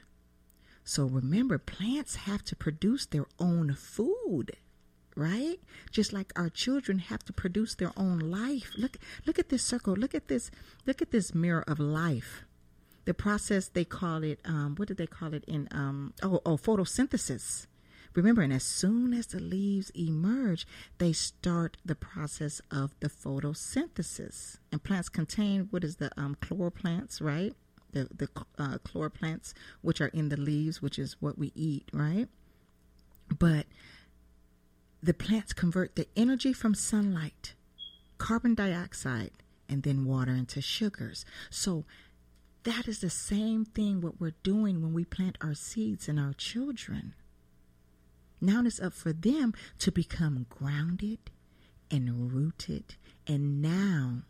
So 0.88 1.04
remember, 1.04 1.58
plants 1.58 2.14
have 2.14 2.44
to 2.44 2.54
produce 2.54 3.06
their 3.06 3.26
own 3.40 3.74
food, 3.74 4.52
right? 5.16 5.58
Just 5.90 6.12
like 6.12 6.32
our 6.36 6.48
children 6.48 7.00
have 7.00 7.24
to 7.24 7.32
produce 7.32 7.74
their 7.74 7.90
own 7.96 8.20
life. 8.20 8.70
Look, 8.78 8.96
look 9.26 9.40
at 9.40 9.48
this 9.48 9.64
circle. 9.64 9.94
Look 9.94 10.14
at 10.14 10.28
this. 10.28 10.48
Look 10.86 11.02
at 11.02 11.10
this 11.10 11.34
mirror 11.34 11.64
of 11.66 11.80
life. 11.80 12.44
The 13.04 13.14
process 13.14 13.66
they 13.66 13.84
call 13.84 14.22
it. 14.22 14.38
Um, 14.44 14.76
what 14.76 14.86
did 14.86 14.96
they 14.96 15.08
call 15.08 15.34
it 15.34 15.42
in? 15.48 15.66
Um, 15.72 16.14
oh, 16.22 16.40
oh, 16.46 16.56
photosynthesis. 16.56 17.66
Remember, 18.14 18.42
and 18.42 18.52
as 18.52 18.62
soon 18.62 19.12
as 19.12 19.26
the 19.26 19.40
leaves 19.40 19.90
emerge, 19.90 20.68
they 20.98 21.12
start 21.12 21.78
the 21.84 21.96
process 21.96 22.62
of 22.70 22.94
the 23.00 23.08
photosynthesis. 23.08 24.58
And 24.70 24.84
plants 24.84 25.08
contain 25.08 25.66
what 25.70 25.82
is 25.82 25.96
the 25.96 26.12
um, 26.16 26.36
right? 27.20 27.52
The 27.96 28.08
the 28.14 28.28
uh, 28.58 28.78
which 29.80 30.00
are 30.00 30.08
in 30.08 30.28
the 30.28 30.36
leaves, 30.36 30.82
which 30.82 30.98
is 30.98 31.16
what 31.20 31.38
we 31.38 31.52
eat, 31.54 31.88
right? 31.92 32.28
But 33.38 33.66
the 35.02 35.14
plants 35.14 35.52
convert 35.52 35.96
the 35.96 36.08
energy 36.16 36.52
from 36.52 36.74
sunlight, 36.74 37.54
carbon 38.18 38.54
dioxide, 38.54 39.30
and 39.68 39.82
then 39.82 40.04
water 40.04 40.32
into 40.32 40.60
sugars. 40.60 41.24
So 41.50 41.84
that 42.64 42.86
is 42.88 43.00
the 43.00 43.10
same 43.10 43.64
thing 43.64 44.00
what 44.00 44.20
we're 44.20 44.34
doing 44.42 44.82
when 44.82 44.92
we 44.92 45.04
plant 45.04 45.38
our 45.40 45.54
seeds 45.54 46.08
in 46.08 46.18
our 46.18 46.32
children. 46.32 47.14
Now 48.40 48.62
it's 48.64 48.80
up 48.80 48.92
for 48.92 49.12
them 49.12 49.54
to 49.78 49.90
become 49.90 50.46
grounded 50.50 51.18
and 51.90 52.32
rooted 52.32 52.96
and 53.26 53.62
now 53.62 54.22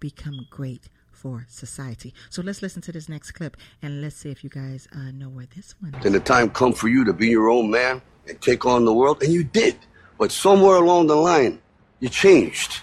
become 0.00 0.46
great 0.50 0.88
for 1.18 1.44
society. 1.48 2.14
So 2.30 2.42
let's 2.42 2.62
listen 2.62 2.80
to 2.82 2.92
this 2.92 3.08
next 3.08 3.32
clip 3.32 3.56
and 3.82 4.00
let's 4.00 4.16
see 4.16 4.30
if 4.30 4.44
you 4.44 4.50
guys 4.50 4.86
uh, 4.92 5.10
know 5.10 5.28
where 5.28 5.46
this 5.56 5.74
one 5.80 5.94
is. 5.94 6.02
Then 6.02 6.12
the 6.12 6.20
time 6.20 6.48
come 6.48 6.72
for 6.72 6.88
you 6.88 7.04
to 7.04 7.12
be 7.12 7.28
your 7.28 7.50
own 7.50 7.70
man 7.70 8.00
and 8.28 8.40
take 8.40 8.64
on 8.64 8.84
the 8.84 8.94
world, 8.94 9.22
and 9.22 9.32
you 9.32 9.42
did. 9.42 9.76
But 10.18 10.30
somewhere 10.30 10.76
along 10.76 11.08
the 11.08 11.16
line, 11.16 11.60
you 12.00 12.08
changed. 12.08 12.82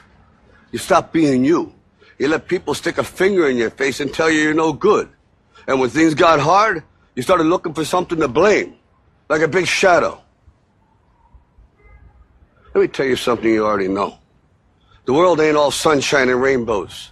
You 0.71 0.79
stopped 0.79 1.13
being 1.13 1.45
you. 1.45 1.73
You 2.17 2.27
let 2.27 2.47
people 2.47 2.73
stick 2.73 2.97
a 2.97 3.03
finger 3.03 3.49
in 3.49 3.57
your 3.57 3.69
face 3.69 3.99
and 3.99 4.13
tell 4.13 4.29
you 4.29 4.41
you're 4.41 4.53
no 4.53 4.73
good. 4.73 5.09
And 5.67 5.79
when 5.79 5.89
things 5.89 6.13
got 6.13 6.39
hard, 6.39 6.83
you 7.15 7.21
started 7.21 7.45
looking 7.45 7.73
for 7.73 7.85
something 7.85 8.19
to 8.19 8.27
blame, 8.27 8.75
like 9.29 9.41
a 9.41 9.47
big 9.47 9.67
shadow. 9.67 10.21
Let 12.73 12.81
me 12.81 12.87
tell 12.87 13.05
you 13.05 13.15
something 13.15 13.49
you 13.49 13.65
already 13.65 13.87
know. 13.87 14.17
The 15.05 15.13
world 15.13 15.39
ain't 15.39 15.55
all 15.55 15.71
sunshine 15.71 16.29
and 16.29 16.41
rainbows. 16.41 17.11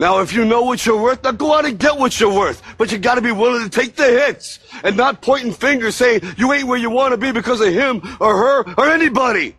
Now, 0.00 0.20
if 0.20 0.32
you 0.32 0.44
know 0.44 0.62
what 0.62 0.84
you're 0.84 1.00
worth, 1.00 1.22
now 1.22 1.30
go 1.30 1.56
out 1.56 1.64
and 1.64 1.78
get 1.78 1.96
what 1.96 2.18
you're 2.18 2.34
worth. 2.34 2.62
But 2.78 2.90
you 2.90 2.98
gotta 2.98 3.20
be 3.20 3.30
willing 3.30 3.62
to 3.62 3.70
take 3.70 3.94
the 3.94 4.04
hits 4.04 4.58
and 4.82 4.96
not 4.96 5.22
pointing 5.22 5.52
fingers 5.52 5.94
saying 5.94 6.22
you 6.36 6.52
ain't 6.52 6.66
where 6.66 6.78
you 6.78 6.90
want 6.90 7.12
to 7.12 7.16
be 7.16 7.30
because 7.30 7.60
of 7.60 7.72
him 7.72 8.02
or 8.20 8.36
her 8.36 8.74
or 8.76 8.88
anybody. 8.88 9.56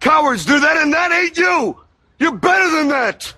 Cowards 0.00 0.44
do 0.44 0.58
that 0.58 0.76
and 0.78 0.92
that 0.92 1.12
ain't 1.12 1.36
you. 1.36 1.76
You're 2.18 2.36
better 2.36 2.70
than 2.76 2.88
that. 2.88 3.32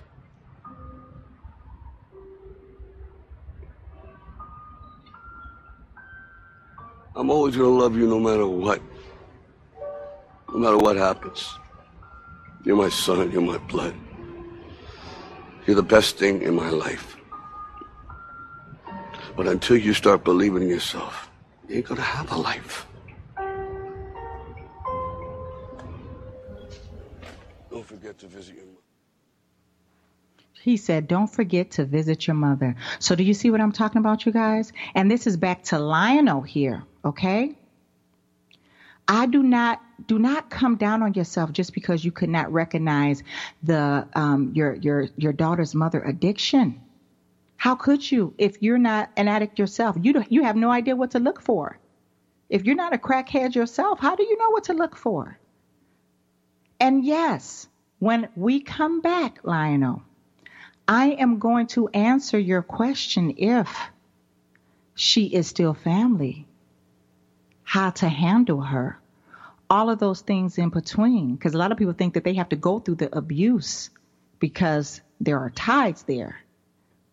I'm 7.15 7.29
always 7.29 7.55
gonna 7.55 7.69
love 7.69 7.95
you 7.95 8.07
no 8.07 8.19
matter 8.19 8.47
what. 8.47 8.81
No 10.51 10.57
matter 10.57 10.77
what 10.77 10.95
happens. 10.95 11.53
You're 12.63 12.77
my 12.77 12.89
son, 12.89 13.31
you're 13.31 13.41
my 13.41 13.57
blood. 13.57 13.93
You're 15.65 15.75
the 15.75 15.83
best 15.83 16.17
thing 16.17 16.41
in 16.41 16.55
my 16.55 16.69
life. 16.69 17.17
But 19.35 19.47
until 19.47 19.77
you 19.77 19.93
start 19.93 20.23
believing 20.23 20.63
in 20.63 20.69
yourself, 20.69 21.29
you 21.67 21.77
ain't 21.77 21.85
gonna 21.85 22.01
have 22.01 22.31
a 22.31 22.37
life. 22.37 22.87
Don't 27.69 27.85
forget 27.85 28.17
to 28.19 28.27
visit 28.27 28.55
your 28.55 28.65
He 30.61 30.77
said, 30.77 31.07
Don't 31.07 31.27
forget 31.27 31.71
to 31.71 31.85
visit 31.85 32.27
your 32.27 32.35
mother. 32.35 32.75
So, 32.99 33.15
do 33.15 33.23
you 33.23 33.33
see 33.33 33.51
what 33.51 33.61
I'm 33.61 33.71
talking 33.71 33.99
about, 33.99 34.25
you 34.25 34.31
guys? 34.31 34.73
And 34.95 35.09
this 35.09 35.27
is 35.27 35.37
back 35.37 35.63
to 35.65 35.79
Lionel 35.79 36.41
here, 36.41 36.83
okay? 37.05 37.55
I 39.13 39.25
do 39.25 39.43
not 39.43 39.81
do 40.07 40.17
not 40.17 40.49
come 40.49 40.77
down 40.77 41.03
on 41.03 41.15
yourself 41.15 41.51
just 41.51 41.73
because 41.73 42.05
you 42.05 42.13
could 42.13 42.29
not 42.29 42.49
recognize 42.53 43.23
the 43.61 44.07
um, 44.15 44.53
your 44.55 44.75
your 44.75 45.09
your 45.17 45.33
daughter's 45.33 45.75
mother 45.75 46.01
addiction. 46.01 46.79
How 47.57 47.75
could 47.75 48.09
you 48.09 48.33
if 48.37 48.61
you're 48.61 48.77
not 48.77 49.11
an 49.17 49.27
addict 49.27 49.59
yourself? 49.59 49.97
You 50.01 50.23
you 50.29 50.43
have 50.43 50.55
no 50.55 50.71
idea 50.71 50.95
what 50.95 51.11
to 51.11 51.19
look 51.19 51.41
for. 51.41 51.77
If 52.47 52.63
you're 52.63 52.77
not 52.77 52.93
a 52.93 52.97
crackhead 52.97 53.53
yourself, 53.53 53.99
how 53.99 54.15
do 54.15 54.23
you 54.23 54.37
know 54.37 54.51
what 54.51 54.63
to 54.65 54.73
look 54.73 54.95
for? 54.95 55.37
And 56.79 57.03
yes, 57.03 57.67
when 57.99 58.29
we 58.37 58.61
come 58.61 59.01
back, 59.01 59.39
Lionel, 59.43 60.03
I 60.87 61.07
am 61.19 61.37
going 61.37 61.67
to 61.75 61.89
answer 61.89 62.39
your 62.39 62.61
question 62.61 63.33
if 63.37 63.69
she 64.95 65.25
is 65.25 65.47
still 65.47 65.73
family, 65.73 66.47
how 67.63 67.89
to 67.89 68.07
handle 68.07 68.61
her 68.61 69.00
all 69.71 69.89
of 69.89 69.99
those 69.99 70.21
things 70.21 70.57
in 70.57 70.69
between. 70.69 71.33
Because 71.33 71.55
a 71.55 71.57
lot 71.57 71.71
of 71.71 71.77
people 71.77 71.93
think 71.93 72.13
that 72.15 72.25
they 72.25 72.33
have 72.35 72.49
to 72.49 72.57
go 72.57 72.79
through 72.79 72.95
the 72.95 73.17
abuse 73.17 73.89
because 74.39 75.01
there 75.21 75.39
are 75.39 75.49
tides 75.49 76.03
there. 76.03 76.41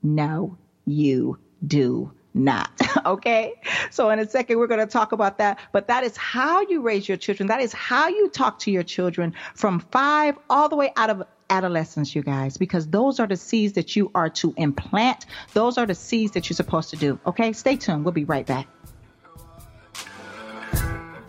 No, 0.02 0.58
you 0.84 1.38
do 1.64 2.12
not. 2.34 2.70
okay. 3.06 3.54
So 3.90 4.10
in 4.10 4.18
a 4.18 4.28
second, 4.28 4.58
we're 4.58 4.66
going 4.66 4.80
to 4.80 4.86
talk 4.86 5.12
about 5.12 5.38
that. 5.38 5.60
But 5.72 5.86
that 5.86 6.02
is 6.02 6.16
how 6.16 6.62
you 6.62 6.82
raise 6.82 7.08
your 7.08 7.16
children. 7.16 7.46
That 7.46 7.60
is 7.60 7.72
how 7.72 8.08
you 8.08 8.28
talk 8.28 8.58
to 8.60 8.72
your 8.72 8.82
children 8.82 9.34
from 9.54 9.78
five 9.78 10.36
all 10.50 10.68
the 10.68 10.76
way 10.76 10.92
out 10.96 11.10
of 11.10 11.22
adolescence, 11.48 12.14
you 12.14 12.22
guys, 12.22 12.56
because 12.56 12.88
those 12.88 13.20
are 13.20 13.26
the 13.28 13.36
seeds 13.36 13.74
that 13.74 13.94
you 13.94 14.10
are 14.16 14.30
to 14.30 14.52
implant. 14.56 15.26
Those 15.54 15.78
are 15.78 15.86
the 15.86 15.94
seeds 15.94 16.32
that 16.32 16.50
you're 16.50 16.56
supposed 16.56 16.90
to 16.90 16.96
do. 16.96 17.20
Okay. 17.24 17.52
Stay 17.52 17.76
tuned. 17.76 18.04
We'll 18.04 18.12
be 18.12 18.24
right 18.24 18.46
back. 18.46 18.66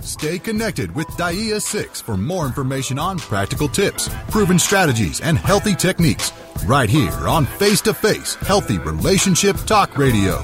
Stay 0.09 0.39
connected 0.39 0.95
with 0.95 1.05
Daaiyah 1.09 1.61
Cixx 1.61 2.01
for 2.01 2.17
more 2.17 2.47
information 2.47 2.97
on 2.97 3.19
practical 3.19 3.69
tips, 3.69 4.09
proven 4.31 4.57
strategies, 4.57 5.21
and 5.21 5.37
healthy 5.37 5.75
techniques 5.75 6.33
right 6.65 6.89
here 6.89 7.27
on 7.27 7.45
Face 7.45 7.79
to 7.81 7.93
Face 7.93 8.33
Healthy 8.33 8.79
Relationship 8.79 9.55
Talk 9.67 9.95
Radio. 9.99 10.43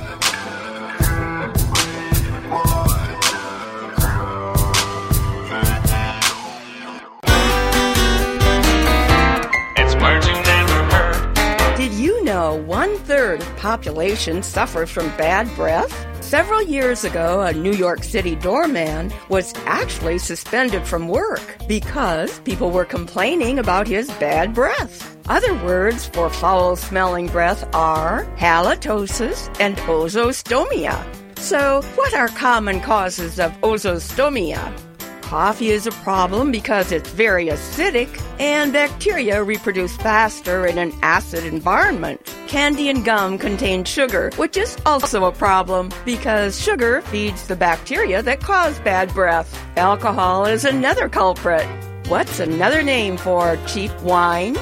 It's 9.77 9.95
words 9.95 10.27
you 10.27 10.33
never 10.43 10.83
heard. 10.93 11.75
Did 11.75 11.91
you 11.93 12.23
know 12.23 12.53
one 12.67 12.95
third 12.99 13.41
of 13.41 13.57
population 13.57 14.43
suffers 14.43 14.91
from 14.91 15.07
bad 15.17 15.53
breath? 15.55 16.14
Several 16.35 16.63
years 16.63 17.05
ago, 17.05 17.39
a 17.43 17.53
New 17.53 17.71
York 17.71 18.03
City 18.03 18.35
doorman 18.35 19.09
was 19.29 19.53
actually 19.65 20.17
suspended 20.17 20.85
from 20.85 21.07
work 21.07 21.55
because 21.65 22.41
people 22.41 22.71
were 22.71 22.83
complaining 22.83 23.57
about 23.57 23.87
his 23.87 24.09
bad 24.19 24.53
breath. 24.53 25.15
Other 25.29 25.53
words 25.63 26.07
for 26.07 26.29
foul 26.29 26.75
smelling 26.75 27.27
breath 27.27 27.63
are 27.73 28.25
halitosis 28.35 29.47
and 29.61 29.77
ozostomia. 29.87 31.05
So, 31.39 31.81
what 31.95 32.13
are 32.13 32.27
common 32.27 32.81
causes 32.81 33.39
of 33.39 33.53
ozostomia? 33.61 34.84
Coffee 35.25 35.69
is 35.69 35.87
a 35.87 35.91
problem 35.91 36.51
because 36.51 36.91
it's 36.91 37.09
very 37.09 37.47
acidic 37.47 38.21
and 38.39 38.71
bacteria 38.71 39.43
reproduce 39.43 39.97
faster 39.97 40.67
in 40.67 40.77
an 40.77 40.93
acid 41.01 41.43
environment. 41.43 42.21
Candy 42.45 42.89
and 42.89 43.03
gum 43.03 43.39
contain 43.39 43.83
sugar, 43.85 44.29
which 44.35 44.55
is 44.55 44.77
also 44.85 45.25
a 45.25 45.31
problem 45.31 45.89
because 46.05 46.61
sugar 46.61 47.01
feeds 47.01 47.47
the 47.47 47.55
bacteria 47.55 48.21
that 48.21 48.39
cause 48.39 48.79
bad 48.81 49.11
breath. 49.15 49.59
Alcohol 49.77 50.45
is 50.45 50.63
another 50.63 51.09
culprit. 51.09 51.65
What's 52.07 52.39
another 52.39 52.83
name 52.83 53.17
for 53.17 53.57
cheap 53.65 53.91
wine? 54.01 54.55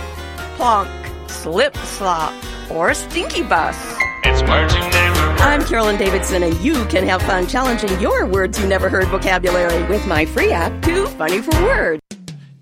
Plonk, 0.56 0.90
slip 1.30 1.76
slop, 1.76 2.34
or 2.72 2.94
stinky 2.94 3.44
bus. 3.44 3.78
It's 4.24 4.42
never 4.42 4.74
heard. 4.74 5.23
I'm 5.44 5.62
Carolyn 5.66 5.98
Davidson, 5.98 6.44
and 6.44 6.58
you 6.62 6.86
can 6.86 7.06
have 7.06 7.22
fun 7.22 7.48
challenging 7.48 8.00
your 8.00 8.26
words 8.26 8.58
you 8.58 8.66
never 8.66 8.88
heard 8.88 9.08
vocabulary 9.10 9.84
with 9.90 10.08
my 10.08 10.26
free 10.26 10.54
app, 10.54 10.82
Too 10.82 11.06
Funny 11.08 11.42
for 11.42 11.52
Words. 11.64 12.03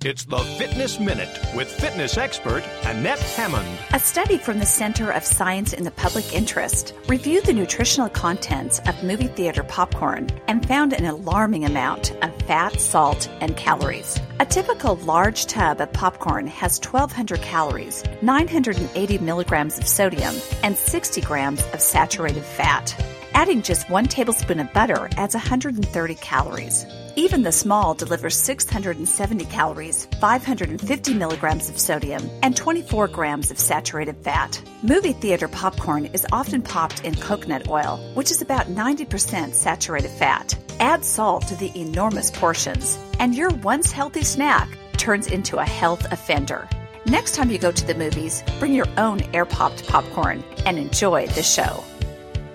It's 0.03 0.25
the 0.25 0.39
Fitness 0.57 0.99
Minute 0.99 1.29
with 1.53 1.71
fitness 1.71 2.17
expert 2.17 2.63
Annette 2.85 3.19
Hammond. 3.19 3.67
A 3.93 3.99
study 3.99 4.39
from 4.39 4.57
the 4.57 4.65
Center 4.65 5.11
of 5.11 5.23
Science 5.23 5.73
in 5.73 5.83
the 5.83 5.91
Public 5.91 6.33
Interest 6.33 6.95
reviewed 7.07 7.45
the 7.45 7.53
nutritional 7.53 8.09
contents 8.09 8.79
of 8.87 9.03
movie 9.03 9.27
theater 9.27 9.61
popcorn 9.61 10.27
and 10.47 10.67
found 10.67 10.93
an 10.93 11.05
alarming 11.05 11.65
amount 11.65 12.15
of 12.23 12.35
fat, 12.47 12.81
salt, 12.81 13.29
and 13.41 13.55
calories. 13.57 14.19
A 14.39 14.45
typical 14.45 14.95
large 14.95 15.45
tub 15.45 15.79
of 15.79 15.93
popcorn 15.93 16.47
has 16.47 16.79
1,200 16.79 17.39
calories, 17.43 18.03
980 18.23 19.19
milligrams 19.19 19.77
of 19.77 19.85
sodium, 19.85 20.33
and 20.63 20.75
60 20.75 21.21
grams 21.21 21.63
of 21.73 21.79
saturated 21.79 22.43
fat. 22.43 22.95
Adding 23.35 23.61
just 23.61 23.87
one 23.87 24.05
tablespoon 24.05 24.61
of 24.61 24.73
butter 24.73 25.09
adds 25.15 25.35
130 25.35 26.15
calories. 26.15 26.87
Even 27.17 27.41
the 27.41 27.51
small 27.51 27.93
delivers 27.93 28.37
670 28.37 29.43
calories, 29.45 30.05
550 30.21 31.13
milligrams 31.13 31.69
of 31.69 31.77
sodium, 31.77 32.29
and 32.41 32.55
24 32.55 33.09
grams 33.09 33.51
of 33.51 33.59
saturated 33.59 34.15
fat. 34.23 34.61
Movie 34.81 35.11
theater 35.11 35.49
popcorn 35.49 36.05
is 36.05 36.25
often 36.31 36.61
popped 36.61 37.03
in 37.03 37.13
coconut 37.15 37.67
oil, 37.67 37.99
which 38.13 38.31
is 38.31 38.41
about 38.41 38.67
90% 38.67 39.53
saturated 39.53 40.11
fat. 40.11 40.57
Add 40.79 41.03
salt 41.03 41.47
to 41.47 41.55
the 41.55 41.77
enormous 41.77 42.31
portions, 42.31 42.97
and 43.19 43.35
your 43.35 43.49
once 43.49 43.91
healthy 43.91 44.23
snack 44.23 44.69
turns 44.93 45.27
into 45.27 45.57
a 45.57 45.65
health 45.65 46.09
offender. 46.13 46.69
Next 47.05 47.35
time 47.35 47.51
you 47.51 47.57
go 47.57 47.73
to 47.73 47.87
the 47.87 47.95
movies, 47.95 48.41
bring 48.57 48.73
your 48.73 48.87
own 48.97 49.21
air 49.33 49.45
popped 49.45 49.85
popcorn 49.85 50.45
and 50.65 50.77
enjoy 50.77 51.27
the 51.27 51.43
show. 51.43 51.83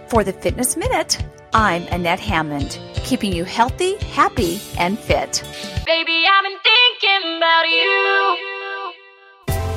For 0.09 0.25
the 0.25 0.33
Fitness 0.33 0.77
Minute, 0.77 1.23
I'm 1.53 1.87
Annette 1.89 2.21
Hammond, 2.21 2.79
keeping 2.95 3.33
you 3.33 3.45
healthy, 3.45 3.97
happy, 3.97 4.61
and 4.79 4.99
fit. 4.99 5.43
Baby, 5.87 6.25
I've 6.29 6.45
been 6.45 6.59
thinking 6.63 7.37
about 7.37 7.69
you. 7.69 8.93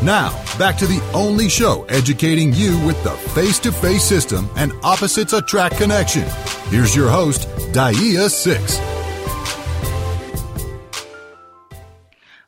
Now, 0.01 0.29
back 0.57 0.77
to 0.77 0.87
the 0.87 1.01
only 1.13 1.49
show 1.49 1.83
educating 1.85 2.53
you 2.53 2.79
with 2.85 3.01
the 3.03 3.11
face 3.11 3.59
to 3.59 3.71
face 3.71 4.03
system 4.03 4.49
and 4.55 4.71
opposites 4.83 5.33
attract 5.33 5.77
connection. 5.77 6.25
Here's 6.69 6.95
your 6.95 7.09
host, 7.09 7.47
Daaiyah 7.73 8.29
Cixx. 8.29 8.79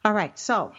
All 0.03 0.13
right, 0.13 0.38
so 0.39 0.74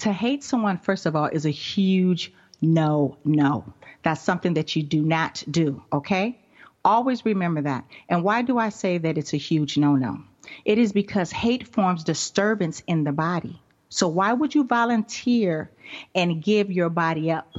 to 0.00 0.12
hate 0.12 0.44
someone, 0.44 0.78
first 0.78 1.06
of 1.06 1.16
all, 1.16 1.26
is 1.26 1.46
a 1.46 1.50
huge 1.50 2.32
no, 2.60 3.16
no. 3.24 3.64
That's 4.02 4.20
something 4.20 4.54
that 4.54 4.76
you 4.76 4.82
do 4.82 5.02
not 5.02 5.42
do, 5.50 5.82
okay? 5.92 6.38
Always 6.86 7.24
remember 7.24 7.62
that. 7.62 7.84
And 8.08 8.22
why 8.22 8.42
do 8.42 8.58
I 8.58 8.68
say 8.68 8.98
that 8.98 9.18
it's 9.18 9.32
a 9.34 9.38
huge 9.38 9.76
no, 9.76 9.96
no? 9.96 10.20
It 10.64 10.78
is 10.78 10.92
because 10.92 11.32
hate 11.32 11.66
forms 11.66 12.04
disturbance 12.04 12.80
in 12.86 13.02
the 13.02 13.10
body. 13.10 13.60
So 13.88 14.06
why 14.06 14.32
would 14.32 14.54
you 14.54 14.62
volunteer 14.62 15.68
and 16.14 16.40
give 16.40 16.70
your 16.70 16.88
body 16.88 17.32
up 17.32 17.52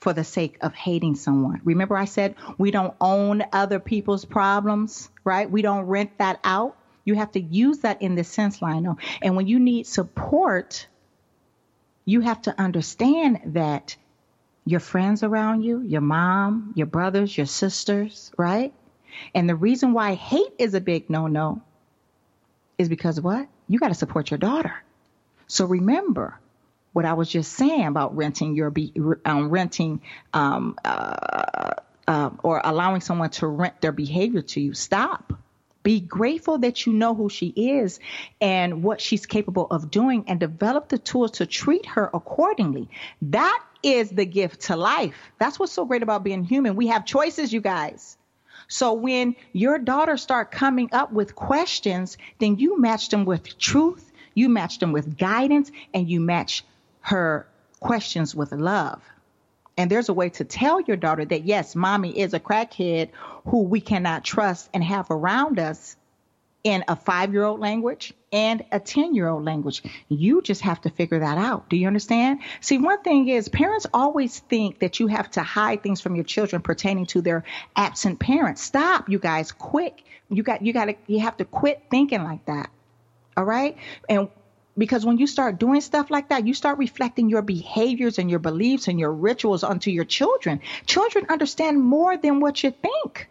for 0.00 0.12
the 0.12 0.24
sake 0.24 0.58
of 0.60 0.74
hating 0.74 1.14
someone? 1.14 1.60
Remember, 1.62 1.96
I 1.96 2.06
said 2.06 2.34
we 2.58 2.72
don't 2.72 2.94
own 3.00 3.44
other 3.52 3.78
people's 3.78 4.24
problems, 4.24 5.08
right? 5.22 5.48
We 5.48 5.62
don't 5.62 5.84
rent 5.84 6.18
that 6.18 6.40
out. 6.42 6.76
You 7.04 7.14
have 7.14 7.30
to 7.32 7.40
use 7.40 7.78
that 7.78 8.02
in 8.02 8.16
the 8.16 8.24
sense, 8.24 8.60
Lionel. 8.60 8.98
And 9.22 9.36
when 9.36 9.46
you 9.46 9.60
need 9.60 9.86
support, 9.86 10.88
you 12.04 12.22
have 12.22 12.42
to 12.42 12.60
understand 12.60 13.40
that 13.54 13.94
your 14.64 14.80
friends 14.80 15.22
around 15.22 15.62
you, 15.62 15.80
your 15.80 16.00
mom, 16.00 16.72
your 16.76 16.86
brothers, 16.86 17.36
your 17.36 17.46
sisters, 17.46 18.30
right? 18.36 18.72
And 19.34 19.48
the 19.48 19.56
reason 19.56 19.92
why 19.92 20.14
hate 20.14 20.54
is 20.58 20.74
a 20.74 20.80
big 20.80 21.10
no 21.10 21.26
no 21.26 21.62
is 22.78 22.88
because 22.88 23.20
what? 23.20 23.48
You 23.68 23.78
got 23.78 23.88
to 23.88 23.94
support 23.94 24.30
your 24.30 24.38
daughter. 24.38 24.74
So 25.46 25.66
remember 25.66 26.38
what 26.92 27.04
I 27.04 27.14
was 27.14 27.28
just 27.28 27.52
saying 27.52 27.86
about 27.86 28.16
renting 28.16 28.54
your 28.54 28.70
be, 28.70 28.92
um, 29.24 29.50
renting 29.50 30.00
um, 30.32 30.76
uh, 30.84 31.74
uh, 32.06 32.30
or 32.42 32.60
allowing 32.62 33.00
someone 33.00 33.30
to 33.30 33.46
rent 33.46 33.80
their 33.80 33.92
behavior 33.92 34.42
to 34.42 34.60
you. 34.60 34.74
Stop. 34.74 35.32
Be 35.82 36.00
grateful 36.00 36.58
that 36.58 36.86
you 36.86 36.92
know 36.92 37.14
who 37.14 37.28
she 37.28 37.48
is 37.48 37.98
and 38.40 38.84
what 38.84 39.00
she's 39.00 39.26
capable 39.26 39.66
of 39.68 39.90
doing 39.90 40.24
and 40.28 40.38
develop 40.38 40.88
the 40.88 40.98
tools 40.98 41.32
to 41.32 41.46
treat 41.46 41.86
her 41.86 42.08
accordingly. 42.12 42.88
That 43.22 43.64
is 43.82 44.10
the 44.10 44.24
gift 44.24 44.62
to 44.62 44.76
life. 44.76 45.32
That's 45.38 45.58
what's 45.58 45.72
so 45.72 45.84
great 45.84 46.02
about 46.02 46.24
being 46.24 46.44
human. 46.44 46.76
We 46.76 46.88
have 46.88 47.04
choices, 47.04 47.52
you 47.52 47.60
guys. 47.60 48.16
So 48.68 48.94
when 48.94 49.36
your 49.52 49.78
daughter 49.78 50.16
start 50.16 50.50
coming 50.50 50.88
up 50.92 51.12
with 51.12 51.34
questions, 51.34 52.16
then 52.38 52.56
you 52.58 52.80
match 52.80 53.08
them 53.08 53.24
with 53.24 53.58
truth, 53.58 54.12
you 54.34 54.48
match 54.48 54.78
them 54.78 54.92
with 54.92 55.18
guidance, 55.18 55.70
and 55.92 56.08
you 56.08 56.20
match 56.20 56.64
her 57.00 57.46
questions 57.80 58.34
with 58.34 58.52
love. 58.52 59.02
And 59.76 59.90
there's 59.90 60.08
a 60.08 60.14
way 60.14 60.28
to 60.30 60.44
tell 60.44 60.80
your 60.80 60.96
daughter 60.96 61.24
that 61.24 61.44
yes, 61.44 61.74
mommy 61.74 62.18
is 62.18 62.34
a 62.34 62.40
crackhead 62.40 63.10
who 63.46 63.62
we 63.62 63.80
cannot 63.80 64.24
trust 64.24 64.70
and 64.72 64.84
have 64.84 65.10
around 65.10 65.58
us 65.58 65.96
in 66.64 66.84
a 66.88 66.94
five 66.94 67.32
year 67.32 67.44
old 67.44 67.60
language 67.60 68.12
and 68.32 68.64
a 68.70 68.78
10 68.78 69.14
year 69.14 69.28
old 69.28 69.44
language. 69.44 69.82
You 70.08 70.42
just 70.42 70.62
have 70.62 70.80
to 70.82 70.90
figure 70.90 71.18
that 71.18 71.38
out. 71.38 71.68
Do 71.68 71.76
you 71.76 71.86
understand? 71.86 72.40
See, 72.60 72.78
one 72.78 73.02
thing 73.02 73.28
is 73.28 73.48
parents 73.48 73.86
always 73.92 74.38
think 74.38 74.78
that 74.78 75.00
you 75.00 75.08
have 75.08 75.30
to 75.32 75.42
hide 75.42 75.82
things 75.82 76.00
from 76.00 76.14
your 76.14 76.24
children 76.24 76.62
pertaining 76.62 77.06
to 77.06 77.20
their 77.20 77.44
absent 77.76 78.20
parents. 78.20 78.62
Stop, 78.62 79.08
you 79.08 79.18
guys, 79.18 79.52
quick. 79.52 80.04
You 80.28 80.42
got, 80.42 80.62
you 80.62 80.72
got 80.72 80.86
to, 80.86 80.94
you 81.06 81.20
have 81.20 81.36
to 81.38 81.44
quit 81.44 81.82
thinking 81.90 82.22
like 82.22 82.44
that. 82.46 82.70
All 83.36 83.44
right. 83.44 83.76
And 84.08 84.28
because 84.78 85.04
when 85.04 85.18
you 85.18 85.26
start 85.26 85.58
doing 85.58 85.80
stuff 85.80 86.10
like 86.10 86.30
that, 86.30 86.46
you 86.46 86.54
start 86.54 86.78
reflecting 86.78 87.28
your 87.28 87.42
behaviors 87.42 88.18
and 88.18 88.30
your 88.30 88.38
beliefs 88.38 88.88
and 88.88 88.98
your 88.98 89.12
rituals 89.12 89.64
onto 89.64 89.90
your 89.90 90.04
children. 90.04 90.60
Children 90.86 91.26
understand 91.28 91.80
more 91.80 92.16
than 92.16 92.40
what 92.40 92.62
you 92.62 92.70
think. 92.70 93.28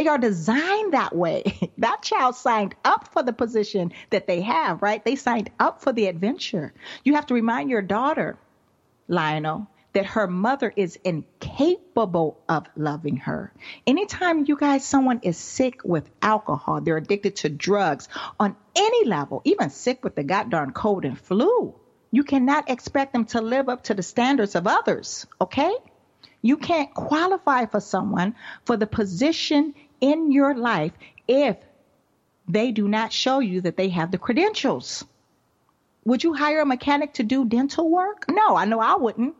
They 0.00 0.06
are 0.06 0.16
designed 0.16 0.94
that 0.94 1.14
way. 1.14 1.72
that 1.76 2.00
child 2.00 2.34
signed 2.34 2.74
up 2.86 3.12
for 3.12 3.22
the 3.22 3.34
position 3.34 3.92
that 4.08 4.26
they 4.26 4.40
have, 4.40 4.80
right? 4.80 5.04
They 5.04 5.14
signed 5.14 5.50
up 5.60 5.82
for 5.82 5.92
the 5.92 6.06
adventure. 6.06 6.72
You 7.04 7.16
have 7.16 7.26
to 7.26 7.34
remind 7.34 7.68
your 7.68 7.82
daughter, 7.82 8.38
Lionel, 9.08 9.66
that 9.92 10.06
her 10.06 10.26
mother 10.26 10.72
is 10.74 10.98
incapable 11.04 12.40
of 12.48 12.66
loving 12.76 13.18
her. 13.18 13.52
Anytime 13.86 14.46
you 14.48 14.56
guys, 14.56 14.86
someone 14.86 15.20
is 15.22 15.36
sick 15.36 15.82
with 15.84 16.08
alcohol, 16.22 16.80
they're 16.80 16.96
addicted 16.96 17.36
to 17.36 17.50
drugs 17.50 18.08
on 18.38 18.56
any 18.74 19.04
level, 19.04 19.42
even 19.44 19.68
sick 19.68 20.02
with 20.02 20.14
the 20.14 20.24
goddamn 20.24 20.70
cold 20.70 21.04
and 21.04 21.20
flu, 21.20 21.74
you 22.10 22.24
cannot 22.24 22.70
expect 22.70 23.12
them 23.12 23.26
to 23.26 23.42
live 23.42 23.68
up 23.68 23.82
to 23.84 23.92
the 23.92 24.02
standards 24.02 24.54
of 24.54 24.66
others, 24.66 25.26
okay? 25.42 25.74
You 26.40 26.56
can't 26.56 26.94
qualify 26.94 27.66
for 27.66 27.80
someone 27.80 28.34
for 28.64 28.78
the 28.78 28.86
position 28.86 29.74
in 30.00 30.32
your 30.32 30.54
life 30.54 30.92
if 31.28 31.56
they 32.48 32.72
do 32.72 32.88
not 32.88 33.12
show 33.12 33.38
you 33.38 33.60
that 33.62 33.76
they 33.76 33.88
have 33.90 34.10
the 34.10 34.18
credentials. 34.18 35.04
Would 36.04 36.24
you 36.24 36.32
hire 36.32 36.60
a 36.60 36.66
mechanic 36.66 37.14
to 37.14 37.22
do 37.22 37.44
dental 37.44 37.88
work? 37.88 38.24
No, 38.28 38.56
I 38.56 38.64
know 38.64 38.80
I 38.80 38.96
wouldn't. 38.96 39.34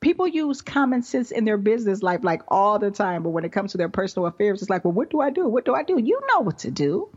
People 0.00 0.28
use 0.28 0.62
common 0.62 1.02
sense 1.02 1.30
in 1.30 1.44
their 1.44 1.56
business 1.56 2.02
life 2.02 2.20
like 2.22 2.42
all 2.48 2.78
the 2.78 2.90
time, 2.90 3.22
but 3.22 3.30
when 3.30 3.44
it 3.44 3.52
comes 3.52 3.72
to 3.72 3.78
their 3.78 3.88
personal 3.88 4.26
affairs, 4.26 4.62
it's 4.62 4.70
like, 4.70 4.84
well, 4.84 4.92
what 4.92 5.10
do 5.10 5.20
I 5.20 5.30
do? 5.30 5.46
What 5.48 5.64
do 5.64 5.74
I 5.74 5.82
do? 5.82 5.98
You 5.98 6.20
know 6.28 6.40
what 6.40 6.58
to 6.60 6.70
do. 6.70 7.08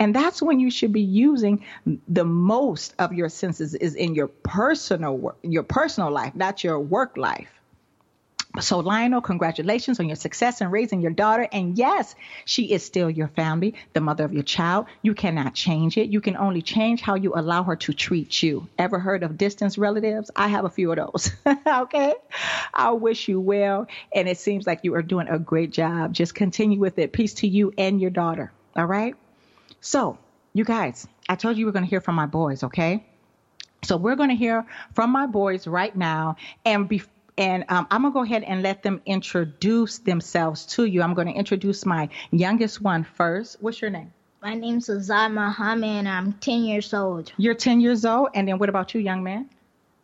And 0.00 0.14
that's 0.14 0.40
when 0.40 0.60
you 0.60 0.70
should 0.70 0.92
be 0.92 1.02
using 1.02 1.64
the 2.06 2.24
most 2.24 2.94
of 2.98 3.12
your 3.12 3.28
senses 3.28 3.74
is 3.74 3.94
in 3.94 4.14
your 4.14 4.28
personal 4.28 5.36
your 5.42 5.64
personal 5.64 6.10
life, 6.10 6.34
not 6.36 6.62
your 6.62 6.78
work 6.78 7.16
life. 7.16 7.57
So, 8.60 8.80
Lionel, 8.80 9.20
congratulations 9.20 10.00
on 10.00 10.06
your 10.06 10.16
success 10.16 10.60
in 10.60 10.70
raising 10.70 11.00
your 11.00 11.12
daughter. 11.12 11.46
And 11.52 11.78
yes, 11.78 12.14
she 12.44 12.72
is 12.72 12.84
still 12.84 13.08
your 13.08 13.28
family, 13.28 13.74
the 13.92 14.00
mother 14.00 14.24
of 14.24 14.32
your 14.32 14.42
child. 14.42 14.86
You 15.02 15.14
cannot 15.14 15.54
change 15.54 15.96
it. 15.96 16.08
You 16.08 16.20
can 16.20 16.36
only 16.36 16.62
change 16.62 17.00
how 17.00 17.14
you 17.14 17.34
allow 17.34 17.62
her 17.64 17.76
to 17.76 17.92
treat 17.92 18.42
you. 18.42 18.68
Ever 18.78 18.98
heard 18.98 19.22
of 19.22 19.38
distance 19.38 19.78
relatives? 19.78 20.30
I 20.34 20.48
have 20.48 20.64
a 20.64 20.70
few 20.70 20.90
of 20.90 20.96
those. 20.96 21.30
okay. 21.66 22.14
I 22.74 22.90
wish 22.92 23.28
you 23.28 23.40
well. 23.40 23.86
And 24.12 24.28
it 24.28 24.38
seems 24.38 24.66
like 24.66 24.80
you 24.82 24.94
are 24.94 25.02
doing 25.02 25.28
a 25.28 25.38
great 25.38 25.70
job. 25.70 26.12
Just 26.12 26.34
continue 26.34 26.80
with 26.80 26.98
it. 26.98 27.12
Peace 27.12 27.34
to 27.34 27.48
you 27.48 27.72
and 27.78 28.00
your 28.00 28.10
daughter. 28.10 28.50
All 28.74 28.86
right. 28.86 29.14
So, 29.80 30.18
you 30.52 30.64
guys, 30.64 31.06
I 31.28 31.36
told 31.36 31.56
you 31.56 31.66
we 31.66 31.70
are 31.70 31.72
going 31.72 31.84
to 31.84 31.90
hear 31.90 32.00
from 32.00 32.16
my 32.16 32.26
boys. 32.26 32.64
Okay. 32.64 33.04
So 33.84 33.96
we're 33.96 34.16
going 34.16 34.30
to 34.30 34.34
hear 34.34 34.66
from 34.94 35.10
my 35.10 35.26
boys 35.26 35.66
right 35.66 35.94
now. 35.94 36.36
And 36.64 36.88
before 36.88 37.12
and 37.38 37.64
um, 37.68 37.86
I'm 37.90 38.02
going 38.02 38.12
to 38.12 38.14
go 38.14 38.22
ahead 38.24 38.42
and 38.42 38.62
let 38.62 38.82
them 38.82 39.00
introduce 39.06 39.98
themselves 39.98 40.66
to 40.66 40.84
you. 40.84 41.02
I'm 41.02 41.14
going 41.14 41.28
to 41.28 41.32
introduce 41.32 41.86
my 41.86 42.08
youngest 42.32 42.82
one 42.82 43.04
first. 43.04 43.56
What's 43.60 43.80
your 43.80 43.90
name? 43.90 44.12
My 44.42 44.54
name's 44.54 44.88
Azad 44.88 45.32
Muhammad, 45.32 45.88
and 45.88 46.08
I'm 46.08 46.32
10 46.34 46.64
years 46.64 46.92
old. 46.92 47.32
You're 47.36 47.54
10 47.54 47.80
years 47.80 48.04
old. 48.04 48.30
And 48.34 48.46
then 48.48 48.58
what 48.58 48.68
about 48.68 48.92
you, 48.92 49.00
young 49.00 49.22
man? 49.22 49.48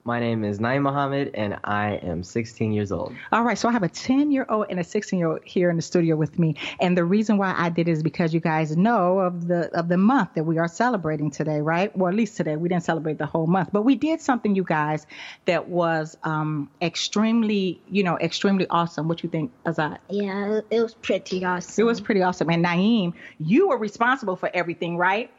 My 0.07 0.21
name 0.21 0.45
is 0.45 0.59
Naeem 0.59 0.83
Muhammad, 0.83 1.31
and 1.33 1.59
I 1.65 1.93
am 2.03 2.23
16 2.23 2.75
years 2.75 2.93
old. 2.93 3.15
All 3.33 3.43
right, 3.43 3.57
so 3.57 3.71
I 3.71 3.73
have 3.73 3.83
a 3.83 3.89
10 3.89 4.31
year 4.31 4.45
old 4.51 4.67
and 4.69 4.79
a 4.79 4.85
16 4.85 5.19
year 5.19 5.29
old 5.29 5.41
here 5.45 5.71
in 5.71 5.77
the 5.77 5.83
studio 5.83 6.15
with 6.15 6.39
me, 6.39 6.57
and 6.79 6.95
the 6.95 7.07
reason 7.07 7.39
why 7.39 7.55
I 7.57 7.71
did 7.71 7.89
is 7.89 8.03
because 8.03 8.35
you 8.35 8.41
guys 8.41 8.77
know 8.77 9.21
of 9.21 9.49
the 9.49 9.75
of 9.75 9.89
the 9.89 9.97
month 9.97 10.35
that 10.35 10.45
we 10.45 10.59
are 10.59 10.69
celebrating 10.69 11.31
today, 11.31 11.63
right? 11.63 11.97
Well, 11.97 12.11
at 12.11 12.15
least 12.15 12.37
today 12.37 12.55
we 12.57 12.69
didn't 12.69 12.85
celebrate 12.85 13.17
the 13.17 13.25
whole 13.25 13.47
month, 13.47 13.71
but 13.73 13.81
we 13.81 13.95
did 13.95 14.21
something, 14.21 14.55
you 14.55 14.63
guys, 14.63 15.07
that 15.47 15.69
was 15.69 16.19
um, 16.23 16.69
extremely, 16.83 17.81
you 17.89 18.03
know, 18.03 18.19
extremely 18.19 18.67
awesome. 18.69 19.09
What 19.09 19.23
you 19.23 19.31
think, 19.31 19.53
Azad? 19.65 20.01
Yeah, 20.11 20.61
it 20.71 20.83
was 20.83 20.93
pretty 20.93 21.43
awesome. 21.47 21.83
It 21.83 21.87
was 21.87 22.03
pretty 22.03 22.21
awesome, 22.21 22.51
and 22.51 22.63
Naeem, 22.63 23.15
you 23.39 23.69
were 23.69 23.79
responsible 23.79 24.37
for 24.37 24.51
everything, 24.53 24.99
right? 24.99 25.31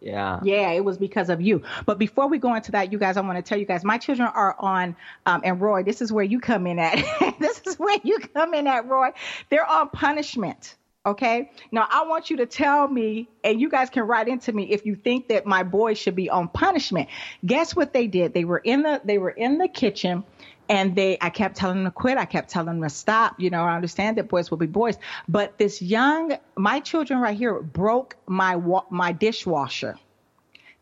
Yeah. 0.00 0.40
Yeah, 0.42 0.70
it 0.70 0.84
was 0.84 0.96
because 0.98 1.28
of 1.28 1.40
you. 1.40 1.62
But 1.84 1.98
before 1.98 2.28
we 2.28 2.38
go 2.38 2.54
into 2.54 2.72
that, 2.72 2.90
you 2.90 2.98
guys, 2.98 3.16
I 3.16 3.20
want 3.20 3.36
to 3.36 3.42
tell 3.42 3.58
you 3.58 3.66
guys, 3.66 3.84
my 3.84 3.98
children 3.98 4.28
are 4.28 4.56
on, 4.58 4.96
um, 5.26 5.42
and 5.44 5.60
Roy, 5.60 5.82
this 5.82 6.00
is 6.00 6.12
where 6.12 6.24
you 6.24 6.40
come 6.40 6.66
in 6.66 6.78
at. 6.78 6.96
this 7.38 7.60
is 7.66 7.78
where 7.78 7.98
you 8.02 8.18
come 8.34 8.54
in 8.54 8.66
at, 8.66 8.86
Roy. 8.86 9.10
They're 9.50 9.66
on 9.66 9.90
punishment. 9.90 10.76
Okay. 11.06 11.50
Now 11.72 11.88
I 11.90 12.04
want 12.04 12.28
you 12.28 12.36
to 12.38 12.46
tell 12.46 12.86
me, 12.86 13.26
and 13.42 13.58
you 13.58 13.70
guys 13.70 13.88
can 13.88 14.02
write 14.02 14.28
into 14.28 14.52
me 14.52 14.64
if 14.64 14.84
you 14.84 14.94
think 14.94 15.28
that 15.28 15.46
my 15.46 15.62
boys 15.62 15.96
should 15.96 16.14
be 16.14 16.28
on 16.28 16.48
punishment. 16.48 17.08
Guess 17.44 17.74
what 17.74 17.94
they 17.94 18.06
did? 18.06 18.34
They 18.34 18.44
were 18.44 18.58
in 18.58 18.82
the 18.82 19.00
they 19.02 19.16
were 19.16 19.30
in 19.30 19.56
the 19.56 19.66
kitchen 19.68 20.24
and 20.70 20.94
they 20.96 21.18
I 21.20 21.28
kept 21.30 21.56
telling 21.56 21.78
them 21.82 21.84
to 21.84 21.90
quit. 21.90 22.16
I 22.16 22.24
kept 22.24 22.48
telling 22.48 22.80
them 22.80 22.82
to 22.88 22.94
stop. 22.94 23.38
You 23.38 23.50
know, 23.50 23.64
I 23.64 23.74
understand 23.74 24.16
that 24.16 24.28
boys 24.28 24.50
will 24.50 24.58
be 24.58 24.66
boys, 24.66 24.96
but 25.28 25.58
this 25.58 25.82
young 25.82 26.38
my 26.56 26.80
children 26.80 27.18
right 27.20 27.36
here 27.36 27.60
broke 27.60 28.16
my 28.26 28.56
my 28.88 29.12
dishwasher. 29.12 29.98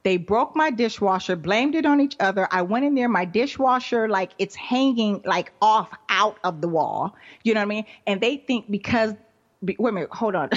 They 0.05 0.17
broke 0.17 0.55
my 0.55 0.71
dishwasher, 0.71 1.35
blamed 1.37 1.75
it 1.75 1.85
on 1.85 2.01
each 2.01 2.17
other. 2.21 2.47
I 2.53 2.63
went 2.63 2.85
in 2.85 2.95
there, 2.95 3.09
my 3.09 3.25
dishwasher, 3.25 4.09
like 4.09 4.31
it's 4.39 4.55
hanging 4.55 5.23
like 5.25 5.53
off 5.61 5.91
out 6.09 6.39
of 6.45 6.61
the 6.61 6.69
wall. 6.69 7.17
You 7.43 7.55
know 7.55 7.61
what 7.61 7.65
I 7.65 7.69
mean? 7.69 7.85
And 8.07 8.21
they 8.21 8.37
think 8.37 8.71
because, 8.71 9.15
be, 9.65 9.75
wait 9.79 9.91
a 9.91 9.93
minute, 9.93 10.11
hold 10.11 10.37
on. 10.37 10.51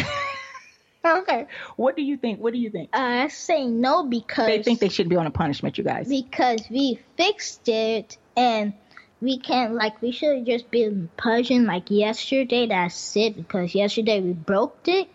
okay. 1.05 1.47
What 1.75 1.95
do 1.95 2.03
you 2.03 2.17
think? 2.17 2.39
What 2.39 2.53
do 2.53 2.59
you 2.59 2.69
think? 2.69 2.89
Uh, 2.93 2.99
I 2.99 3.27
say 3.29 3.65
no 3.65 4.05
because 4.05 4.45
They 4.47 4.61
think 4.61 4.79
they 4.79 4.89
should 4.89 5.09
be 5.09 5.15
on 5.15 5.25
a 5.25 5.31
punishment, 5.31 5.77
you 5.77 5.83
guys. 5.83 6.07
because 6.07 6.61
we 6.69 6.99
fixed 7.17 7.67
it 7.67 8.17
and 8.37 8.73
we 9.21 9.37
can't 9.37 9.75
like 9.75 10.01
we 10.01 10.11
should 10.11 10.37
have 10.37 10.45
just 10.45 10.71
been 10.71 11.09
pushing 11.15 11.65
like 11.65 11.91
yesterday. 11.91 12.67
That's 12.67 13.15
it 13.15 13.37
because 13.37 13.75
yesterday 13.75 14.19
we 14.19 14.33
broke 14.33 14.87
it, 14.87 15.07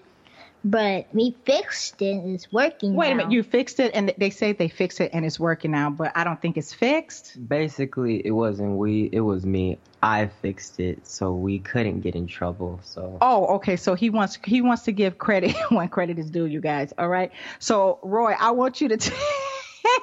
but 0.65 1.09
we 1.13 1.37
fixed 1.45 2.01
it. 2.01 2.13
and 2.13 2.35
It's 2.37 2.51
working. 2.53 2.95
Wait 2.95 3.13
a 3.13 3.15
minute, 3.17 3.33
you 3.33 3.43
fixed 3.43 3.81
it, 3.81 3.93
and 3.95 4.15
they 4.17 4.31
say 4.31 4.53
they 4.53 4.69
fixed 4.69 5.01
it 5.01 5.11
and 5.13 5.25
it's 5.25 5.41
working 5.41 5.73
now, 5.73 5.91
but 5.91 6.13
I 6.15 6.23
don't 6.25 6.41
think 6.41 6.57
it's 6.57 6.73
fixed. 6.73 7.37
Basically, 7.49 8.25
it 8.25 8.31
wasn't 8.31 8.77
we, 8.77 9.11
it 9.13 9.21
was 9.21 9.45
me. 9.45 9.79
I 10.03 10.27
fixed 10.27 10.79
it, 10.79 11.07
so 11.07 11.33
we 11.33 11.59
couldn't 11.59 12.01
get 12.01 12.15
in 12.15 12.29
trouble. 12.29 12.81
So 12.85 13.19
Oh, 13.21 13.57
okay. 13.57 13.77
So 13.77 13.95
he 13.95 14.11
wants 14.11 14.39
he 14.45 14.63
wants 14.63 14.85
to 14.85 14.93
give 14.93 15.19
credit 15.19 15.57
when 15.71 15.89
credit 15.89 16.19
is 16.21 16.31
due, 16.31 16.47
you 16.47 16.61
guys. 16.61 16.93
All 16.97 17.09
right. 17.09 17.33
So 17.59 17.99
Roy, 18.03 18.35
I 18.39 18.53
want 18.53 18.81
you 18.81 18.89
to 18.89 18.97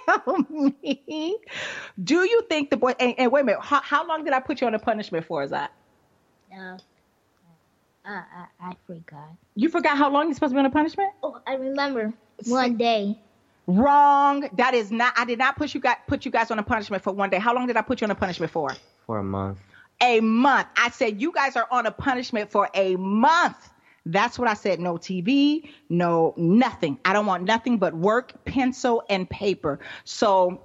tell 0.06 0.38
me, 0.50 1.38
do 2.04 2.20
you 2.24 2.42
think 2.50 2.70
the 2.70 2.78
boy? 2.78 2.94
And, 3.00 3.16
and 3.18 3.32
wait 3.32 3.42
a 3.42 3.44
minute, 3.44 3.62
how, 3.62 3.82
how 3.82 4.08
long 4.08 4.24
did 4.24 4.34
I 4.34 4.40
put 4.40 4.62
you 4.62 4.68
on 4.68 4.76
a 4.76 4.80
punishment 4.80 5.26
for? 5.26 5.44
Is 5.44 5.52
that 5.52 5.72
Uh, 6.54 6.78
I, 8.06 8.12
I 8.12 8.46
I 8.60 8.74
forgot. 8.86 9.30
you 9.56 9.70
forgot 9.70 9.98
how 9.98 10.10
long 10.12 10.26
you're 10.26 10.34
supposed 10.36 10.52
to 10.52 10.56
be 10.56 10.60
on 10.60 10.66
a 10.66 10.70
punishment? 10.70 11.12
Oh, 11.24 11.40
I 11.48 11.56
remember 11.56 12.14
one 12.46 12.76
day. 12.78 13.18
Wrong. 13.68 14.50
That 14.58 14.74
is 14.74 14.92
not. 14.92 15.14
I 15.16 15.24
did 15.26 15.40
not 15.40 15.56
put 15.56 15.74
you 15.74 15.80
guys 15.80 15.96
put 16.08 16.26
you 16.26 16.32
guys 16.32 16.52
on 16.52 16.60
a 16.60 16.64
punishment 16.64 17.02
for 17.02 17.14
one 17.14 17.30
day. 17.30 17.40
How 17.40 17.56
long 17.56 17.66
did 17.68 17.78
I 17.78 17.82
put 17.82 18.02
you 18.02 18.06
on 18.06 18.12
a 18.12 18.16
punishment 18.16 18.52
for? 18.52 18.72
for 19.06 19.20
a 19.20 19.24
month. 19.24 19.60
A 20.02 20.20
month. 20.20 20.68
I 20.76 20.90
said 20.90 21.22
you 21.22 21.32
guys 21.32 21.56
are 21.56 21.68
on 21.72 21.86
a 21.86 21.92
punishment 21.92 22.52
for 22.52 22.70
a 22.74 22.96
month. 22.98 23.70
That's 24.06 24.38
what 24.38 24.50
I 24.50 24.54
said. 24.54 24.80
No 24.80 24.96
TV, 24.96 25.70
no 25.90 26.34
nothing. 26.36 27.00
I 27.06 27.14
don't 27.14 27.26
want 27.26 27.44
nothing 27.44 27.78
but 27.78 27.94
work, 27.94 28.46
pencil, 28.46 29.04
and 29.10 29.30
paper. 29.30 29.80
So, 30.04 30.62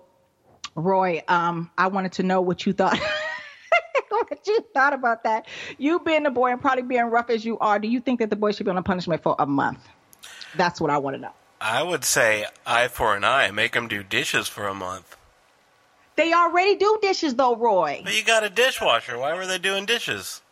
Roy, 0.75 1.23
um, 1.29 1.71
I 1.79 1.87
wanted 1.87 2.13
to 2.13 2.25
know 2.25 2.41
what 2.41 2.67
you 2.67 2.73
thought. 2.73 2.99
what 4.09 4.47
you 4.47 4.65
thought 4.75 4.93
about 4.93 5.23
that? 5.25 5.47
You 5.79 6.01
being 6.01 6.27
a 6.27 6.31
boy 6.31 6.51
and 6.51 6.61
probably 6.61 6.83
being 6.83 7.05
rough 7.05 7.31
as 7.31 7.45
you 7.45 7.59
are, 7.59 7.79
do 7.79 7.87
you 7.87 8.01
think 8.01 8.19
that 8.21 8.31
the 8.31 8.37
boy 8.37 8.53
should 8.53 8.67
be 8.67 8.71
on 8.71 8.79
a 8.79 8.83
punishment 8.83 9.23
for 9.23 9.37
a 9.39 9.47
month? 9.47 9.87
That's 10.57 10.81
what 10.81 10.91
I 10.91 10.99
want 10.99 11.15
to 11.17 11.23
know. 11.23 11.33
I 11.61 11.83
would 11.83 12.05
say 12.05 12.45
eye 12.67 12.89
for 12.89 13.17
an 13.17 13.25
eye. 13.25 13.51
Make 13.51 13.73
them 13.73 13.89
do 13.89 14.03
dishes 14.03 14.49
for 14.49 14.67
a 14.67 14.75
month. 14.75 15.17
They 16.17 16.33
already 16.33 16.77
do 16.77 16.99
dishes 17.01 17.37
though, 17.37 17.55
Roy. 17.55 18.01
But 18.03 18.17
you 18.17 18.25
got 18.25 18.45
a 18.45 18.51
dishwasher. 18.51 19.17
Why 19.17 19.35
were 19.35 19.47
they 19.47 19.59
doing 19.59 19.87
dishes? 19.87 20.43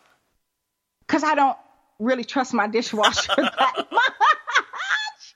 Because 1.00 1.24
I 1.24 1.34
don't 1.34 1.56
really 1.98 2.24
trust 2.24 2.54
my 2.54 2.66
dishwasher 2.66 3.34
that 3.36 3.86
much. 3.90 5.34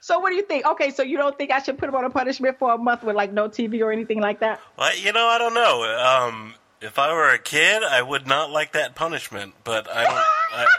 so 0.00 0.18
what 0.18 0.30
do 0.30 0.36
you 0.36 0.42
think? 0.42 0.66
Okay, 0.66 0.90
so 0.90 1.02
you 1.02 1.16
don't 1.16 1.36
think 1.36 1.50
I 1.50 1.60
should 1.60 1.78
put 1.78 1.88
him 1.88 1.94
on 1.94 2.04
a 2.04 2.10
punishment 2.10 2.58
for 2.58 2.72
a 2.72 2.78
month 2.78 3.02
with 3.02 3.16
like 3.16 3.32
no 3.32 3.48
TV 3.48 3.80
or 3.82 3.92
anything 3.92 4.20
like 4.20 4.40
that? 4.40 4.60
Well, 4.78 4.96
you 4.96 5.12
know, 5.12 5.26
I 5.26 5.38
don't 5.38 5.54
know. 5.54 5.82
Um, 5.82 6.54
if 6.80 6.98
I 6.98 7.12
were 7.12 7.30
a 7.30 7.38
kid, 7.38 7.82
I 7.82 8.02
would 8.02 8.26
not 8.26 8.50
like 8.50 8.72
that 8.72 8.94
punishment. 8.94 9.54
But 9.64 9.90
I 9.90 10.04
don't. 10.04 10.14
I, 10.14 10.66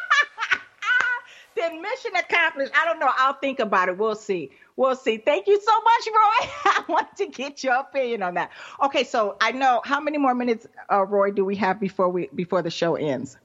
Then 1.58 1.82
mission 1.82 2.12
accomplished. 2.16 2.72
I 2.76 2.86
don't 2.86 3.00
know. 3.00 3.10
I'll 3.18 3.34
think 3.34 3.60
about 3.60 3.90
it. 3.90 3.98
We'll 3.98 4.14
see. 4.16 4.52
We'll 4.76 4.96
see. 4.96 5.18
Thank 5.18 5.48
you 5.48 5.60
so 5.60 5.72
much, 5.82 6.08
Roy. 6.08 6.50
I 6.66 6.84
want 6.88 7.18
to 7.18 7.26
get 7.26 7.64
your 7.64 7.74
opinion 7.74 8.22
on 8.22 8.36
that. 8.36 8.52
Okay, 8.84 9.04
so 9.04 9.38
I 9.42 9.52
know 9.54 9.82
how 9.84 10.00
many 10.00 10.20
more 10.20 10.36
minutes, 10.36 10.68
uh, 10.92 11.04
Roy, 11.04 11.32
do 11.32 11.44
we 11.44 11.56
have 11.56 11.80
before 11.80 12.10
we 12.10 12.30
before 12.36 12.62
the 12.62 12.70
show 12.70 12.96
ends? 12.96 13.38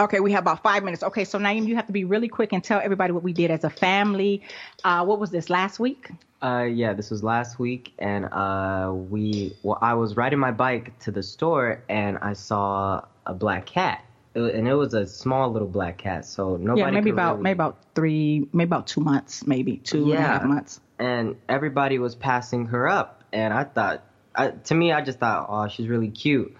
Okay, 0.00 0.18
we 0.18 0.32
have 0.32 0.42
about 0.42 0.62
five 0.62 0.82
minutes. 0.82 1.04
Okay, 1.04 1.24
so 1.24 1.38
Naeem, 1.38 1.66
you 1.68 1.76
have 1.76 1.86
to 1.86 1.92
be 1.92 2.04
really 2.04 2.26
quick 2.28 2.52
and 2.52 2.64
tell 2.64 2.80
everybody 2.80 3.12
what 3.12 3.22
we 3.22 3.32
did 3.32 3.50
as 3.52 3.62
a 3.62 3.70
family. 3.70 4.42
Uh, 4.82 5.04
what 5.04 5.20
was 5.20 5.30
this 5.30 5.48
last 5.50 5.78
week? 5.78 6.10
Uh, 6.42 6.64
yeah, 6.64 6.92
this 6.92 7.10
was 7.10 7.22
last 7.22 7.58
week, 7.60 7.92
and 7.98 8.24
uh, 8.26 8.90
we 8.92 9.54
well, 9.62 9.78
I 9.80 9.94
was 9.94 10.16
riding 10.16 10.40
my 10.40 10.50
bike 10.50 10.98
to 11.00 11.12
the 11.12 11.22
store, 11.22 11.80
and 11.88 12.18
I 12.18 12.32
saw 12.32 13.04
a 13.24 13.32
black 13.32 13.66
cat, 13.66 14.04
It 14.34 14.40
and 14.54 14.66
it 14.66 14.74
was 14.74 14.94
a 14.94 15.06
small 15.06 15.52
little 15.52 15.68
black 15.68 15.98
cat. 15.98 16.26
So 16.26 16.56
nobody. 16.56 16.80
yeah, 16.80 16.90
maybe 16.90 17.10
about 17.10 17.34
really- 17.34 17.42
maybe 17.44 17.52
about 17.54 17.76
three, 17.94 18.48
maybe 18.52 18.68
about 18.68 18.88
two 18.88 19.00
months, 19.00 19.46
maybe 19.46 19.76
two 19.76 20.04
and 20.10 20.14
a 20.14 20.20
half 20.20 20.42
Yeah. 20.42 20.48
months. 20.48 20.80
and 20.98 21.36
everybody 21.48 21.98
was 21.98 22.14
passing 22.16 22.66
her 22.66 22.88
up, 22.88 23.22
and 23.32 23.54
I 23.54 23.64
thought, 23.64 24.02
I, 24.34 24.48
to 24.50 24.74
me, 24.74 24.92
I 24.92 25.00
just 25.02 25.18
thought, 25.20 25.46
oh, 25.48 25.68
she's 25.68 25.88
really 25.88 26.08
cute, 26.10 26.54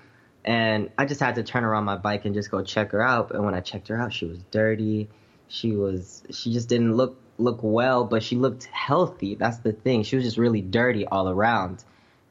and 0.44 0.90
I 0.98 1.06
just 1.06 1.20
had 1.20 1.36
to 1.36 1.42
turn 1.42 1.64
around 1.64 1.84
my 1.84 1.96
bike 1.96 2.24
and 2.24 2.34
just 2.34 2.50
go 2.50 2.62
check 2.62 2.92
her 2.92 3.00
out. 3.02 3.32
And 3.32 3.44
when 3.44 3.54
I 3.54 3.60
checked 3.60 3.88
her 3.88 3.98
out, 3.98 4.12
she 4.12 4.26
was 4.26 4.38
dirty. 4.50 5.08
She 5.48 5.72
was, 5.72 6.22
she 6.30 6.52
just 6.52 6.68
didn't 6.68 6.94
look 6.94 7.18
look 7.36 7.58
well, 7.62 8.04
but 8.04 8.22
she 8.22 8.36
looked 8.36 8.64
healthy. 8.64 9.34
That's 9.34 9.58
the 9.58 9.72
thing. 9.72 10.04
She 10.04 10.14
was 10.16 10.24
just 10.24 10.38
really 10.38 10.60
dirty 10.60 11.04
all 11.06 11.28
around. 11.28 11.82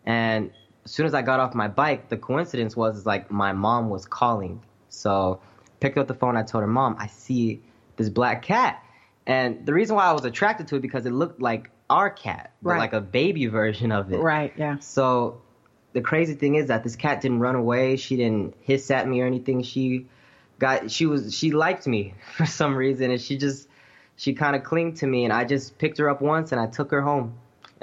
And 0.05 0.51
as 0.85 0.91
soon 0.91 1.05
as 1.05 1.13
I 1.13 1.21
got 1.21 1.39
off 1.41 1.53
my 1.53 1.67
bike, 1.67 2.07
the 2.09 2.17
coincidence 2.17 2.75
was 2.75 2.97
is 2.97 3.05
like 3.05 3.29
my 3.29 3.51
mom 3.51 3.89
was 3.89 4.05
calling. 4.05 4.61
So 4.89 5.41
picked 5.81 5.97
up 5.97 6.07
the 6.07 6.13
phone. 6.13 6.37
I 6.37 6.43
told 6.43 6.61
her, 6.61 6.67
Mom, 6.67 6.95
I 6.99 7.07
see 7.07 7.61
this 7.97 8.09
black 8.09 8.43
cat. 8.43 8.81
And 9.25 9.65
the 9.65 9.73
reason 9.73 9.95
why 9.95 10.05
I 10.05 10.13
was 10.13 10.23
attracted 10.25 10.67
to 10.69 10.77
it 10.77 10.81
because 10.81 11.05
it 11.05 11.11
looked 11.11 11.41
like 11.41 11.69
our 11.89 12.09
cat, 12.09 12.51
but 12.61 12.71
Right. 12.71 12.79
like 12.79 12.93
a 12.93 13.01
baby 13.01 13.47
version 13.47 13.91
of 13.91 14.11
it. 14.11 14.19
Right, 14.19 14.53
yeah. 14.57 14.77
So 14.79 15.41
the 15.93 16.01
crazy 16.01 16.33
thing 16.33 16.55
is 16.55 16.67
that 16.67 16.83
this 16.83 16.95
cat 16.95 17.21
didn't 17.21 17.39
run 17.39 17.55
away. 17.55 17.95
She 17.95 18.17
didn't 18.17 18.55
hiss 18.61 18.91
at 18.91 19.07
me 19.07 19.21
or 19.21 19.25
anything. 19.25 19.61
She 19.63 20.07
got 20.59 20.91
she 20.91 21.05
was 21.05 21.33
she 21.33 21.51
liked 21.51 21.87
me 21.87 22.15
for 22.35 22.45
some 22.45 22.75
reason 22.75 23.11
and 23.11 23.21
she 23.21 23.37
just 23.37 23.67
she 24.15 24.33
kind 24.33 24.55
of 24.55 24.63
clinged 24.63 24.97
to 24.97 25.07
me 25.07 25.23
and 25.23 25.33
I 25.33 25.43
just 25.43 25.77
picked 25.77 25.97
her 25.99 26.09
up 26.09 26.21
once 26.21 26.51
and 26.51 26.59
I 26.59 26.67
took 26.67 26.91
her 26.91 27.01
home. 27.01 27.35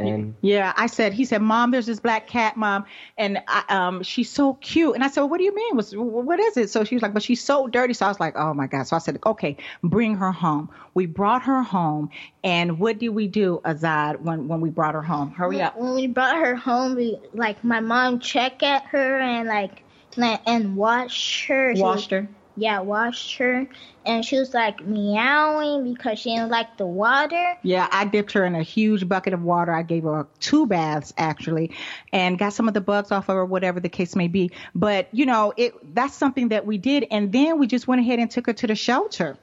And 0.09 0.35
Yeah, 0.41 0.73
I 0.77 0.87
said. 0.87 1.13
He 1.13 1.25
said, 1.25 1.43
"Mom, 1.43 1.71
there's 1.71 1.87
this 1.87 2.01
black 2.01 2.27
cat, 2.27 2.57
Mom, 2.57 2.85
and 3.19 3.39
I, 3.47 3.65
um, 3.69 4.03
she's 4.03 4.31
so 4.31 4.55
cute." 4.55 4.95
And 4.95 5.05
I 5.05 5.09
said, 5.09 5.21
well, 5.21 5.29
"What 5.31 5.39
do 5.39 5.45
you 5.45 5.55
mean? 5.55 5.77
What's, 5.77 5.93
what 5.95 6.41
is 6.41 6.57
it?" 6.57 6.71
So 6.71 6.85
she 6.85 6.95
was 6.95 7.03
like, 7.03 7.15
"But 7.15 7.23
she's 7.23 7.43
so 7.43 7.67
dirty." 7.67 7.95
So 7.95 8.07
I 8.07 8.09
was 8.09 8.21
like, 8.21 8.35
"Oh 8.37 8.55
my 8.55 8.67
god!" 8.67 8.85
So 8.87 8.97
I 8.97 8.99
said, 8.99 9.19
"Okay, 9.25 9.57
bring 9.83 10.17
her 10.17 10.33
home." 10.33 10.71
We 10.95 11.07
brought 11.07 11.43
her 11.43 11.63
home, 11.63 12.11
and 12.45 12.79
what 12.79 12.99
did 12.99 13.11
we 13.11 13.29
do, 13.29 13.61
Azad, 13.65 14.21
when 14.21 14.49
when 14.49 14.61
we 14.61 14.71
brought 14.71 14.95
her 14.95 15.03
home? 15.03 15.31
Hurry 15.31 15.61
up. 15.63 15.77
When 15.77 15.95
we 15.95 16.07
brought 16.07 16.37
her 16.37 16.57
home, 16.57 16.97
we 16.97 17.19
like 17.35 17.63
my 17.63 17.81
mom 17.81 18.19
checked 18.21 18.63
at 18.63 18.85
her 18.87 19.21
and 19.21 19.49
like 19.49 19.83
like, 20.17 20.41
and 20.47 20.77
washed 20.77 21.47
her. 21.47 21.75
She 21.75 21.83
Washed 21.83 22.11
was- 22.11 22.21
her. 22.23 22.29
Yeah, 22.61 22.81
washed 22.81 23.37
her, 23.39 23.67
and 24.05 24.25
she 24.25 24.39
was 24.39 24.55
like 24.55 24.85
meowing 24.85 25.93
because 25.93 26.19
she 26.19 26.35
didn't 26.35 26.51
like 26.51 26.77
the 26.77 26.87
water. 26.87 27.57
Yeah, 27.63 27.89
I 27.91 28.05
dipped 28.05 28.33
her 28.33 28.45
in 28.45 28.55
a 28.55 28.63
huge 28.63 29.09
bucket 29.09 29.33
of 29.33 29.43
water. 29.43 29.73
I 29.73 29.83
gave 29.83 30.05
her 30.05 30.27
two 30.41 30.67
baths 30.67 31.13
actually, 31.17 31.73
and 32.13 32.39
got 32.39 32.53
some 32.53 32.69
of 32.69 32.75
the 32.75 32.81
bugs 32.81 33.11
off 33.13 33.29
of 33.29 33.35
her, 33.37 33.45
whatever 33.45 33.81
the 33.81 33.89
case 33.89 34.15
may 34.15 34.29
be. 34.29 34.51
But 34.75 35.09
you 35.13 35.27
know, 35.27 35.53
it 35.57 35.95
that's 35.95 36.15
something 36.15 36.49
that 36.49 36.67
we 36.67 36.79
did, 36.79 37.07
and 37.11 37.33
then 37.33 37.59
we 37.59 37.67
just 37.67 37.89
went 37.89 38.01
ahead 38.01 38.19
and 38.19 38.31
took 38.31 38.47
her 38.47 38.53
to 38.55 38.67
the 38.67 38.75
shelter. 38.77 39.39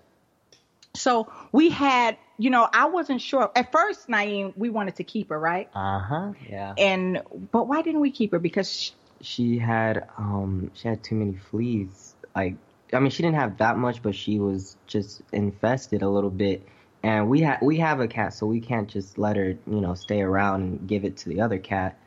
So 0.96 1.28
we 1.52 1.70
had, 1.70 2.18
you 2.38 2.50
know, 2.50 2.68
I 2.72 2.86
wasn't 2.88 3.22
sure 3.22 3.52
at 3.56 3.72
first, 3.72 4.08
Naeem. 4.08 4.54
We 4.58 4.70
wanted 4.70 4.96
to 4.98 5.04
keep 5.04 5.30
her, 5.30 5.40
right? 5.40 5.70
uh 5.74 6.00
huh, 6.00 6.34
yeah. 6.50 6.74
And 6.78 7.22
but 7.52 7.68
why 7.68 7.82
didn't 7.82 8.02
we 8.02 8.12
keep 8.12 8.32
her? 8.32 8.40
Because 8.40 8.72
she, 8.72 8.94
she 9.22 9.58
had 9.60 10.08
um 10.18 10.72
she 10.76 10.88
had 10.88 11.04
too 11.04 11.16
many 11.16 11.36
fleas. 11.36 12.16
Like 12.36 12.56
I 12.94 13.00
mean 13.00 13.10
she 13.10 13.24
didn't 13.24 13.36
have 13.36 13.58
that 13.58 13.78
much, 13.78 14.02
but 14.02 14.16
she 14.16 14.40
was 14.40 14.78
just 14.88 15.22
infested 15.32 16.02
a 16.02 16.10
little 16.10 16.30
bit. 16.30 16.68
And 17.04 17.30
we 17.30 17.42
have 17.42 17.62
we 17.62 17.78
have 17.78 18.00
a 18.00 18.08
cat, 18.08 18.34
so 18.34 18.46
we 18.46 18.60
can't 18.60 18.88
just 18.88 19.18
let 19.18 19.36
her 19.36 19.58
you 19.68 19.82
know 19.82 19.94
stay 19.94 20.22
around 20.22 20.62
and 20.62 20.88
give 20.88 21.06
it 21.06 21.18
to 21.18 21.30
the 21.30 21.42
other 21.42 21.58
cat. 21.58 21.98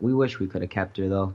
We 0.00 0.14
wish 0.14 0.38
we 0.38 0.46
could 0.46 0.62
have 0.62 0.70
kept 0.70 0.96
her 0.98 1.08
though. 1.08 1.34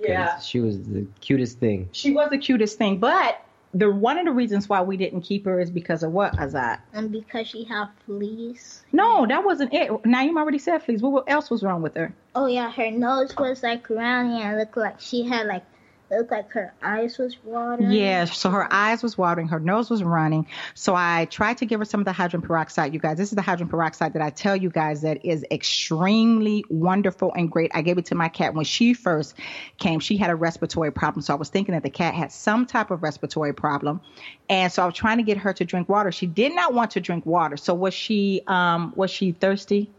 Yeah. 0.00 0.38
she 0.38 0.60
was 0.60 0.82
the 0.82 1.06
cutest 1.20 1.60
thing. 1.60 1.88
she 1.92 2.10
was 2.10 2.28
the 2.30 2.38
cutest 2.38 2.76
thing, 2.76 2.98
but 2.98 3.40
the 3.74 3.90
one 3.90 4.18
of 4.18 4.24
the 4.24 4.32
reasons 4.32 4.68
why 4.68 4.82
we 4.82 4.96
didn't 4.96 5.22
keep 5.22 5.44
her 5.44 5.60
is 5.60 5.70
because 5.70 6.02
of 6.02 6.12
what, 6.12 6.34
Azad? 6.36 6.78
And 6.92 7.10
because 7.10 7.48
she 7.48 7.64
had 7.64 7.86
fleas. 8.06 8.84
No, 8.92 9.26
that 9.26 9.44
wasn't 9.44 9.74
it. 9.74 9.90
Naeem 10.04 10.36
already 10.36 10.58
said 10.58 10.82
fleas. 10.82 11.02
What 11.02 11.24
else 11.26 11.50
was 11.50 11.62
wrong 11.62 11.82
with 11.82 11.96
her? 11.96 12.14
Oh 12.34 12.46
yeah, 12.46 12.70
her 12.70 12.90
nose 12.90 13.34
was 13.36 13.62
like 13.62 13.90
round 13.90 14.32
and 14.32 14.54
it 14.54 14.58
looked 14.58 14.76
like 14.76 15.00
she 15.00 15.24
had 15.24 15.46
like 15.46 15.64
it 16.10 16.18
looked 16.18 16.30
like 16.30 16.50
her 16.50 16.74
eyes 16.82 17.18
was 17.18 17.36
watering. 17.44 17.90
Yeah, 17.90 18.26
so 18.26 18.50
her 18.50 18.70
eyes 18.72 19.02
was 19.02 19.16
watering, 19.16 19.48
her 19.48 19.58
nose 19.58 19.88
was 19.88 20.02
running. 20.02 20.46
So 20.74 20.94
I 20.94 21.26
tried 21.26 21.58
to 21.58 21.66
give 21.66 21.80
her 21.80 21.84
some 21.84 22.00
of 22.00 22.04
the 22.04 22.12
hydrogen 22.12 22.46
peroxide. 22.46 22.92
You 22.92 23.00
guys, 23.00 23.16
this 23.16 23.30
is 23.30 23.36
the 23.36 23.42
hydrogen 23.42 23.68
peroxide 23.68 24.12
that 24.12 24.22
I 24.22 24.30
tell 24.30 24.54
you 24.54 24.70
guys 24.70 25.00
that 25.02 25.24
is 25.24 25.44
extremely 25.50 26.64
wonderful 26.68 27.32
and 27.34 27.50
great. 27.50 27.70
I 27.74 27.82
gave 27.82 27.96
it 27.96 28.06
to 28.06 28.14
my 28.14 28.28
cat 28.28 28.54
when 28.54 28.64
she 28.64 28.92
first 28.92 29.34
came. 29.78 29.98
She 29.98 30.16
had 30.16 30.30
a 30.30 30.36
respiratory 30.36 30.92
problem, 30.92 31.22
so 31.22 31.32
I 31.32 31.36
was 31.36 31.48
thinking 31.48 31.72
that 31.72 31.82
the 31.82 31.90
cat 31.90 32.14
had 32.14 32.30
some 32.30 32.66
type 32.66 32.90
of 32.90 33.02
respiratory 33.02 33.54
problem, 33.54 34.00
and 34.48 34.70
so 34.70 34.82
I 34.82 34.86
was 34.86 34.94
trying 34.94 35.16
to 35.16 35.24
get 35.24 35.38
her 35.38 35.52
to 35.54 35.64
drink 35.64 35.88
water. 35.88 36.12
She 36.12 36.26
did 36.26 36.54
not 36.54 36.74
want 36.74 36.92
to 36.92 37.00
drink 37.00 37.24
water. 37.24 37.56
So 37.56 37.74
was 37.74 37.94
she 37.94 38.42
um 38.46 38.92
was 38.94 39.10
she 39.10 39.32
thirsty? 39.32 39.90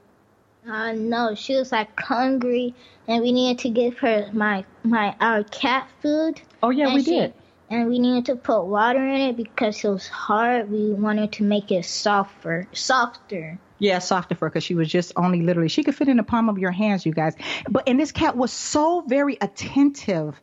Uh, 0.68 0.94
no, 0.94 1.36
she 1.36 1.56
was 1.56 1.72
like 1.72 2.00
hungry, 2.00 2.74
and 3.08 3.22
we 3.22 3.32
needed 3.32 3.62
to 3.62 3.70
give 3.70 4.00
her 4.00 4.30
my 4.34 4.66
my 4.84 5.16
our 5.20 5.44
cat 5.44 5.88
food. 6.02 6.42
Oh 6.64 6.70
yeah, 6.72 6.94
we 6.94 7.04
she- 7.04 7.12
did. 7.12 7.34
And 7.68 7.90
we 7.90 7.98
needed 7.98 8.26
to 8.28 8.36
put 8.36 8.66
water 8.66 9.04
in 9.04 9.22
it 9.22 9.38
because 9.38 9.84
it 9.84 9.90
was 9.90 10.08
hard. 10.08 10.70
We 10.70 10.94
wanted 10.94 11.32
to 11.34 11.44
make 11.44 11.72
it 11.72 11.84
softer, 11.84 12.68
softer. 12.74 13.58
Yeah, 13.80 13.98
softer 14.00 14.36
fur 14.36 14.50
because 14.50 14.64
she 14.64 14.76
was 14.76 14.88
just 14.88 15.14
only 15.16 15.42
literally 15.42 15.70
she 15.70 15.84
could 15.84 15.96
fit 15.96 16.08
in 16.08 16.18
the 16.18 16.24
palm 16.24 16.48
of 16.48 16.60
your 16.60 16.72
hands, 16.72 17.06
you 17.08 17.12
guys. 17.12 17.36
But 17.68 17.90
and 17.90 18.00
this 18.00 18.12
cat 18.12 18.38
was 18.38 18.54
so 18.54 19.02
very 19.08 19.38
attentive. 19.42 20.40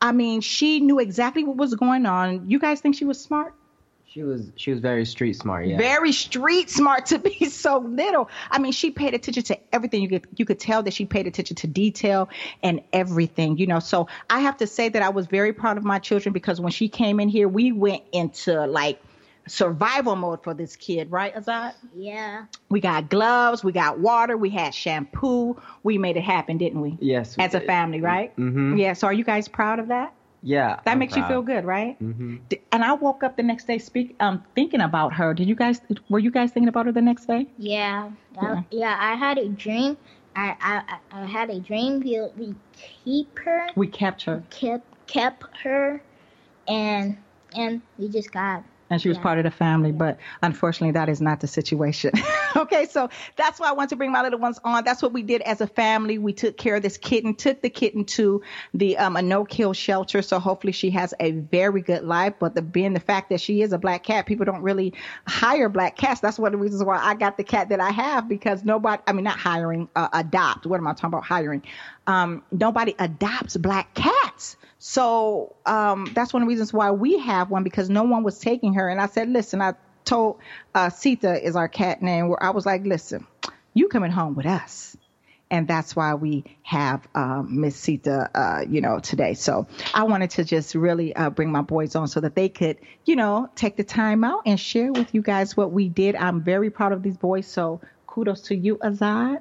I 0.00 0.12
mean, 0.12 0.40
she 0.40 0.80
knew 0.80 0.98
exactly 1.00 1.42
what 1.44 1.56
was 1.56 1.74
going 1.74 2.06
on. 2.06 2.48
You 2.48 2.58
guys 2.60 2.80
think 2.80 2.94
she 2.94 3.04
was 3.04 3.20
smart? 3.20 3.54
She 4.12 4.24
was 4.24 4.50
she 4.56 4.72
was 4.72 4.80
very 4.80 5.04
street 5.04 5.34
smart. 5.34 5.66
Yeah. 5.66 5.78
Very 5.78 6.10
street 6.10 6.68
smart 6.68 7.06
to 7.06 7.18
be 7.20 7.44
so 7.48 7.78
little. 7.78 8.28
I 8.50 8.58
mean, 8.58 8.72
she 8.72 8.90
paid 8.90 9.14
attention 9.14 9.44
to 9.44 9.58
everything. 9.72 10.02
You 10.02 10.08
could 10.08 10.26
you 10.36 10.44
could 10.44 10.58
tell 10.58 10.82
that 10.82 10.92
she 10.92 11.06
paid 11.06 11.28
attention 11.28 11.54
to 11.56 11.68
detail 11.68 12.28
and 12.60 12.80
everything. 12.92 13.56
You 13.58 13.68
know, 13.68 13.78
so 13.78 14.08
I 14.28 14.40
have 14.40 14.56
to 14.56 14.66
say 14.66 14.88
that 14.88 15.02
I 15.02 15.10
was 15.10 15.26
very 15.26 15.52
proud 15.52 15.78
of 15.78 15.84
my 15.84 16.00
children 16.00 16.32
because 16.32 16.60
when 16.60 16.72
she 16.72 16.88
came 16.88 17.20
in 17.20 17.28
here, 17.28 17.46
we 17.46 17.70
went 17.70 18.02
into 18.10 18.66
like 18.66 19.00
survival 19.46 20.16
mode 20.16 20.42
for 20.42 20.54
this 20.54 20.74
kid, 20.76 21.10
right, 21.12 21.34
Azad? 21.34 21.74
Yeah. 21.94 22.46
We 22.68 22.80
got 22.80 23.10
gloves, 23.10 23.62
we 23.62 23.72
got 23.72 23.98
water, 24.00 24.36
we 24.36 24.50
had 24.50 24.74
shampoo. 24.74 25.60
We 25.82 25.98
made 25.98 26.16
it 26.16 26.22
happen, 26.24 26.58
didn't 26.58 26.80
we? 26.80 26.98
Yes. 27.00 27.36
we 27.36 27.44
As 27.44 27.54
a 27.54 27.60
did. 27.60 27.66
family, 27.66 28.00
right? 28.00 28.36
Mhm. 28.36 28.78
Yeah. 28.78 28.92
So 28.94 29.06
are 29.06 29.12
you 29.12 29.24
guys 29.24 29.46
proud 29.48 29.78
of 29.78 29.88
that? 29.88 30.12
Yeah. 30.42 30.80
That 30.84 30.92
I'm 30.92 30.98
makes 30.98 31.16
you 31.16 31.24
feel 31.24 31.42
good, 31.42 31.64
right? 31.64 31.96
hmm 31.98 32.36
And 32.72 32.84
I 32.84 32.94
woke 32.94 33.22
up 33.22 33.36
the 33.36 33.42
next 33.42 33.66
day 33.66 33.78
speak 33.78 34.16
um 34.20 34.42
thinking 34.54 34.80
about 34.80 35.14
her. 35.14 35.34
Did 35.34 35.48
you 35.48 35.54
guys 35.54 35.80
were 36.08 36.18
you 36.18 36.30
guys 36.30 36.50
thinking 36.52 36.68
about 36.68 36.86
her 36.86 36.92
the 36.92 37.02
next 37.02 37.26
day? 37.26 37.46
Yeah. 37.58 38.10
Yeah. 38.34 38.40
I, 38.42 38.64
yeah. 38.70 38.96
I 38.98 39.14
had 39.14 39.38
a 39.38 39.48
dream. 39.48 39.96
I 40.34 40.56
I 40.60 40.82
I 40.88 41.22
I 41.22 41.26
had 41.26 41.50
a 41.50 41.60
dream. 41.60 42.00
We 42.00 42.20
we 42.36 42.54
keep 43.04 43.38
her, 43.40 43.68
We 43.76 43.86
kept 43.86 44.24
her. 44.24 44.42
kept 44.50 45.06
kept 45.06 45.44
her, 45.64 46.02
and 46.68 47.18
and 47.54 47.82
we 47.98 48.08
just 48.08 48.32
got 48.32 48.64
and 48.90 49.00
she 49.00 49.08
was 49.08 49.16
Yeah. 49.16 49.22
part 49.22 49.38
of 49.38 49.44
the 49.44 49.50
family. 49.50 49.92
But 49.92 50.18
unfortunately, 50.42 50.92
that 50.92 51.08
is 51.08 51.20
not 51.20 51.40
the 51.40 51.46
situation. 51.46 52.10
okay, 52.56 52.86
so 52.86 53.08
that's 53.36 53.58
why 53.60 53.68
I 53.68 53.72
want 53.72 53.90
to 53.90 53.96
bring 53.96 54.12
my 54.12 54.22
little 54.22 54.38
ones 54.40 54.58
on. 54.64 54.84
That's 54.84 55.00
what 55.02 55.12
we 55.12 55.22
did 55.22 55.40
as 55.42 55.60
a 55.60 55.66
family. 55.66 56.18
We 56.18 56.32
took 56.32 56.56
care 56.56 56.76
of 56.76 56.82
this 56.82 56.98
kitten, 56.98 57.34
took 57.34 57.62
the 57.62 57.70
kitten 57.70 58.04
to 58.06 58.42
the 58.74 58.98
um, 58.98 59.16
a 59.16 59.22
no 59.22 59.44
kill 59.44 59.72
shelter. 59.72 60.22
So 60.22 60.38
hopefully 60.38 60.72
she 60.72 60.90
has 60.90 61.14
a 61.20 61.32
very 61.32 61.80
good 61.80 62.04
life. 62.04 62.34
But 62.38 62.54
the 62.54 62.62
being 62.62 62.92
the 62.92 63.00
fact 63.00 63.30
that 63.30 63.40
she 63.40 63.62
is 63.62 63.72
a 63.72 63.78
black 63.78 64.02
cat, 64.02 64.26
people 64.26 64.44
don't 64.44 64.62
really 64.62 64.92
hire 65.26 65.68
black 65.68 65.96
cats. 65.96 66.20
That's 66.20 66.38
one 66.38 66.52
of 66.52 66.58
the 66.58 66.62
reasons 66.62 66.82
why 66.84 66.98
I 66.98 67.14
got 67.14 67.36
the 67.36 67.44
cat 67.44 67.68
that 67.68 67.80
I 67.80 67.90
have 67.90 68.28
because 68.28 68.64
nobody, 68.64 69.02
I 69.06 69.12
mean, 69.12 69.24
not 69.24 69.38
hiring, 69.38 69.88
uh, 69.94 70.08
adopt. 70.12 70.66
What 70.66 70.78
am 70.78 70.86
I 70.86 70.92
talking 70.92 71.08
about? 71.08 71.24
Hiring. 71.24 71.62
Um, 72.06 72.42
nobody 72.50 72.94
adopts 72.98 73.56
black 73.56 73.94
cats. 73.94 74.56
So 74.78 75.54
um, 75.66 76.10
that's 76.14 76.32
one 76.32 76.42
of 76.42 76.46
the 76.48 76.50
reasons 76.50 76.72
why 76.72 76.90
we 76.90 77.18
have 77.18 77.50
one 77.50 77.62
because 77.62 77.90
no 77.90 78.02
one 78.04 78.22
was 78.22 78.38
taking 78.38 78.74
her. 78.74 78.88
And 78.88 79.00
I 79.00 79.06
said, 79.06 79.28
listen, 79.28 79.60
I 79.60 79.74
told 80.04 80.38
uh, 80.74 80.90
Sita 80.90 81.44
is 81.46 81.56
our 81.56 81.68
cat 81.68 82.02
name. 82.02 82.28
Where 82.28 82.42
I 82.42 82.50
was 82.50 82.66
like, 82.66 82.84
listen, 82.84 83.26
you 83.74 83.88
coming 83.88 84.10
home 84.10 84.34
with 84.34 84.46
us. 84.46 84.96
And 85.52 85.66
that's 85.66 85.96
why 85.96 86.14
we 86.14 86.44
have 86.62 87.06
um, 87.14 87.60
Miss 87.60 87.76
Sita, 87.76 88.30
uh, 88.34 88.64
you 88.68 88.80
know, 88.80 89.00
today. 89.00 89.34
So 89.34 89.66
I 89.92 90.04
wanted 90.04 90.30
to 90.30 90.44
just 90.44 90.76
really 90.76 91.14
uh, 91.14 91.30
bring 91.30 91.50
my 91.50 91.62
boys 91.62 91.96
on 91.96 92.06
so 92.06 92.20
that 92.20 92.36
they 92.36 92.48
could, 92.48 92.78
you 93.04 93.16
know, 93.16 93.50
take 93.56 93.76
the 93.76 93.82
time 93.82 94.22
out 94.22 94.42
and 94.46 94.60
share 94.60 94.92
with 94.92 95.12
you 95.12 95.22
guys 95.22 95.56
what 95.56 95.72
we 95.72 95.88
did. 95.88 96.14
I'm 96.14 96.42
very 96.42 96.70
proud 96.70 96.92
of 96.92 97.02
these 97.02 97.16
boys. 97.16 97.48
So 97.48 97.80
kudos 98.06 98.42
to 98.42 98.54
you, 98.56 98.76
Azad. 98.76 99.40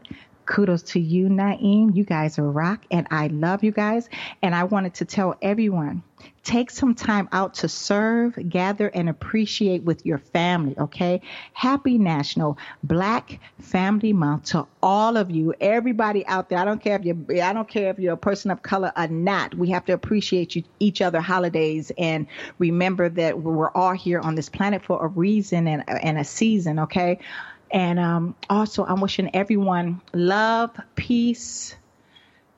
Kudos 0.49 0.81
to 0.81 0.99
you, 0.99 1.27
Naeem. 1.27 1.95
You 1.95 2.03
guys 2.03 2.39
are 2.39 2.51
rock, 2.51 2.83
and 2.89 3.05
I 3.11 3.27
love 3.27 3.63
you 3.63 3.71
guys. 3.71 4.09
And 4.41 4.55
I 4.55 4.63
wanted 4.63 4.95
to 4.95 5.05
tell 5.05 5.37
everyone 5.43 6.01
take 6.43 6.71
some 6.71 6.95
time 6.95 7.29
out 7.31 7.53
to 7.53 7.69
serve, 7.69 8.37
gather, 8.49 8.87
and 8.87 9.09
appreciate 9.09 9.83
with 9.83 10.03
your 10.07 10.17
family, 10.17 10.73
okay? 10.79 11.21
Happy 11.53 11.99
National 11.99 12.57
Black 12.83 13.39
Family 13.59 14.11
Month 14.11 14.45
to 14.45 14.65
all 14.81 15.17
of 15.17 15.29
you, 15.29 15.53
everybody 15.61 16.25
out 16.25 16.49
there. 16.49 16.57
I 16.57 16.65
don't 16.65 16.81
care 16.81 16.95
if 16.95 17.05
you're, 17.05 17.43
I 17.43 17.53
don't 17.53 17.67
care 17.67 17.91
if 17.91 17.99
you're 17.99 18.13
a 18.13 18.17
person 18.17 18.49
of 18.49 18.63
color 18.63 18.91
or 18.97 19.07
not. 19.07 19.53
We 19.53 19.69
have 19.69 19.85
to 19.85 19.93
appreciate 19.93 20.55
you, 20.55 20.63
each 20.79 21.01
other 21.03 21.21
holidays 21.21 21.91
and 21.95 22.25
remember 22.57 23.07
that 23.09 23.39
we're 23.39 23.69
all 23.71 23.93
here 23.93 24.19
on 24.19 24.33
this 24.33 24.49
planet 24.49 24.83
for 24.83 25.05
a 25.05 25.07
reason 25.07 25.67
and, 25.67 25.83
and 25.87 26.17
a 26.17 26.23
season, 26.23 26.79
okay? 26.79 27.19
And 27.71 27.99
um, 27.99 28.35
also, 28.49 28.85
I'm 28.85 29.01
wishing 29.01 29.35
everyone 29.35 30.01
love, 30.13 30.71
peace, 30.95 31.75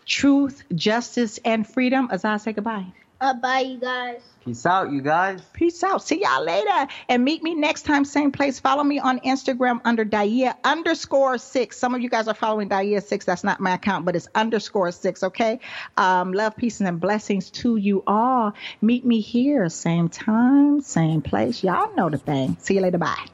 truth, 0.06 0.64
justice, 0.74 1.40
and 1.44 1.68
freedom. 1.68 2.10
As 2.12 2.26
I 2.26 2.38
say 2.38 2.54
goodbye. 2.54 2.86
Uh, 3.22 3.36
bye, 3.36 3.60
you 3.60 3.78
guys. 3.78 4.20
Peace 4.44 4.66
out, 4.66 4.92
you 4.92 5.02
guys. 5.02 5.40
Peace 5.54 5.84
out. 5.84 6.02
See 6.02 6.24
y'all 6.24 6.44
later. 6.44 6.88
And 7.08 7.24
meet 7.24 7.44
me 7.44 7.54
next 7.54 7.84
time, 7.84 8.04
same 8.04 8.32
place. 8.32 8.60
Follow 8.60 8.84
me 8.84 8.98
on 8.98 9.20
Instagram 9.20 9.80
under 9.86 10.04
Daaiyah 10.04 10.56
underscore 10.64 11.38
six. 11.38 11.78
Some 11.78 11.94
of 11.94 12.02
you 12.02 12.10
guys 12.10 12.28
are 12.28 12.34
following 12.34 12.68
Daaiyah 12.68 13.04
six. 13.04 13.26
That's 13.26 13.44
not 13.44 13.60
my 13.60 13.76
account, 13.76 14.06
but 14.06 14.16
it's 14.16 14.28
underscore 14.34 14.92
six. 14.92 15.22
Okay. 15.22 15.60
Um, 15.96 16.34
love, 16.34 16.56
peace, 16.56 16.82
and 16.82 17.00
blessings 17.00 17.52
to 17.52 17.76
you 17.76 18.04
all. 18.08 18.54
Meet 18.82 19.06
me 19.06 19.20
here, 19.20 19.70
same 19.70 20.10
time, 20.10 20.82
same 20.82 21.22
place. 21.22 21.64
Y'all 21.64 21.94
know 21.94 22.10
the 22.10 22.18
thing. 22.18 22.58
See 22.60 22.74
you 22.74 22.82
later. 22.82 22.98
Bye. 22.98 23.28